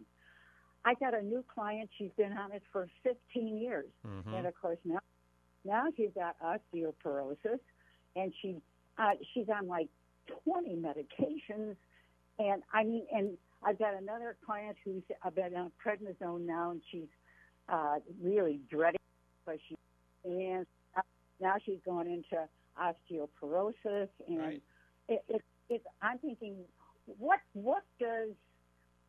I 0.85 0.93
got 0.95 1.13
a 1.15 1.21
new 1.21 1.43
client; 1.53 1.89
she's 1.97 2.11
been 2.17 2.33
on 2.33 2.51
it 2.51 2.61
for 2.71 2.87
15 3.03 3.57
years, 3.57 3.89
Mhm. 4.05 4.33
and 4.33 4.45
of 4.47 4.53
course 4.61 4.79
now, 4.83 4.99
now 5.63 5.85
she's 5.95 6.11
got 6.13 6.35
osteoporosis, 6.39 7.59
and 8.15 8.33
she 8.41 8.61
uh, 8.97 9.11
she's 9.33 9.47
on 9.49 9.67
like 9.67 9.87
20 10.43 10.75
medications, 10.75 11.75
and 12.39 12.61
I 12.73 12.83
mean, 12.83 13.05
and 13.11 13.37
I've 13.63 13.79
got 13.79 13.93
another 13.93 14.35
client 14.45 14.77
who's 14.83 15.03
been 15.35 15.55
on 15.55 15.71
prednisone 15.83 16.45
now, 16.45 16.71
and 16.71 16.81
she's 16.91 17.07
uh, 17.69 17.95
really 18.21 18.59
dreading, 18.69 18.99
but 19.45 19.57
she 19.67 19.75
and 20.23 20.65
now 21.39 21.55
she's 21.65 21.79
going 21.85 22.07
into 22.07 22.47
osteoporosis, 22.79 24.09
and 24.27 24.61
it, 25.09 25.23
it, 25.27 25.41
it, 25.69 25.83
I'm 26.01 26.19
thinking, 26.19 26.55
what 27.05 27.39
what 27.53 27.83
does 27.99 28.29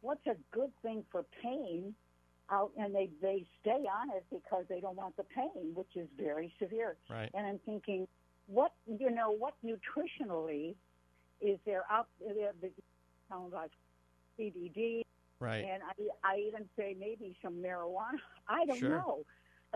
what's 0.01 0.27
a 0.27 0.37
good 0.53 0.71
thing 0.83 1.05
for 1.11 1.25
pain? 1.43 1.95
Out 2.51 2.73
and 2.77 2.95
they 2.95 3.09
they 3.23 3.47
stay 3.61 3.71
on 3.71 4.11
it 4.15 4.25
because 4.31 4.65
they 4.69 4.81
don't 4.81 4.97
want 4.97 5.17
the 5.17 5.25
pain, 5.25 5.73
which 5.75 5.97
is 5.97 6.09
very 6.19 6.53
severe. 6.59 6.97
Right. 7.09 7.31
And 7.35 7.47
I'm 7.47 7.61
thinking, 7.65 8.07
what 8.47 8.73
you 8.87 9.11
know, 9.11 9.31
what 9.31 9.55
nutritionally 9.65 10.75
is 11.41 11.59
there 11.65 11.85
out 11.91 12.09
there? 12.21 12.53
The 12.61 12.71
talking 13.29 13.47
about 13.49 13.71
CBD, 14.39 15.03
Right. 15.41 15.65
and 15.65 15.83
I 15.83 16.33
I 16.35 16.39
even 16.39 16.69
say 16.77 16.97
maybe 16.99 17.37
some 17.43 17.55
marijuana. 17.55 18.19
I 18.49 18.65
don't 18.67 18.79
Sure. 18.79 18.91
know. 18.91 19.25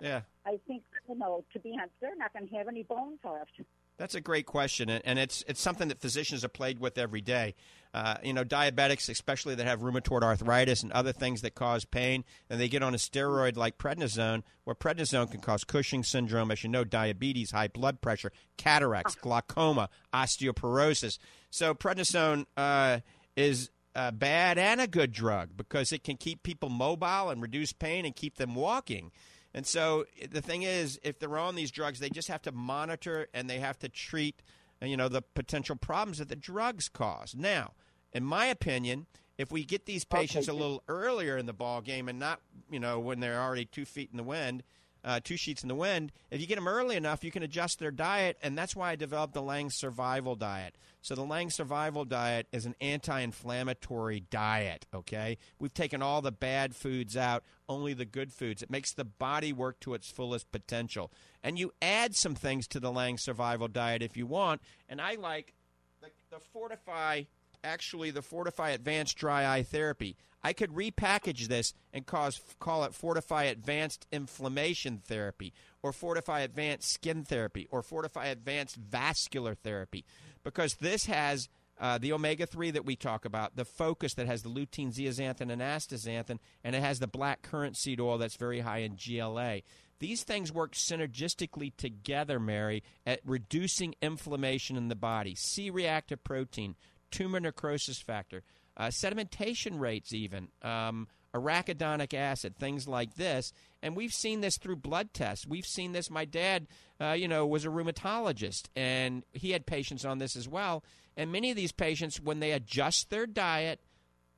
Yeah. 0.03 0.23
I 0.45 0.59
think 0.67 0.83
you 1.09 1.17
know 1.17 1.45
to 1.53 1.59
be 1.61 1.73
honest, 1.79 1.95
they're 2.01 2.17
not 2.17 2.33
going 2.33 2.49
to 2.49 2.55
have 2.57 2.69
any 2.69 2.83
bones 2.83 3.19
left. 3.25 3.53
That's 3.99 4.15
a 4.15 4.21
great 4.21 4.45
question, 4.45 4.91
and 4.91 5.19
it's 5.19 5.43
it's 5.49 5.61
something 5.61 5.89
that 5.89 6.01
physicians 6.01 6.45
are 6.45 6.49
played 6.49 6.81
with 6.81 6.99
every 6.99 7.23
day. 7.23 7.55
Uh, 7.95 8.17
you 8.23 8.35
know, 8.35 8.45
diabetics, 8.45 9.09
especially 9.09 9.55
that 9.55 9.67
have 9.67 9.81
rheumatoid 9.81 10.23
arthritis 10.23 10.83
and 10.83 10.93
other 10.93 11.13
things 11.13 11.41
that 11.41 11.55
cause 11.55 11.87
pain, 11.87 12.23
and 12.51 12.61
they 12.61 12.69
get 12.69 12.83
on 12.83 12.93
a 12.93 12.99
steroid 12.99 13.57
like 13.57 13.79
prednisone, 13.79 14.43
where 14.65 14.75
prednisone 14.77 15.31
can 15.31 15.41
cause 15.41 15.65
Cushing 15.65 16.05
syndrome, 16.05 16.51
as 16.51 16.63
you 16.63 16.69
know, 16.69 16.85
diabetes, 16.85 17.53
high 17.53 17.69
blood 17.69 18.03
pressure, 18.03 18.33
cataracts, 18.59 19.15
glaucoma, 19.15 19.89
osteoporosis. 20.13 21.19
So 21.49 21.73
prednisone 21.73 22.45
uh, 22.55 23.01
is 23.35 23.71
a 23.95 24.13
bad 24.13 24.59
and 24.59 24.79
a 24.79 24.87
good 24.87 25.11
drug 25.11 25.57
because 25.57 25.91
it 25.91 26.05
can 26.05 26.19
keep 26.19 26.43
people 26.43 26.69
mobile 26.69 27.31
and 27.31 27.41
reduce 27.41 27.73
pain 27.73 28.05
and 28.05 28.15
keep 28.15 28.37
them 28.37 28.55
walking. 28.55 29.11
And 29.57 29.67
so 29.67 30.05
the 30.31 30.43
thing 30.43 30.65
is, 30.65 31.01
if 31.03 31.19
they're 31.19 31.39
on 31.39 31.55
these 31.55 31.71
drugs, 31.71 31.99
they 31.99 32.11
just 32.11 32.29
have 32.29 32.43
to 32.43 32.53
monitor 32.53 33.27
and 33.33 33.49
they 33.49 33.59
have 33.59 33.79
to 33.79 33.89
treat, 33.89 34.43
you 34.83 34.99
know, 34.99 35.09
the 35.09 35.23
potential 35.23 35.77
problems 35.77 36.19
that 36.19 36.29
the 36.29 36.37
drugs 36.37 36.91
cause. 36.91 37.35
Now, 37.35 37.73
in 38.13 38.23
my 38.23 38.47
opinion, 38.47 39.07
if 39.39 39.51
we 39.51 39.65
get 39.65 39.87
these 39.87 40.05
patients 40.05 40.49
a 40.49 40.53
little 40.53 40.83
earlier 40.89 41.39
in 41.39 41.47
the 41.47 41.55
ball 41.55 41.81
game 41.81 42.07
and 42.11 42.19
not, 42.19 42.43
you 42.71 42.79
know, 42.79 43.01
when 43.01 43.21
they're 43.21 43.41
already 43.41 43.65
two 43.65 43.87
feet 43.87 44.11
in 44.11 44.19
the 44.19 44.23
wind, 44.23 44.63
uh, 45.07 45.21
two 45.23 45.37
sheets 45.37 45.63
in 45.63 45.69
the 45.69 45.75
wind, 45.75 46.13
if 46.31 46.41
you 46.41 46.49
get 46.49 46.57
them 46.57 46.67
early 46.67 46.97
enough, 46.97 47.23
you 47.23 47.31
can 47.31 47.45
adjust 47.45 47.79
their 47.79 47.93
diet, 47.93 48.37
and 48.43 48.59
that's 48.59 48.75
why 48.75 48.91
I 48.91 48.97
developed 48.97 49.35
the 49.35 49.41
Lang 49.41 49.71
Survival 49.71 50.35
Diet. 50.35 50.75
So 51.01 51.15
the 51.15 51.23
Lang 51.23 51.49
Survival 51.49 52.05
Diet 52.05 52.49
is 52.51 52.67
an 52.67 52.75
anti-inflammatory 52.81 54.25
diet. 54.29 54.87
Okay, 54.93 55.39
we've 55.61 55.73
taken 55.73 56.03
all 56.03 56.21
the 56.21 56.33
bad 56.33 56.75
foods 56.75 57.17
out, 57.17 57.45
only 57.69 57.95
the 57.95 58.05
good 58.05 58.33
foods. 58.33 58.63
It 58.63 58.71
makes 58.71 58.93
the 58.93 59.05
body 59.05 59.53
work 59.53 59.79
to 59.81 59.95
its 59.95 60.11
fullest 60.11 60.51
potential, 60.51 61.13
and 61.43 61.57
you 61.57 61.73
add 61.81 62.17
some 62.17 62.35
things 62.35 62.67
to 62.69 62.81
the 62.81 62.91
Lang 62.91 63.17
Survival 63.17 63.69
Diet 63.69 64.03
if 64.03 64.17
you 64.17 64.27
want. 64.27 64.61
And 64.89 65.01
I 65.01 65.15
like 65.15 65.55
the, 66.03 66.09
the 66.31 66.39
Fortifeye 66.53 67.27
actually 67.67 68.11
the 68.11 68.23
Fortifeye 68.23 68.75
Advanced 68.75 69.17
Dry 69.17 69.47
Eye 69.47 69.63
Therapy. 69.63 70.17
I 70.43 70.53
could 70.53 70.71
repackage 70.71 71.49
this 71.49 71.75
and 71.93 72.07
cause 72.07 72.41
call 72.61 72.85
it 72.85 72.93
Fortifeye 72.93 73.51
Advanced 73.51 74.07
Inflammation 74.13 75.03
Therapy 75.05 75.53
or 75.83 75.91
Fortifeye 75.91 76.45
Advanced 76.45 76.93
Skin 76.93 77.25
Therapy 77.25 77.67
or 77.71 77.83
Fortifeye 77.83 78.31
Advanced 78.31 78.77
Vascular 78.77 79.55
Therapy 79.55 80.05
because 80.45 80.75
this 80.75 81.07
has 81.07 81.49
uh, 81.79 81.99
the 81.99 82.13
omega 82.13 82.47
3 82.47 82.71
that 82.71 82.87
we 82.87 82.97
talk 82.97 83.25
about, 83.25 83.57
the 83.57 83.65
focus 83.65 84.15
that 84.15 84.27
has 84.27 84.43
the 84.43 84.49
lutein, 84.49 84.95
zeaxanthin, 84.95 85.51
and 85.51 85.61
astaxanthin, 85.61 86.39
and 86.65 86.75
it 86.75 86.83
has 86.83 87.01
the 87.01 87.07
black 87.07 87.43
currant 87.43 87.77
seed 87.77 88.01
oil 88.01 88.17
that's 88.17 88.37
very 88.37 88.61
high 88.61 88.79
in 88.79 88.97
GLA. 88.97 89.61
These 89.99 90.25
things 90.25 90.53
work 90.53 90.73
synergistically 90.75 91.75
together, 91.77 92.39
Mary, 92.39 92.83
at 93.07 93.21
reducing 93.25 93.95
inflammation 94.01 94.77
in 94.77 94.89
the 94.89 94.95
body, 94.95 95.35
C 95.35 95.71
reactive 95.71 96.23
protein, 96.23 96.77
tumor 97.11 97.41
necrosis 97.41 98.01
factor, 98.01 98.43
uh, 98.77 98.87
sedimentation 98.87 99.79
rates, 99.79 100.13
even 100.13 100.49
um, 100.63 101.09
arachidonic 101.35 102.15
acid, 102.15 102.57
things 102.57 102.87
like 102.89 103.15
this. 103.15 103.53
And 103.83 103.97
we've 103.97 104.13
seen 104.13 104.41
this 104.41 104.59
through 104.59 104.77
blood 104.77 105.13
tests. 105.13 105.47
We've 105.47 105.67
seen 105.67 105.93
this. 105.93 106.11
My 106.11 106.25
dad, 106.25 106.67
uh, 107.01 107.13
you 107.13 107.29
know, 107.29 107.47
was 107.47 107.65
a 107.65 107.69
rheumatologist, 107.69 108.65
and 108.75 109.25
he 109.33 109.51
had 109.51 109.67
patients 109.67 110.05
on 110.05 110.19
this 110.19 110.37
as 110.37 110.49
well. 110.49 110.83
And 111.17 111.33
many 111.33 111.51
of 111.51 111.57
these 111.57 111.73
patients, 111.73 112.21
when 112.21 112.41
they 112.41 112.53
adjust 112.53 113.11
their 113.11 113.27
diet, 113.27 113.81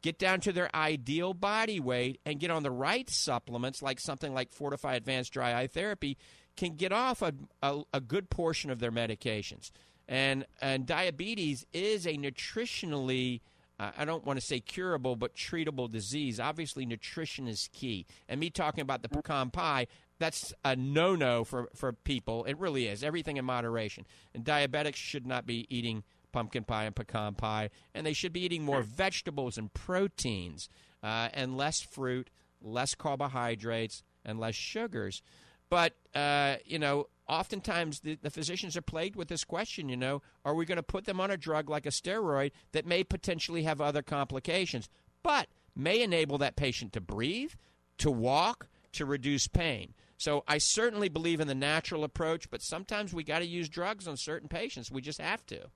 get 0.02 0.18
down 0.18 0.40
to 0.40 0.52
their 0.52 0.74
ideal 0.74 1.34
body 1.34 1.80
weight, 1.80 2.20
and 2.24 2.38
get 2.38 2.50
on 2.50 2.62
the 2.62 2.70
right 2.70 3.08
supplements, 3.10 3.82
like 3.82 3.98
something 3.98 4.32
like 4.32 4.54
Fortifeye 4.54 4.96
Advanced 4.96 5.32
Dry 5.32 5.60
Eye 5.60 5.66
Therapy, 5.66 6.16
can 6.56 6.74
get 6.74 6.92
off 6.92 7.22
a, 7.22 7.32
a, 7.62 7.82
a 7.94 8.00
good 8.00 8.30
portion 8.30 8.70
of 8.70 8.80
their 8.80 8.92
medications. 8.92 9.70
And 10.08 10.46
and 10.60 10.86
diabetes 10.86 11.66
is 11.72 12.06
a 12.06 12.14
nutritionally 12.14 13.40
I 13.80 14.04
don't 14.04 14.26
want 14.26 14.40
to 14.40 14.44
say 14.44 14.58
curable, 14.58 15.14
but 15.14 15.36
treatable 15.36 15.90
disease. 15.90 16.40
Obviously, 16.40 16.84
nutrition 16.84 17.46
is 17.46 17.68
key. 17.72 18.06
And 18.28 18.40
me 18.40 18.50
talking 18.50 18.82
about 18.82 19.02
the 19.02 19.08
pecan 19.08 19.50
pie, 19.50 19.86
that's 20.18 20.52
a 20.64 20.74
no 20.74 21.14
no 21.14 21.44
for, 21.44 21.68
for 21.76 21.92
people. 21.92 22.44
It 22.44 22.58
really 22.58 22.88
is. 22.88 23.04
Everything 23.04 23.36
in 23.36 23.44
moderation. 23.44 24.04
And 24.34 24.44
diabetics 24.44 24.96
should 24.96 25.26
not 25.28 25.46
be 25.46 25.66
eating 25.70 26.02
pumpkin 26.32 26.64
pie 26.64 26.84
and 26.84 26.96
pecan 26.96 27.34
pie, 27.34 27.70
and 27.94 28.04
they 28.04 28.12
should 28.12 28.32
be 28.32 28.40
eating 28.40 28.64
more 28.64 28.82
vegetables 28.82 29.56
and 29.56 29.72
proteins 29.72 30.68
uh, 31.02 31.28
and 31.32 31.56
less 31.56 31.80
fruit, 31.80 32.30
less 32.60 32.94
carbohydrates, 32.94 34.02
and 34.24 34.40
less 34.40 34.54
sugars. 34.54 35.22
But, 35.70 35.94
uh, 36.14 36.56
you 36.64 36.78
know, 36.78 37.08
oftentimes 37.28 38.00
the, 38.00 38.18
the 38.22 38.30
physicians 38.30 38.76
are 38.76 38.82
plagued 38.82 39.16
with 39.16 39.28
this 39.28 39.44
question, 39.44 39.88
you 39.88 39.96
know, 39.96 40.22
are 40.44 40.54
we 40.54 40.64
going 40.64 40.76
to 40.76 40.82
put 40.82 41.04
them 41.04 41.20
on 41.20 41.30
a 41.30 41.36
drug 41.36 41.68
like 41.68 41.86
a 41.86 41.90
steroid 41.90 42.52
that 42.72 42.86
may 42.86 43.04
potentially 43.04 43.62
have 43.62 43.80
other 43.80 44.02
complications, 44.02 44.88
but 45.22 45.48
may 45.76 46.02
enable 46.02 46.38
that 46.38 46.56
patient 46.56 46.92
to 46.94 47.00
breathe, 47.00 47.52
to 47.98 48.10
walk, 48.10 48.68
to 48.92 49.04
reduce 49.04 49.46
pain? 49.46 49.94
So 50.16 50.42
I 50.48 50.58
certainly 50.58 51.08
believe 51.08 51.40
in 51.40 51.46
the 51.46 51.54
natural 51.54 52.02
approach, 52.02 52.50
but 52.50 52.62
sometimes 52.62 53.14
we 53.14 53.22
got 53.22 53.38
to 53.38 53.46
use 53.46 53.68
drugs 53.68 54.08
on 54.08 54.16
certain 54.16 54.48
patients. 54.48 54.90
We 54.90 55.00
just 55.00 55.20
have 55.20 55.46
to. 55.46 55.68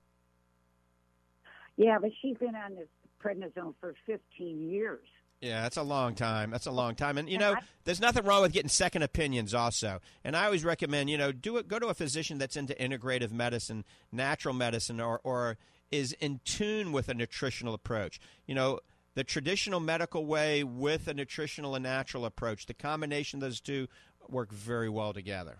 Yeah, 1.77 1.97
but 1.99 2.11
she's 2.21 2.37
been 2.37 2.55
on 2.55 2.75
this 2.75 2.89
prednisone 3.23 3.73
for 3.79 3.95
15 4.05 4.69
years. 4.69 5.07
Yeah, 5.43 5.63
that's 5.63 5.75
a 5.75 5.83
long 5.83 6.15
time. 6.15 6.51
That's 6.51 6.67
a 6.67 6.71
long 6.71 6.95
time. 6.95 7.17
And 7.17 7.29
you 7.29 7.37
know, 7.37 7.55
there's 7.83 7.99
nothing 7.99 8.23
wrong 8.23 8.43
with 8.43 8.53
getting 8.53 8.69
second 8.69 9.03
opinions 9.03 9.53
also. 9.53 9.99
And 10.23 10.37
I 10.37 10.45
always 10.45 10.63
recommend, 10.63 11.09
you 11.09 11.17
know, 11.17 11.33
do 11.33 11.57
it 11.57 11.67
go 11.67 11.79
to 11.79 11.87
a 11.87 11.93
physician 11.93 12.37
that's 12.37 12.55
into 12.55 12.73
integrative 12.75 13.33
medicine, 13.33 13.83
natural 14.09 14.53
medicine 14.53 15.01
or 15.01 15.19
or 15.25 15.57
is 15.91 16.13
in 16.13 16.39
tune 16.45 16.93
with 16.93 17.09
a 17.09 17.13
nutritional 17.13 17.73
approach. 17.73 18.21
You 18.47 18.55
know, 18.55 18.79
the 19.15 19.25
traditional 19.25 19.81
medical 19.81 20.25
way 20.25 20.63
with 20.63 21.09
a 21.09 21.13
nutritional 21.13 21.75
and 21.75 21.83
natural 21.83 22.23
approach, 22.23 22.65
the 22.65 22.73
combination 22.73 23.37
of 23.37 23.41
those 23.41 23.59
two 23.59 23.89
work 24.29 24.49
very 24.49 24.87
well 24.87 25.11
together. 25.11 25.57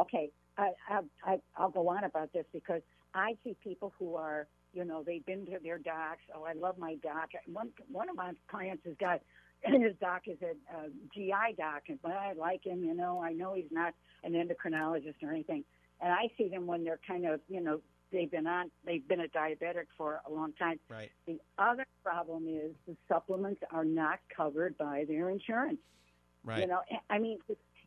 Okay, 0.00 0.30
I, 0.56 0.70
I, 0.88 1.00
I, 1.22 1.40
I'll 1.58 1.70
go 1.70 1.86
on 1.90 2.04
about 2.04 2.32
this 2.32 2.46
because 2.50 2.80
I 3.14 3.36
see 3.44 3.56
people 3.62 3.92
who 3.98 4.16
are, 4.16 4.48
you 4.74 4.84
know, 4.84 5.02
they've 5.04 5.24
been 5.24 5.46
to 5.46 5.58
their 5.62 5.78
docs. 5.78 6.22
Oh, 6.34 6.44
I 6.44 6.52
love 6.52 6.78
my 6.78 6.96
doc. 6.96 7.30
One 7.46 7.70
one 7.90 8.08
of 8.08 8.16
my 8.16 8.32
clients 8.48 8.84
has 8.84 8.94
got 8.98 9.20
his 9.64 9.94
doc 10.00 10.22
is 10.26 10.38
a, 10.42 10.76
a 10.76 10.88
GI 11.14 11.56
doc, 11.56 11.84
and 11.88 11.98
but 12.02 12.12
I 12.12 12.32
like 12.32 12.64
him. 12.64 12.84
You 12.84 12.94
know, 12.94 13.22
I 13.22 13.32
know 13.32 13.54
he's 13.54 13.70
not 13.70 13.94
an 14.22 14.32
endocrinologist 14.32 15.22
or 15.22 15.30
anything, 15.30 15.64
and 16.00 16.12
I 16.12 16.28
see 16.36 16.48
them 16.48 16.66
when 16.66 16.84
they're 16.84 17.00
kind 17.06 17.26
of, 17.26 17.40
you 17.48 17.60
know, 17.60 17.80
they've 18.12 18.30
been 18.30 18.46
on, 18.46 18.70
they've 18.84 19.06
been 19.06 19.20
a 19.20 19.28
diabetic 19.28 19.86
for 19.96 20.20
a 20.26 20.32
long 20.32 20.52
time. 20.54 20.78
Right. 20.88 21.10
The 21.26 21.38
other 21.58 21.86
problem 22.02 22.46
is 22.48 22.72
the 22.86 22.96
supplements 23.08 23.60
are 23.70 23.84
not 23.84 24.18
covered 24.34 24.76
by 24.76 25.04
their 25.08 25.30
insurance. 25.30 25.80
Right. 26.44 26.60
You 26.60 26.66
know, 26.66 26.80
I 27.08 27.18
mean, 27.18 27.38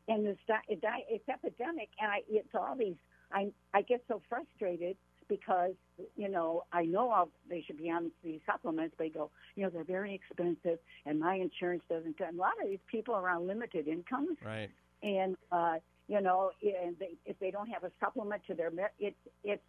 and 0.07 0.25
this 0.25 0.37
di- 0.47 0.75
di- 0.81 1.05
it's 1.09 1.27
epidemic, 1.29 1.89
and 1.99 2.11
I 2.11 2.19
it's 2.29 2.49
all 2.53 2.75
these. 2.75 2.95
I 3.31 3.51
I 3.73 3.81
get 3.81 4.03
so 4.07 4.21
frustrated 4.29 4.97
because 5.27 5.73
you 6.15 6.29
know 6.29 6.63
I 6.71 6.85
know 6.85 7.09
I'll, 7.11 7.29
they 7.49 7.61
should 7.65 7.77
be 7.77 7.89
on 7.89 8.11
these 8.23 8.39
supplements. 8.45 8.95
They 8.97 9.09
go, 9.09 9.29
you 9.55 9.63
know, 9.63 9.69
they're 9.69 9.83
very 9.83 10.13
expensive, 10.13 10.79
and 11.05 11.19
my 11.19 11.35
insurance 11.35 11.83
doesn't. 11.89 12.19
And 12.19 12.37
a 12.37 12.41
lot 12.41 12.53
of 12.61 12.67
these 12.69 12.79
people 12.87 13.13
are 13.15 13.29
on 13.29 13.47
limited 13.47 13.87
incomes, 13.87 14.37
Right. 14.45 14.69
and 15.03 15.35
uh, 15.51 15.75
you 16.07 16.21
know, 16.21 16.51
and 16.61 16.95
they, 16.99 17.11
if 17.25 17.37
they 17.39 17.51
don't 17.51 17.67
have 17.69 17.83
a 17.83 17.91
supplement 17.99 18.41
to 18.47 18.53
their, 18.53 18.71
it's 18.99 19.15
it's 19.43 19.63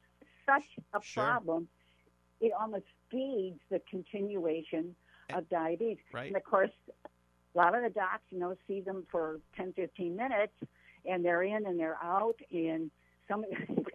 such 0.47 0.65
a 0.95 1.01
Sure. 1.03 1.25
problem. 1.25 1.69
It 2.41 2.53
almost 2.59 2.85
feeds 3.11 3.59
the 3.71 3.81
continuation 3.91 4.95
of 5.35 5.49
diabetes. 5.49 5.99
Right. 6.13 6.29
And 6.29 6.37
of 6.37 6.45
course, 6.45 6.71
a 7.05 7.59
lot 7.59 7.75
of 7.75 7.83
the 7.83 7.91
docs, 7.91 8.23
you 8.31 8.39
know, 8.39 8.57
see 8.69 8.81
them 8.81 9.05
for 9.11 9.41
10, 9.57 9.73
15 9.73 10.15
minutes, 10.17 10.53
and 11.05 11.25
they're 11.25 11.43
in 11.43 11.67
and 11.67 11.79
they're 11.79 11.99
out, 12.03 12.37
and 12.53 12.91
some 13.27 13.43
of 13.45 13.51
these 13.51 13.67
people, 13.69 13.88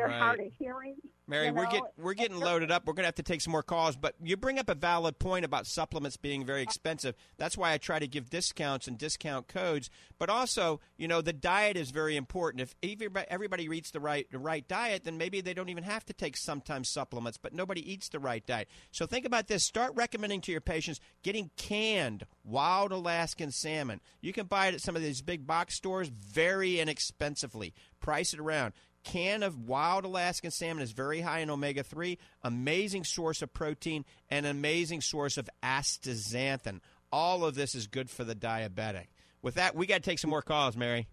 they're 0.00 0.08
Right. 0.08 0.18
hard 0.18 0.40
of 0.40 0.52
hearing. 0.58 0.96
Mary, 1.26 1.46
you 1.46 1.52
we're 1.52 1.64
know? 1.64 1.70
get, 1.70 1.82
we're 1.96 2.14
getting 2.14 2.40
loaded 2.40 2.72
up. 2.72 2.86
We're 2.86 2.94
going 2.94 3.04
to 3.04 3.08
have 3.08 3.14
to 3.16 3.22
take 3.22 3.40
some 3.40 3.52
more 3.52 3.62
calls, 3.62 3.96
but 3.96 4.16
you 4.20 4.36
bring 4.36 4.58
up 4.58 4.68
a 4.68 4.74
valid 4.74 5.20
point 5.20 5.44
about 5.44 5.64
supplements 5.66 6.16
being 6.16 6.44
very 6.44 6.62
expensive. 6.62 7.14
That's 7.38 7.56
why 7.56 7.72
I 7.72 7.78
try 7.78 8.00
to 8.00 8.08
give 8.08 8.30
discounts 8.30 8.88
and 8.88 8.98
discount 8.98 9.46
codes. 9.46 9.90
But 10.18 10.28
also, 10.28 10.80
you 10.96 11.06
know, 11.06 11.20
the 11.20 11.32
diet 11.32 11.76
is 11.76 11.92
very 11.92 12.16
important. 12.16 12.62
If 12.62 12.74
everybody, 12.82 13.26
everybody 13.30 13.64
eats 13.64 13.92
the 13.92 14.00
right 14.00 14.26
the 14.32 14.40
right 14.40 14.66
diet, 14.66 15.04
then 15.04 15.18
maybe 15.18 15.40
they 15.40 15.54
don't 15.54 15.68
even 15.68 15.84
have 15.84 16.04
to 16.06 16.12
take 16.12 16.36
sometimes 16.36 16.88
supplements. 16.88 17.38
But 17.38 17.52
nobody 17.54 17.92
eats 17.92 18.08
the 18.08 18.18
right 18.18 18.44
diet. 18.44 18.68
So 18.90 19.06
think 19.06 19.24
about 19.24 19.46
this. 19.46 19.64
Start 19.64 19.92
recommending 19.94 20.40
to 20.42 20.52
your 20.52 20.60
patients 20.60 20.98
getting 21.22 21.50
canned 21.56 22.24
wild 22.42 22.90
Alaskan 22.90 23.52
salmon. 23.52 24.00
You 24.20 24.32
can 24.32 24.46
buy 24.46 24.66
it 24.66 24.74
at 24.74 24.80
some 24.80 24.96
of 24.96 25.02
these 25.02 25.22
big 25.22 25.46
box 25.46 25.76
stores 25.76 26.08
very 26.08 26.80
inexpensively. 26.80 27.72
Price 28.00 28.34
it 28.34 28.40
around 28.40 28.72
can 29.04 29.42
of 29.42 29.68
wild 29.68 30.04
Alaskan 30.04 30.50
salmon 30.50 30.82
is 30.82 30.92
very 30.92 31.20
high 31.20 31.40
in 31.40 31.50
omega 31.50 31.82
3, 31.82 32.18
amazing 32.42 33.04
source 33.04 33.42
of 33.42 33.52
protein, 33.52 34.04
and 34.28 34.46
amazing 34.46 35.00
source 35.00 35.36
of 35.38 35.48
astaxanthin. 35.62 36.80
All 37.12 37.44
of 37.44 37.54
this 37.54 37.74
is 37.74 37.86
good 37.86 38.08
for 38.10 38.24
the 38.24 38.34
diabetic. 38.34 39.06
With 39.42 39.54
that, 39.54 39.74
we 39.74 39.86
got 39.86 39.96
to 39.96 40.00
take 40.00 40.18
some 40.18 40.30
more 40.30 40.42
calls, 40.42 40.76
Mary. 40.76 41.08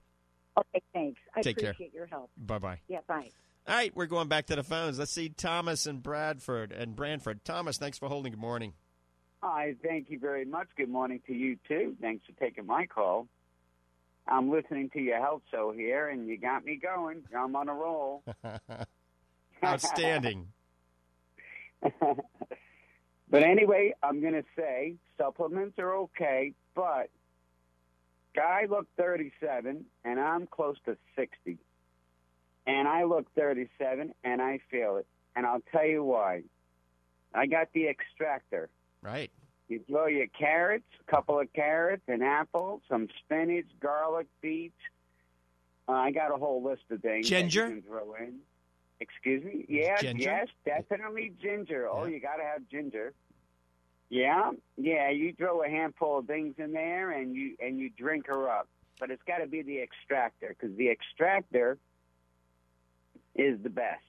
Okay, 0.57 0.81
thanks. 0.93 1.19
I 1.35 1.41
Take 1.41 1.57
care. 1.57 1.71
appreciate 1.71 1.93
your 1.93 2.07
help. 2.07 2.29
Bye 2.37 2.59
bye. 2.59 2.79
Yeah, 2.87 2.99
bye. 3.07 3.29
All 3.67 3.75
right, 3.75 3.95
we're 3.95 4.05
going 4.05 4.27
back 4.27 4.47
to 4.47 4.55
the 4.55 4.63
phones. 4.63 4.97
Let's 4.97 5.11
see 5.11 5.29
Thomas 5.29 5.85
and 5.85 6.01
Bradford 6.01 6.71
and 6.71 6.95
Branford. 6.95 7.43
Thomas, 7.43 7.77
thanks 7.77 7.97
for 7.97 8.07
holding. 8.07 8.31
Good 8.31 8.41
morning. 8.41 8.73
Hi, 9.43 9.75
thank 9.83 10.09
you 10.09 10.17
very 10.19 10.45
much. 10.45 10.67
Good 10.75 10.89
morning 10.89 11.21
to 11.27 11.33
you 11.33 11.57
too. 11.67 11.95
Thanks 12.01 12.25
for 12.25 12.31
taking 12.39 12.65
my 12.65 12.85
call. 12.85 13.27
I'm 14.27 14.51
listening 14.51 14.89
to 14.91 14.99
your 14.99 15.19
health 15.19 15.41
show 15.51 15.71
here, 15.71 16.09
and 16.09 16.27
you 16.27 16.37
got 16.37 16.65
me 16.65 16.75
going. 16.75 17.23
I'm 17.35 17.55
on 17.55 17.69
a 17.69 17.73
roll. 17.73 18.23
Outstanding. 19.63 20.47
but 21.81 23.43
anyway, 23.43 23.93
I'm 24.03 24.21
going 24.21 24.33
to 24.33 24.43
say 24.55 24.95
supplements 25.17 25.79
are 25.79 25.95
okay, 25.95 26.53
but 26.75 27.09
guy 28.35 28.67
looked 28.69 28.95
37, 28.97 29.85
and 30.03 30.19
I'm 30.19 30.47
close 30.47 30.75
to 30.85 30.97
60. 31.15 31.57
And 32.65 32.87
I 32.87 33.03
look 33.05 33.25
37, 33.35 34.13
and 34.23 34.41
I 34.41 34.59
feel 34.69 34.97
it. 34.97 35.07
And 35.35 35.45
I'll 35.45 35.63
tell 35.71 35.85
you 35.85 36.03
why. 36.03 36.43
I 37.33 37.45
got 37.45 37.69
the 37.73 37.87
extractor. 37.87 38.69
Right. 39.01 39.31
You 39.67 39.81
throw 39.87 40.07
your 40.07 40.27
carrots, 40.27 40.85
a 41.05 41.11
couple 41.11 41.39
of 41.39 41.51
carrots, 41.53 42.03
an 42.07 42.21
apple, 42.21 42.81
some 42.89 43.07
spinach, 43.23 43.65
garlic, 43.81 44.27
beets. 44.41 44.75
Uh, 45.89 45.93
I 45.93 46.11
got 46.11 46.33
a 46.33 46.37
whole 46.37 46.63
list 46.63 46.83
of 46.89 47.01
things. 47.01 47.27
Ginger? 47.27 47.81
throw 47.85 48.13
in. 48.13 48.39
Excuse 48.99 49.43
me? 49.43 49.65
Yes, 49.69 50.01
Ginger? 50.01 50.23
yes, 50.23 50.47
definitely 50.65 51.33
ginger. 51.41 51.87
Oh, 51.89 52.05
Yeah. 52.05 52.13
you 52.15 52.19
got 52.19 52.37
to 52.37 52.43
have 52.43 52.67
ginger. 52.69 53.13
Yeah, 54.09 54.51
yeah. 54.77 55.09
You 55.11 55.33
throw 55.37 55.63
a 55.63 55.67
handful 55.69 56.19
of 56.19 56.27
things 56.27 56.55
in 56.57 56.71
there, 56.71 57.11
and 57.11 57.35
you 57.35 57.57
and 57.59 57.77
you 57.77 57.89
drink 57.89 58.27
her 58.27 58.49
up. 58.49 58.69
But 58.99 59.11
it's 59.11 59.21
got 59.27 59.39
to 59.39 59.47
be 59.47 59.61
the 59.61 59.81
extractor 59.81 60.55
because 60.57 60.75
the 60.77 60.89
extractor 60.89 61.77
is 63.35 63.61
the 63.61 63.69
best. 63.69 64.01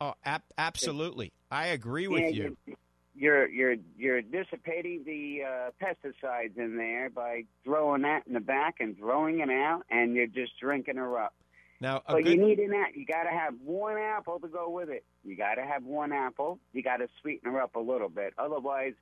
Oh, 0.00 0.14
ab- 0.24 0.42
absolutely. 0.58 1.32
I 1.52 1.68
agree 1.68 2.08
with 2.08 2.34
Yeah, 2.34 2.48
you. 2.66 2.76
You're 3.16 3.48
you're 3.48 3.76
you're 3.96 4.22
dissipating 4.22 5.04
the 5.04 5.42
uh, 5.44 5.70
pesticides 5.80 6.56
in 6.56 6.76
there 6.76 7.10
by 7.10 7.44
throwing 7.62 8.02
that 8.02 8.26
in 8.26 8.34
the 8.34 8.40
back 8.40 8.76
and 8.80 8.96
throwing 8.98 9.40
it 9.40 9.50
out, 9.50 9.82
and 9.90 10.14
you're 10.14 10.26
just 10.26 10.58
drinking 10.58 10.96
her 10.96 11.18
up. 11.18 11.34
Now, 11.80 12.02
But 12.06 12.24
good, 12.24 12.32
you 12.32 12.36
need 12.44 12.58
an 12.60 12.72
apple. 12.72 12.94
You 12.98 13.06
got 13.06 13.24
to 13.24 13.30
have 13.30 13.54
one 13.62 13.98
apple 13.98 14.40
to 14.40 14.48
go 14.48 14.70
with 14.70 14.88
it. 14.88 15.04
You 15.22 15.36
got 15.36 15.56
to 15.56 15.62
have 15.62 15.84
one 15.84 16.12
apple. 16.12 16.58
You 16.72 16.82
got 16.82 16.98
to 16.98 17.08
sweeten 17.20 17.52
her 17.52 17.60
up 17.60 17.76
a 17.76 17.80
little 17.80 18.08
bit. 18.08 18.32
Otherwise, 18.38 18.94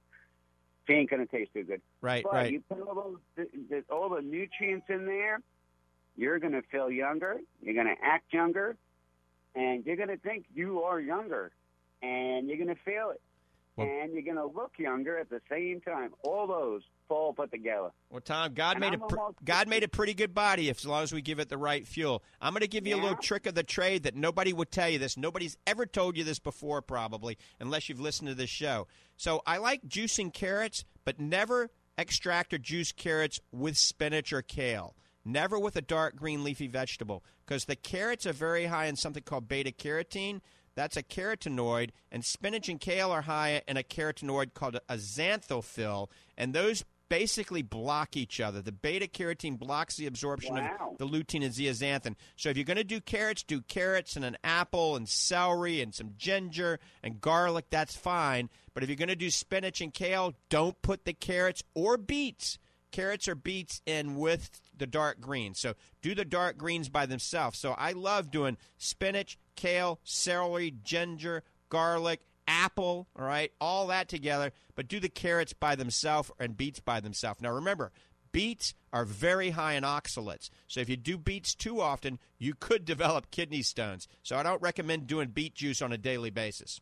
she 0.86 0.94
ain't 0.94 1.10
gonna 1.10 1.26
taste 1.26 1.52
too 1.54 1.64
good. 1.64 1.80
right, 2.00 2.24
but 2.24 2.32
right. 2.32 2.52
you 2.52 2.62
put 2.68 2.80
all 2.80 2.94
those 2.94 3.18
the, 3.36 3.46
the, 3.68 3.84
all 3.94 4.08
the 4.08 4.20
nutrients 4.20 4.86
in 4.88 5.06
there, 5.06 5.40
you're 6.16 6.38
gonna 6.38 6.62
feel 6.70 6.90
younger. 6.90 7.40
You're 7.62 7.74
gonna 7.74 7.96
act 8.02 8.32
younger, 8.32 8.76
and 9.54 9.84
you're 9.86 9.96
gonna 9.96 10.16
think 10.16 10.46
you 10.54 10.82
are 10.82 11.00
younger, 11.00 11.52
and 12.02 12.48
you're 12.48 12.58
gonna 12.58 12.74
feel 12.84 13.10
it, 13.10 13.20
Well- 13.76 13.88
and 13.88 14.12
you're 14.12 14.22
gonna 14.22 14.46
look 14.46 14.72
younger 14.78 15.18
at 15.18 15.30
the 15.30 15.40
same 15.50 15.80
time. 15.80 16.12
All 16.22 16.46
those 16.46 16.82
all 17.12 17.32
put 17.32 17.50
together. 17.50 17.90
Well, 18.10 18.20
Tom, 18.20 18.54
God 18.54 18.76
And 18.76 18.80
made 18.80 18.94
a 18.94 19.02
I'm 19.02 19.08
pr- 19.08 19.44
God 19.44 19.68
made 19.68 19.82
a 19.82 19.88
pretty 19.88 20.14
good 20.14 20.34
body 20.34 20.68
if, 20.68 20.78
as 20.78 20.86
long 20.86 21.02
as 21.02 21.12
we 21.12 21.20
give 21.22 21.38
it 21.38 21.48
the 21.48 21.58
right 21.58 21.86
fuel. 21.86 22.22
I'm 22.40 22.52
going 22.52 22.62
to 22.62 22.68
give 22.68 22.86
you 22.86 22.96
a 22.96 23.00
little 23.00 23.16
trick 23.16 23.46
of 23.46 23.54
the 23.54 23.62
trade 23.62 24.04
that 24.04 24.16
nobody 24.16 24.52
would 24.52 24.70
tell 24.70 24.88
you 24.88 24.98
this. 24.98 25.16
Nobody's 25.16 25.56
ever 25.66 25.84
told 25.86 26.16
you 26.16 26.24
this 26.24 26.38
before, 26.38 26.80
probably, 26.80 27.36
unless 27.60 27.88
you've 27.88 28.00
listened 28.00 28.28
to 28.28 28.34
this 28.34 28.50
show. 28.50 28.86
So 29.16 29.42
I 29.46 29.58
like 29.58 29.82
juicing 29.86 30.32
carrots, 30.32 30.84
but 31.04 31.20
never 31.20 31.70
extract 31.98 32.54
or 32.54 32.58
juice 32.58 32.92
carrots 32.92 33.40
with 33.52 33.76
spinach 33.76 34.32
or 34.32 34.42
kale. 34.42 34.96
Never 35.24 35.58
with 35.58 35.76
a 35.76 35.82
dark 35.82 36.16
green 36.16 36.42
leafy 36.42 36.66
vegetable, 36.66 37.22
because 37.46 37.66
the 37.66 37.76
carrots 37.76 38.26
are 38.26 38.32
very 38.32 38.66
high 38.66 38.86
in 38.86 38.96
something 38.96 39.22
called 39.22 39.46
beta 39.46 39.70
carotene. 39.70 40.40
That's 40.74 40.96
a 40.96 41.02
carotenoid, 41.02 41.90
and 42.10 42.24
spinach 42.24 42.68
and 42.68 42.80
kale 42.80 43.10
are 43.10 43.22
high 43.22 43.62
in 43.68 43.76
a 43.76 43.82
carotenoid 43.82 44.54
called 44.54 44.76
a 44.88 44.96
xanthophyll, 44.96 46.08
and 46.36 46.54
those 46.54 46.84
basically 47.08 47.60
block 47.60 48.16
each 48.16 48.40
other. 48.40 48.62
The 48.62 48.72
beta 48.72 49.06
carotene 49.06 49.58
blocks 49.58 49.96
the 49.96 50.06
absorption 50.06 50.54
Wow. 50.54 50.92
of 50.92 50.98
the 50.98 51.06
lutein 51.06 51.44
and 51.44 51.52
zeaxanthin. 51.52 52.16
So 52.36 52.48
if 52.48 52.56
you're 52.56 52.64
going 52.64 52.78
to 52.78 52.84
do 52.84 53.02
carrots, 53.02 53.42
do 53.42 53.60
carrots 53.60 54.16
and 54.16 54.24
an 54.24 54.38
apple 54.42 54.96
and 54.96 55.06
celery 55.06 55.82
and 55.82 55.94
some 55.94 56.14
ginger 56.16 56.80
and 57.02 57.20
garlic. 57.20 57.66
That's 57.68 57.94
fine. 57.94 58.48
But 58.72 58.82
if 58.82 58.88
you're 58.88 58.96
going 58.96 59.10
to 59.10 59.16
do 59.16 59.28
spinach 59.30 59.82
and 59.82 59.92
kale, 59.92 60.32
don't 60.48 60.80
put 60.80 61.04
the 61.04 61.12
carrots 61.12 61.62
or 61.74 61.98
beets. 61.98 62.58
Carrots 62.92 63.28
or 63.28 63.34
beets 63.34 63.82
in 63.84 64.16
with 64.16 64.60
the 64.74 64.86
dark 64.86 65.20
greens. 65.20 65.60
So 65.60 65.74
do 66.00 66.14
the 66.14 66.24
dark 66.24 66.56
greens 66.56 66.88
by 66.88 67.04
themselves. 67.04 67.58
So 67.58 67.72
I 67.72 67.92
love 67.92 68.30
doing 68.30 68.56
spinach, 68.78 69.38
kale, 69.57 70.00
celery, 70.05 70.72
ginger, 70.82 71.42
garlic, 71.68 72.20
apple, 72.46 73.07
all 73.16 73.24
right, 73.24 73.53
all 73.61 73.86
that 73.88 74.09
together, 74.09 74.53
but 74.74 74.88
do 74.88 74.98
the 75.00 75.09
carrots 75.09 75.53
by 75.53 75.74
themselves 75.74 76.30
and 76.38 76.57
beets 76.57 76.80
by 76.80 77.00
themselves. 77.00 77.40
Now 77.40 77.53
remember, 77.53 77.92
beets 78.32 78.74
are 78.92 79.05
very 79.05 79.50
high 79.50 79.74
in 79.74 79.84
oxalates. 79.84 80.50
So 80.66 80.80
if 80.80 80.88
you 80.88 80.96
do 80.96 81.16
beets 81.18 81.55
too 81.55 81.80
often, 81.80 82.18
you 82.38 82.55
could 82.59 82.84
develop 82.84 83.30
kidney 83.30 83.62
stones. 83.62 84.09
So 84.22 84.36
I 84.36 84.42
don't 84.42 84.61
recommend 84.61 85.07
doing 85.07 85.28
beet 85.28 85.55
juice 85.55 85.80
on 85.82 85.92
a 85.92 85.98
daily 85.98 86.30
basis. 86.30 86.80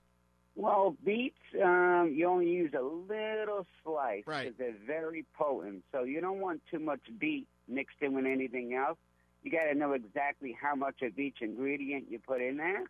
Well, 0.57 0.97
beets, 1.05 1.39
um, 1.63 2.13
you 2.15 2.27
only 2.27 2.49
use 2.51 2.73
a 2.75 2.83
little 2.83 3.67
slice 3.83 4.25
Right. 4.27 4.45
because 4.45 4.59
they're 4.59 4.87
very 4.87 5.25
potent. 5.35 5.85
So 5.93 6.03
you 6.03 6.21
don't 6.21 6.41
want 6.41 6.63
too 6.71 6.81
much 6.81 7.01
beet 7.19 7.47
mixed 7.69 7.97
in 8.01 8.15
with 8.15 8.27
anything 8.27 8.75
else. 8.75 8.99
You 9.43 9.51
got 9.51 9.65
to 9.65 9.75
know 9.75 9.93
exactly 9.93 10.57
how 10.61 10.75
much 10.75 11.03
of 11.03 11.19
each 11.19 11.39
ingredient 11.41 12.11
you 12.11 12.19
put 12.19 12.41
in 12.41 12.57
there. 12.57 12.85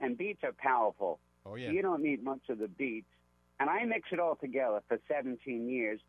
And 0.00 0.16
beets 0.16 0.44
are 0.44 0.52
powerful. 0.52 1.18
Oh 1.44 1.56
yeah. 1.56 1.70
You 1.70 1.82
don't 1.82 2.02
need 2.02 2.22
much 2.22 2.48
of 2.48 2.58
the 2.58 2.68
beets. 2.68 3.08
And 3.60 3.68
I 3.68 3.84
mix 3.84 4.08
it 4.12 4.20
all 4.20 4.36
together 4.36 4.80
for 4.86 4.98
17 5.08 5.68
years. 5.68 6.00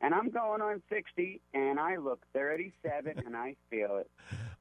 And 0.00 0.14
I'm 0.14 0.30
going 0.30 0.60
on 0.60 0.82
60, 0.90 1.40
and 1.54 1.80
I 1.80 1.96
look 1.96 2.20
37, 2.34 3.22
and 3.24 3.36
I 3.36 3.56
feel 3.70 3.96
it. 3.98 4.10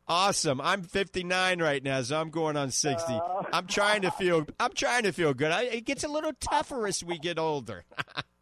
Awesome. 0.08 0.62
I'm 0.62 0.84
59 0.84 1.62
right 1.62 1.84
now, 1.84 2.02
so 2.04 2.22
I'm 2.22 2.30
going 2.30 2.56
on 2.56 2.70
60. 2.70 3.12
Oh. 3.12 3.46
I'm 3.52 3.66
trying 3.66 4.04
to 4.04 4.12
feel 4.12 4.46
I'm 4.60 4.74
trying 4.74 5.04
to 5.04 5.12
feel 5.12 5.34
good. 5.34 5.52
I, 5.52 5.64
it 5.64 5.86
gets 5.86 6.04
a 6.04 6.08
little 6.08 6.34
tougher 6.40 6.86
as 6.88 7.04
we 7.04 7.18
get 7.18 7.40
older. 7.40 7.84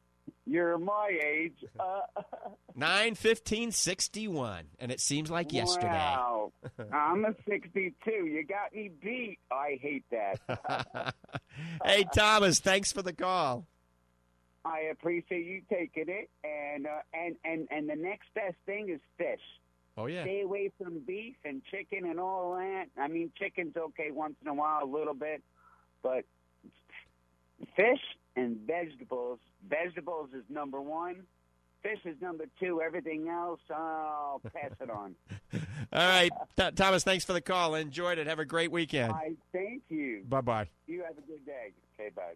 You're 0.45 0.77
my 0.77 1.17
age. 1.25 1.63
Uh, 1.79 2.01
Nine 2.75 3.15
fifteen 3.15 3.71
sixty 3.71 4.27
one, 4.27 4.65
and 4.79 4.91
it 4.91 4.99
seems 4.99 5.29
like 5.29 5.53
yesterday. 5.53 5.87
Wow. 5.87 6.51
I'm 6.91 7.23
a 7.23 7.35
62. 7.47 7.93
You 8.11 8.43
got 8.45 8.73
me 8.73 8.91
beat. 9.01 9.37
I 9.51 9.77
hate 9.81 10.05
that. 10.11 11.13
hey, 11.85 12.05
Thomas, 12.13 12.59
thanks 12.59 12.91
for 12.91 13.01
the 13.01 13.13
call. 13.13 13.65
I 14.65 14.89
appreciate 14.91 15.45
you 15.45 15.61
taking 15.69 16.05
it, 16.07 16.29
and 16.43 16.87
uh, 16.87 17.01
and 17.13 17.35
and 17.45 17.67
and 17.69 17.89
the 17.89 17.95
next 17.95 18.33
best 18.33 18.55
thing 18.65 18.89
is 18.89 18.99
fish. 19.17 19.41
Oh 19.97 20.07
yeah. 20.07 20.23
Stay 20.23 20.41
away 20.41 20.71
from 20.81 20.99
beef 21.05 21.35
and 21.45 21.61
chicken 21.69 22.05
and 22.09 22.19
all 22.19 22.55
that. 22.55 22.85
I 22.99 23.07
mean, 23.07 23.31
chicken's 23.37 23.75
okay 23.77 24.09
once 24.11 24.35
in 24.41 24.47
a 24.47 24.53
while, 24.53 24.83
a 24.83 24.89
little 24.89 25.13
bit, 25.13 25.43
but 26.01 26.23
fish 27.75 28.01
and 28.35 28.57
vegetables. 28.67 29.39
Vegetables 29.67 30.29
is 30.35 30.43
number 30.49 30.81
one. 30.81 31.23
Fish 31.81 31.99
is 32.05 32.15
number 32.21 32.45
two. 32.59 32.81
Everything 32.81 33.27
else, 33.27 33.59
I'll 33.69 34.41
pass 34.53 34.71
it 34.79 34.89
on. 34.89 35.15
All 35.53 35.59
right, 36.07 36.31
Th- 36.57 36.73
Thomas. 36.75 37.03
Thanks 37.03 37.25
for 37.25 37.33
the 37.33 37.41
call. 37.41 37.75
Enjoyed 37.75 38.17
it. 38.17 38.27
Have 38.27 38.39
a 38.39 38.45
great 38.45 38.71
weekend. 38.71 39.11
I 39.11 39.33
thank 39.51 39.83
you. 39.89 40.23
Bye 40.27 40.41
bye. 40.41 40.69
You 40.87 41.03
have 41.03 41.17
a 41.17 41.21
good 41.27 41.45
day. 41.45 41.73
Okay, 41.99 42.09
bye. 42.15 42.33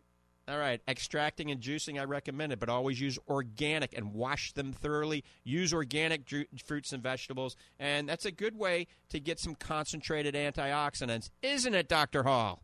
All 0.50 0.58
right, 0.60 0.80
extracting 0.88 1.52
and 1.52 1.60
juicing, 1.60 2.00
I 2.00 2.06
recommend 2.06 2.54
it, 2.54 2.60
but 2.62 2.70
always 2.70 3.02
use 3.02 3.20
organic 3.28 3.94
and 3.98 4.14
wash 4.14 4.54
them 4.54 4.72
thoroughly. 4.72 5.26
Use 5.44 5.74
organic 5.74 6.26
ju- 6.26 6.46
fruits 6.66 6.94
and 6.94 7.04
vegetables, 7.04 7.58
and 7.80 8.08
that's 8.08 8.24
a 8.26 8.32
good 8.32 8.58
way 8.58 8.88
to 9.10 9.20
get 9.20 9.42
some 9.42 9.56
concentrated 9.56 10.36
antioxidants, 10.36 11.32
isn't 11.42 11.74
it, 11.76 11.90
Dr. 11.90 12.24
Hall? 12.24 12.64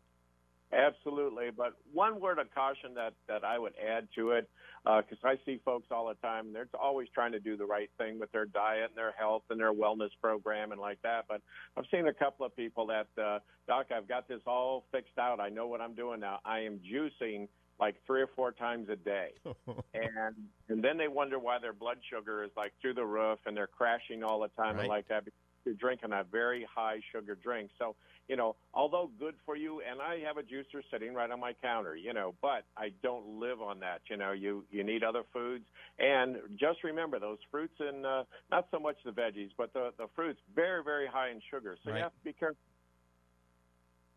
Absolutely, 0.73 1.49
but 1.55 1.73
one 1.93 2.19
word 2.19 2.39
of 2.39 2.53
caution 2.53 2.93
that 2.95 3.13
that 3.27 3.43
I 3.43 3.59
would 3.59 3.73
add 3.77 4.07
to 4.15 4.31
it, 4.31 4.49
because 4.83 5.17
I 5.23 5.35
see 5.45 5.59
folks 5.63 5.87
all 5.91 6.07
the 6.07 6.15
time. 6.15 6.51
They're 6.53 6.67
always 6.81 7.07
trying 7.13 7.31
to 7.33 7.39
do 7.39 7.55
the 7.55 7.65
right 7.65 7.89
thing 7.97 8.19
with 8.19 8.31
their 8.31 8.45
diet 8.45 8.89
and 8.89 8.97
their 8.97 9.13
health 9.17 9.43
and 9.49 9.59
their 9.59 9.73
wellness 9.73 10.09
program 10.21 10.71
and 10.71 10.81
like 10.81 11.01
that. 11.03 11.25
But 11.29 11.41
I've 11.77 11.85
seen 11.91 12.07
a 12.07 12.13
couple 12.13 12.45
of 12.45 12.55
people 12.55 12.87
that, 12.87 13.07
uh, 13.21 13.39
Doc, 13.67 13.87
I've 13.95 14.07
got 14.07 14.27
this 14.27 14.41
all 14.47 14.85
fixed 14.91 15.17
out. 15.19 15.39
I 15.39 15.49
know 15.49 15.67
what 15.67 15.79
I'm 15.81 15.93
doing 15.93 16.19
now. 16.19 16.39
I 16.43 16.61
am 16.61 16.79
juicing 16.79 17.47
like 17.79 17.95
three 18.05 18.21
or 18.21 18.27
four 18.35 18.51
times 18.51 18.87
a 18.89 18.95
day, 18.95 19.29
and 19.93 20.35
and 20.69 20.83
then 20.83 20.97
they 20.97 21.07
wonder 21.07 21.37
why 21.39 21.59
their 21.59 21.73
blood 21.73 21.97
sugar 22.09 22.43
is 22.43 22.51
like 22.57 22.71
through 22.81 22.93
the 22.95 23.05
roof 23.05 23.39
and 23.45 23.55
they're 23.55 23.67
crashing 23.67 24.23
all 24.23 24.39
the 24.39 24.47
time 24.49 24.75
Right. 24.75 24.81
and 24.81 24.89
like 24.89 25.07
that. 25.09 25.25
because 25.25 25.39
You're 25.65 25.75
drinking 25.75 26.11
a 26.13 26.23
very 26.23 26.65
high 26.73 26.99
sugar 27.11 27.35
drink, 27.35 27.71
so 27.79 27.95
you 28.27 28.37
know, 28.37 28.55
although 28.73 29.09
good 29.19 29.35
for 29.45 29.55
you, 29.57 29.81
and 29.89 30.01
I 30.01 30.19
have 30.25 30.37
a 30.37 30.43
juicer 30.43 30.81
sitting 30.91 31.13
right 31.13 31.29
on 31.29 31.39
my 31.39 31.53
counter, 31.61 31.95
you 31.95 32.13
know, 32.13 32.33
but 32.41 32.63
I 32.77 32.91
don't 33.01 33.39
live 33.39 33.61
on 33.61 33.79
that. 33.81 34.01
You 34.09 34.17
know, 34.17 34.31
you 34.31 34.65
you 34.71 34.83
need 34.83 35.03
other 35.03 35.23
foods, 35.33 35.65
and 35.99 36.37
just 36.57 36.83
remember 36.83 37.19
those 37.19 37.39
fruits 37.51 37.75
and 37.79 38.05
uh, 38.05 38.23
not 38.51 38.67
so 38.71 38.79
much 38.79 38.95
the 39.03 39.11
veggies, 39.11 39.49
but 39.57 39.73
the 39.73 39.91
the 39.97 40.07
fruits 40.15 40.39
very 40.55 40.83
very 40.83 41.07
high 41.07 41.29
in 41.29 41.41
sugar, 41.51 41.77
so 41.83 41.91
Right. 41.91 41.97
you 41.97 42.03
have 42.03 42.13
to 42.13 42.23
be 42.23 42.33
careful. 42.33 42.57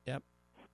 Yep. 0.07 0.22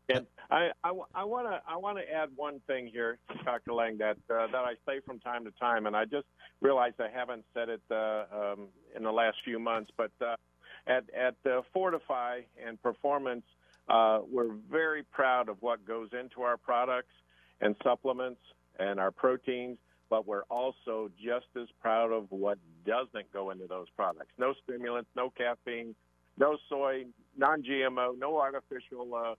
And 0.09 0.27
I, 0.51 0.71
I, 0.85 0.93
I 1.15 1.25
want 1.25 1.49
to 1.49 1.63
I 1.67 1.77
want 1.77 1.97
to 1.99 2.13
add 2.13 2.29
one 2.37 2.61
thing 2.67 2.87
here, 2.87 3.19
Dr. 3.45 3.73
Lang, 3.73 3.99
that 3.99 4.17
uh, 4.29 4.47
that 4.49 4.57
I 4.57 4.75
say 4.87 5.01
from 5.07 5.21
time 5.21 5.45
to 5.45 5.51
time, 5.53 5.87
and 5.87 5.97
I 5.97 6.05
just 6.05 6.27
realized 6.61 6.97
I 7.01 7.09
haven't 7.09 7.45
said 7.55 7.69
it 7.69 7.81
uh, 7.91 8.25
um, 8.33 8.69
in 8.97 9.05
the 9.05 9.13
last 9.13 9.39
few 9.45 9.59
months, 9.59 9.91
but 9.97 10.11
uh, 10.21 10.37
at 10.87 11.05
at 11.15 11.37
uh, 11.47 11.63
Fortifeye 11.75 12.45
and 12.65 12.81
Performance, 12.83 13.45
uh, 13.89 14.21
we're 14.31 14.55
very 14.71 15.03
proud 15.03 15.49
of 15.49 15.57
what 15.61 15.85
goes 15.87 16.11
into 16.19 16.43
our 16.43 16.57
products 16.57 17.13
and 17.61 17.77
supplements 17.83 18.41
and 18.79 18.99
our 18.99 19.11
proteins, 19.11 19.79
but 20.11 20.27
we're 20.27 20.45
also 20.45 21.11
just 21.23 21.47
as 21.61 21.69
proud 21.81 22.13
of 22.13 22.27
what 22.31 22.59
doesn't 22.85 23.33
go 23.33 23.51
into 23.51 23.67
those 23.67 23.87
products. 23.97 24.33
No 24.39 24.55
stimulants, 24.65 25.11
no 25.17 25.31
caffeine, 25.31 25.95
no 26.39 26.57
soy, 26.69 27.05
non-GMO, 27.37 28.19
no 28.19 28.39
artificial 28.39 29.15
uh, 29.15 29.35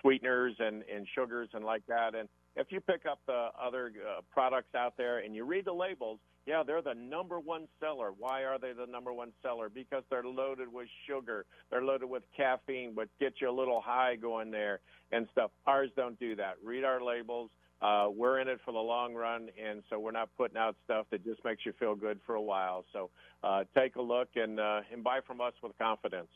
sweeteners 0.00 0.54
and, 0.58 0.82
and 0.92 1.06
sugars 1.14 1.48
and 1.52 1.64
like 1.64 1.86
that. 1.86 2.14
And 2.14 2.28
if 2.56 2.68
you 2.70 2.80
pick 2.80 3.06
up 3.10 3.20
the 3.26 3.48
other 3.60 3.92
uh, 3.96 4.20
products 4.30 4.74
out 4.74 4.94
there 4.96 5.18
and 5.18 5.34
you 5.34 5.44
read 5.44 5.64
the 5.64 5.72
labels, 5.72 6.18
yeah, 6.46 6.62
they're 6.66 6.82
the 6.82 6.94
number 6.94 7.38
one 7.38 7.68
seller. 7.80 8.10
Why 8.16 8.42
are 8.42 8.58
they 8.58 8.72
the 8.72 8.90
number 8.90 9.12
one 9.12 9.32
seller? 9.42 9.68
Because 9.68 10.02
they're 10.10 10.24
loaded 10.24 10.72
with 10.72 10.88
sugar, 11.06 11.44
they're 11.70 11.84
loaded 11.84 12.08
with 12.08 12.22
caffeine, 12.36 12.92
but 12.94 13.08
get 13.20 13.34
you 13.40 13.50
a 13.50 13.52
little 13.52 13.80
high 13.80 14.16
going 14.16 14.50
there 14.50 14.80
and 15.12 15.28
stuff. 15.32 15.50
Ours 15.66 15.90
don't 15.96 16.18
do 16.18 16.36
that. 16.36 16.54
Read 16.64 16.84
our 16.84 17.02
labels. 17.02 17.50
Uh, 17.80 18.06
we're 18.08 18.38
in 18.38 18.46
it 18.46 18.60
for 18.64 18.72
the 18.72 18.78
long 18.78 19.12
run, 19.12 19.48
and 19.60 19.82
so 19.90 19.98
we're 19.98 20.12
not 20.12 20.28
putting 20.36 20.56
out 20.56 20.76
stuff 20.84 21.06
that 21.10 21.24
just 21.24 21.44
makes 21.44 21.66
you 21.66 21.72
feel 21.80 21.96
good 21.96 22.20
for 22.24 22.36
a 22.36 22.42
while. 22.42 22.84
So 22.92 23.10
uh, 23.42 23.64
take 23.76 23.96
a 23.96 24.02
look 24.02 24.28
and 24.36 24.60
uh, 24.60 24.80
and 24.92 25.02
buy 25.02 25.18
from 25.26 25.40
us 25.40 25.52
with 25.62 25.76
confidence. 25.78 26.28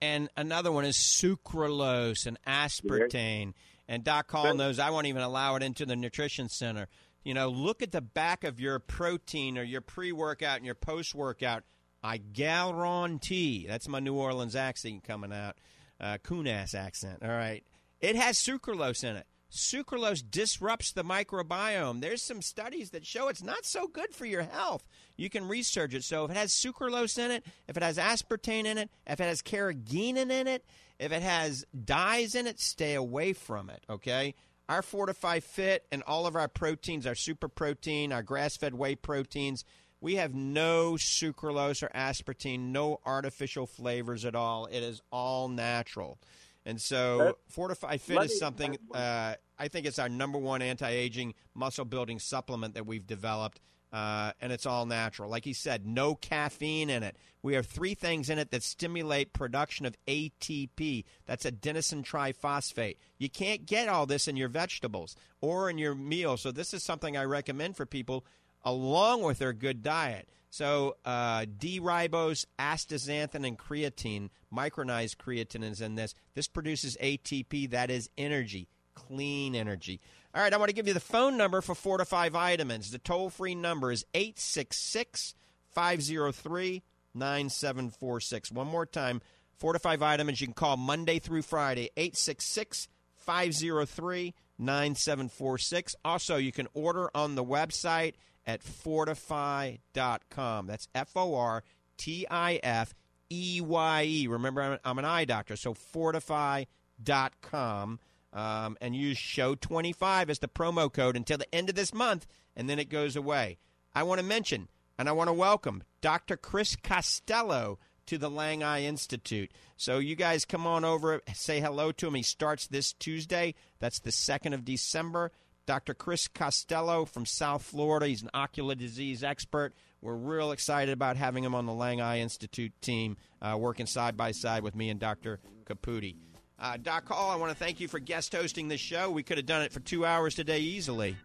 And 0.00 0.28
another 0.36 0.70
one 0.70 0.84
is 0.84 0.96
sucralose 0.96 2.26
and 2.26 2.38
aspartame. 2.46 3.54
And 3.88 4.04
Doc 4.04 4.30
Hall 4.30 4.54
knows 4.54 4.78
I 4.78 4.90
won't 4.90 5.06
even 5.06 5.22
allow 5.22 5.56
it 5.56 5.62
into 5.62 5.84
the 5.84 5.96
nutrition 5.96 6.48
center. 6.48 6.88
You 7.24 7.34
know, 7.34 7.48
look 7.48 7.82
at 7.82 7.90
the 7.90 8.02
back 8.02 8.44
of 8.44 8.60
your 8.60 8.78
protein 8.78 9.58
or 9.58 9.62
your 9.62 9.80
pre 9.80 10.12
workout 10.12 10.58
and 10.58 10.66
your 10.66 10.74
post 10.74 11.14
workout. 11.14 11.64
I 12.02 12.18
guarantee 12.18 13.66
that's 13.66 13.88
my 13.88 13.98
New 13.98 14.14
Orleans 14.14 14.54
accent 14.54 15.04
coming 15.04 15.32
out, 15.32 15.56
uh, 15.98 16.18
Kunas 16.22 16.74
accent. 16.74 17.20
All 17.22 17.30
right. 17.30 17.64
It 18.00 18.14
has 18.16 18.36
sucralose 18.36 19.02
in 19.02 19.16
it. 19.16 19.26
Sucralose 19.50 20.22
disrupts 20.28 20.92
the 20.92 21.04
microbiome. 21.04 22.00
There's 22.00 22.20
some 22.20 22.42
studies 22.42 22.90
that 22.90 23.06
show 23.06 23.28
it's 23.28 23.42
not 23.42 23.64
so 23.64 23.86
good 23.86 24.12
for 24.12 24.26
your 24.26 24.42
health. 24.42 24.84
You 25.16 25.30
can 25.30 25.46
research 25.48 25.94
it. 25.94 26.04
So 26.04 26.24
if 26.24 26.32
it 26.32 26.36
has 26.36 26.52
sucralose 26.52 27.18
in 27.18 27.30
it, 27.30 27.46
if 27.68 27.76
it 27.76 27.82
has 27.82 27.96
aspartame 27.96 28.66
in 28.66 28.76
it, 28.78 28.90
if 29.06 29.20
it 29.20 29.24
has 29.24 29.40
carrageenan 29.40 30.30
in 30.30 30.48
it, 30.48 30.64
if 30.98 31.12
it 31.12 31.22
has 31.22 31.64
dyes 31.84 32.34
in 32.34 32.46
it, 32.46 32.60
stay 32.60 32.94
away 32.94 33.32
from 33.32 33.70
it, 33.70 33.84
okay? 33.88 34.34
Our 34.68 34.82
Fortifeye 34.82 35.42
Fit 35.42 35.84
and 35.92 36.02
all 36.04 36.26
of 36.26 36.36
our 36.36 36.48
proteins, 36.48 37.06
our 37.06 37.14
super 37.14 37.48
protein, 37.48 38.12
our 38.12 38.22
grass 38.22 38.56
fed 38.56 38.74
whey 38.74 38.94
proteins, 38.94 39.64
we 40.00 40.16
have 40.16 40.34
no 40.34 40.94
sucralose 40.94 41.82
or 41.82 41.88
aspartame, 41.94 42.70
no 42.72 43.00
artificial 43.04 43.66
flavors 43.66 44.24
at 44.24 44.34
all. 44.34 44.66
It 44.66 44.82
is 44.82 45.02
all 45.10 45.48
natural. 45.48 46.18
And 46.66 46.80
so, 46.80 47.16
Let- 47.18 47.34
Fortifeye 47.54 48.00
Fit 48.00 48.22
is 48.24 48.38
something 48.38 48.78
uh, 48.94 49.34
I 49.58 49.68
think 49.68 49.86
it's 49.86 49.98
our 49.98 50.08
number 50.08 50.38
one 50.38 50.62
anti-aging 50.62 51.34
muscle 51.54 51.84
building 51.84 52.18
supplement 52.18 52.74
that 52.74 52.86
we've 52.86 53.06
developed, 53.06 53.60
uh, 53.94 54.32
and 54.40 54.50
it's 54.50 54.66
all 54.66 54.86
natural. 54.86 55.30
Like 55.30 55.44
he 55.44 55.52
said, 55.52 55.86
no 55.86 56.16
caffeine 56.16 56.90
in 56.90 57.04
it. 57.04 57.16
We 57.42 57.54
have 57.54 57.64
three 57.64 57.94
things 57.94 58.28
in 58.28 58.40
it 58.40 58.50
that 58.50 58.64
stimulate 58.64 59.32
production 59.32 59.86
of 59.86 59.96
ATP. 60.08 61.04
That's 61.26 61.44
adenosine 61.44 62.04
triphosphate. 62.04 62.96
You 63.18 63.30
can't 63.30 63.66
get 63.66 63.88
all 63.88 64.04
this 64.04 64.26
in 64.26 64.36
your 64.36 64.48
vegetables 64.48 65.14
or 65.40 65.70
in 65.70 65.78
your 65.78 65.94
meal. 65.94 66.36
So 66.36 66.50
this 66.50 66.74
is 66.74 66.82
something 66.82 67.16
I 67.16 67.22
recommend 67.22 67.76
for 67.76 67.86
people 67.86 68.26
along 68.64 69.22
with 69.22 69.38
their 69.38 69.52
good 69.52 69.80
diet. 69.80 70.28
So 70.50 70.96
uh, 71.04 71.46
D-ribose, 71.56 72.46
astaxanthin, 72.58 73.46
and 73.46 73.56
creatine, 73.56 74.30
micronized 74.52 75.18
creatine 75.18 75.70
is 75.70 75.80
in 75.80 75.94
this. 75.94 76.16
This 76.34 76.48
produces 76.48 76.96
ATP, 77.00 77.70
that 77.70 77.92
is 77.92 78.10
energy, 78.18 78.66
clean 78.94 79.54
energy. 79.54 80.00
All 80.34 80.42
right, 80.42 80.52
I 80.52 80.56
want 80.56 80.68
to 80.68 80.74
give 80.74 80.88
you 80.88 80.94
the 80.94 81.00
phone 81.00 81.36
number 81.36 81.60
for 81.60 81.76
Fortifeye 81.76 82.28
Vitamins. 82.28 82.90
The 82.90 82.98
toll-free 82.98 83.54
number 83.54 83.92
is 83.92 84.04
866 84.14 85.32
503 85.70 86.82
9746. 87.14 88.50
One 88.50 88.66
more 88.66 88.84
time, 88.84 89.22
Fortifeye 89.62 89.96
Vitamins, 89.96 90.40
you 90.40 90.48
can 90.48 90.54
call 90.54 90.76
Monday 90.76 91.20
through 91.20 91.42
Friday, 91.42 91.90
866 91.96 92.88
503 93.14 94.34
9746. 94.58 95.94
Also, 96.04 96.36
you 96.36 96.50
can 96.50 96.66
order 96.74 97.08
on 97.14 97.36
the 97.36 97.44
website 97.44 98.14
at 98.44 98.60
fortifeye.com. 98.60 100.66
That's 100.66 100.88
F 100.96 101.12
O 101.14 101.36
R 101.36 101.62
T 101.96 102.26
I 102.28 102.58
F 102.64 102.92
E 103.30 103.60
Y 103.62 104.04
E. 104.04 104.26
Remember, 104.26 104.80
I'm 104.84 104.98
an 104.98 105.04
eye 105.04 105.26
doctor, 105.26 105.54
so 105.54 105.74
fortifeye.com. 105.74 108.00
Um, 108.34 108.76
and 108.80 108.96
use 108.96 109.16
show 109.16 109.54
25 109.54 110.28
as 110.28 110.40
the 110.40 110.48
promo 110.48 110.92
code 110.92 111.14
until 111.14 111.38
the 111.38 111.54
end 111.54 111.68
of 111.68 111.76
this 111.76 111.94
month, 111.94 112.26
and 112.56 112.68
then 112.68 112.80
it 112.80 112.90
goes 112.90 113.14
away. 113.14 113.58
I 113.94 114.02
want 114.02 114.18
to 114.18 114.26
mention 114.26 114.68
and 114.98 115.08
I 115.08 115.12
want 115.12 115.28
to 115.28 115.34
welcome 115.34 115.82
Dr. 116.00 116.36
Chris 116.36 116.76
Costello 116.76 117.78
to 118.06 118.18
the 118.18 118.30
Lang 118.30 118.62
Eye 118.62 118.82
Institute. 118.82 119.50
So 119.76 119.98
you 119.98 120.14
guys 120.14 120.44
come 120.44 120.66
on 120.66 120.84
over, 120.84 121.22
say 121.32 121.60
hello 121.60 121.92
to 121.92 122.06
him. 122.06 122.14
He 122.14 122.22
starts 122.22 122.66
this 122.66 122.92
Tuesday. 122.92 123.54
That's 123.80 124.00
the 124.00 124.10
2nd 124.10 124.54
of 124.54 124.64
December. 124.64 125.32
Dr. 125.66 125.94
Chris 125.94 126.28
Costello 126.28 127.06
from 127.06 127.24
South 127.24 127.62
Florida. 127.62 128.06
He's 128.06 128.22
an 128.22 128.30
ocular 128.34 128.74
disease 128.74 129.24
expert. 129.24 129.72
We're 130.02 130.14
real 130.14 130.52
excited 130.52 130.92
about 130.92 131.16
having 131.16 131.42
him 131.42 131.54
on 131.54 131.64
the 131.64 131.72
Lang 131.72 132.02
Eye 132.02 132.18
Institute 132.18 132.72
team, 132.82 133.16
uh, 133.40 133.56
working 133.58 133.86
side 133.86 134.16
by 134.16 134.32
side 134.32 134.62
with 134.62 134.74
me 134.74 134.90
and 134.90 135.00
Dr. 135.00 135.40
Caputi. 135.64 136.16
Uh, 136.58 136.76
Doc 136.76 137.08
Hall, 137.08 137.30
I 137.30 137.36
want 137.36 137.50
to 137.50 137.58
thank 137.58 137.80
you 137.80 137.88
for 137.88 137.98
guest 137.98 138.34
hosting 138.34 138.68
this 138.68 138.80
show. 138.80 139.10
We 139.10 139.22
could 139.22 139.38
have 139.38 139.46
done 139.46 139.62
it 139.62 139.72
for 139.72 139.80
two 139.80 140.06
hours 140.06 140.34
today 140.34 140.60
easily. 140.60 141.16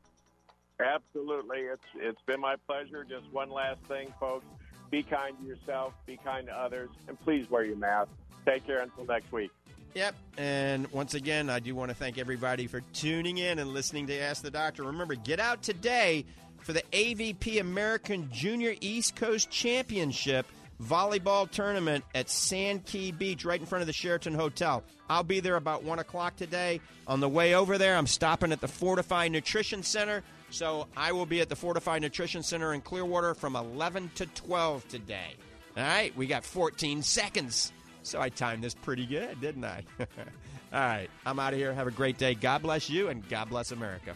Absolutely. 0.79 1.59
It's 1.59 1.83
it's 1.95 2.21
been 2.25 2.39
my 2.39 2.55
pleasure. 2.67 3.03
Just 3.03 3.31
one 3.31 3.49
last 3.49 3.81
thing, 3.87 4.13
folks. 4.19 4.45
Be 4.89 5.03
kind 5.03 5.37
to 5.39 5.45
yourself, 5.45 5.93
be 6.05 6.17
kind 6.17 6.47
to 6.47 6.53
others, 6.53 6.89
and 7.07 7.19
please 7.19 7.49
wear 7.49 7.63
your 7.63 7.75
mask. 7.75 8.09
Take 8.45 8.65
care 8.65 8.79
until 8.79 9.05
next 9.05 9.31
week. 9.31 9.51
Yep. 9.93 10.15
And 10.37 10.91
once 10.91 11.13
again, 11.13 11.49
I 11.49 11.59
do 11.59 11.75
want 11.75 11.89
to 11.89 11.95
thank 11.95 12.17
everybody 12.17 12.67
for 12.67 12.81
tuning 12.93 13.37
in 13.37 13.59
and 13.59 13.71
listening 13.71 14.07
to 14.07 14.19
Ask 14.19 14.41
the 14.41 14.51
Doctor. 14.51 14.83
Remember, 14.83 15.15
get 15.15 15.39
out 15.39 15.61
today 15.61 16.25
for 16.61 16.73
the 16.73 16.83
AVP 16.91 17.59
American 17.59 18.29
Junior 18.31 18.75
East 18.81 19.15
Coast 19.15 19.49
Championship 19.51 20.45
volleyball 20.81 21.49
tournament 21.49 22.03
at 22.15 22.29
Sand 22.29 22.85
Key 22.85 23.11
Beach, 23.11 23.45
right 23.45 23.59
in 23.59 23.65
front 23.65 23.81
of 23.81 23.87
the 23.87 23.93
Sheraton 23.93 24.33
Hotel. 24.33 24.83
I'll 25.09 25.23
be 25.23 25.39
there 25.39 25.55
about 25.55 25.83
1 25.83 25.99
o'clock 25.99 26.35
today. 26.35 26.81
On 27.07 27.19
the 27.19 27.29
way 27.29 27.55
over 27.55 27.77
there, 27.77 27.97
I'm 27.97 28.07
stopping 28.07 28.51
at 28.51 28.61
the 28.61 28.67
Fortifeye 28.67 29.31
Nutrition 29.31 29.83
Center. 29.83 30.23
So 30.51 30.87
I 30.97 31.11
will 31.11 31.25
be 31.25 31.41
at 31.41 31.49
the 31.49 31.55
Fortifeye 31.55 32.01
Nutrition 32.01 32.43
Center 32.43 32.73
in 32.73 32.81
Clearwater 32.81 33.33
from 33.33 33.55
11 33.55 34.11
to 34.15 34.25
12 34.27 34.87
today. 34.87 35.35
All 35.77 35.83
right, 35.83 36.15
we 36.17 36.27
got 36.27 36.43
14 36.43 37.03
seconds. 37.03 37.71
So 38.03 38.19
I 38.19 38.29
timed 38.29 38.63
this 38.63 38.73
pretty 38.73 39.05
good, 39.05 39.39
didn't 39.39 39.65
I? 39.65 39.83
All 39.99 40.79
right, 40.79 41.09
I'm 41.25 41.39
out 41.39 41.53
of 41.53 41.59
here. 41.59 41.73
Have 41.73 41.87
a 41.87 41.91
great 41.91 42.17
day. 42.17 42.33
God 42.35 42.61
bless 42.61 42.89
you, 42.89 43.09
and 43.09 43.27
God 43.29 43.49
bless 43.49 43.71
America. 43.71 44.15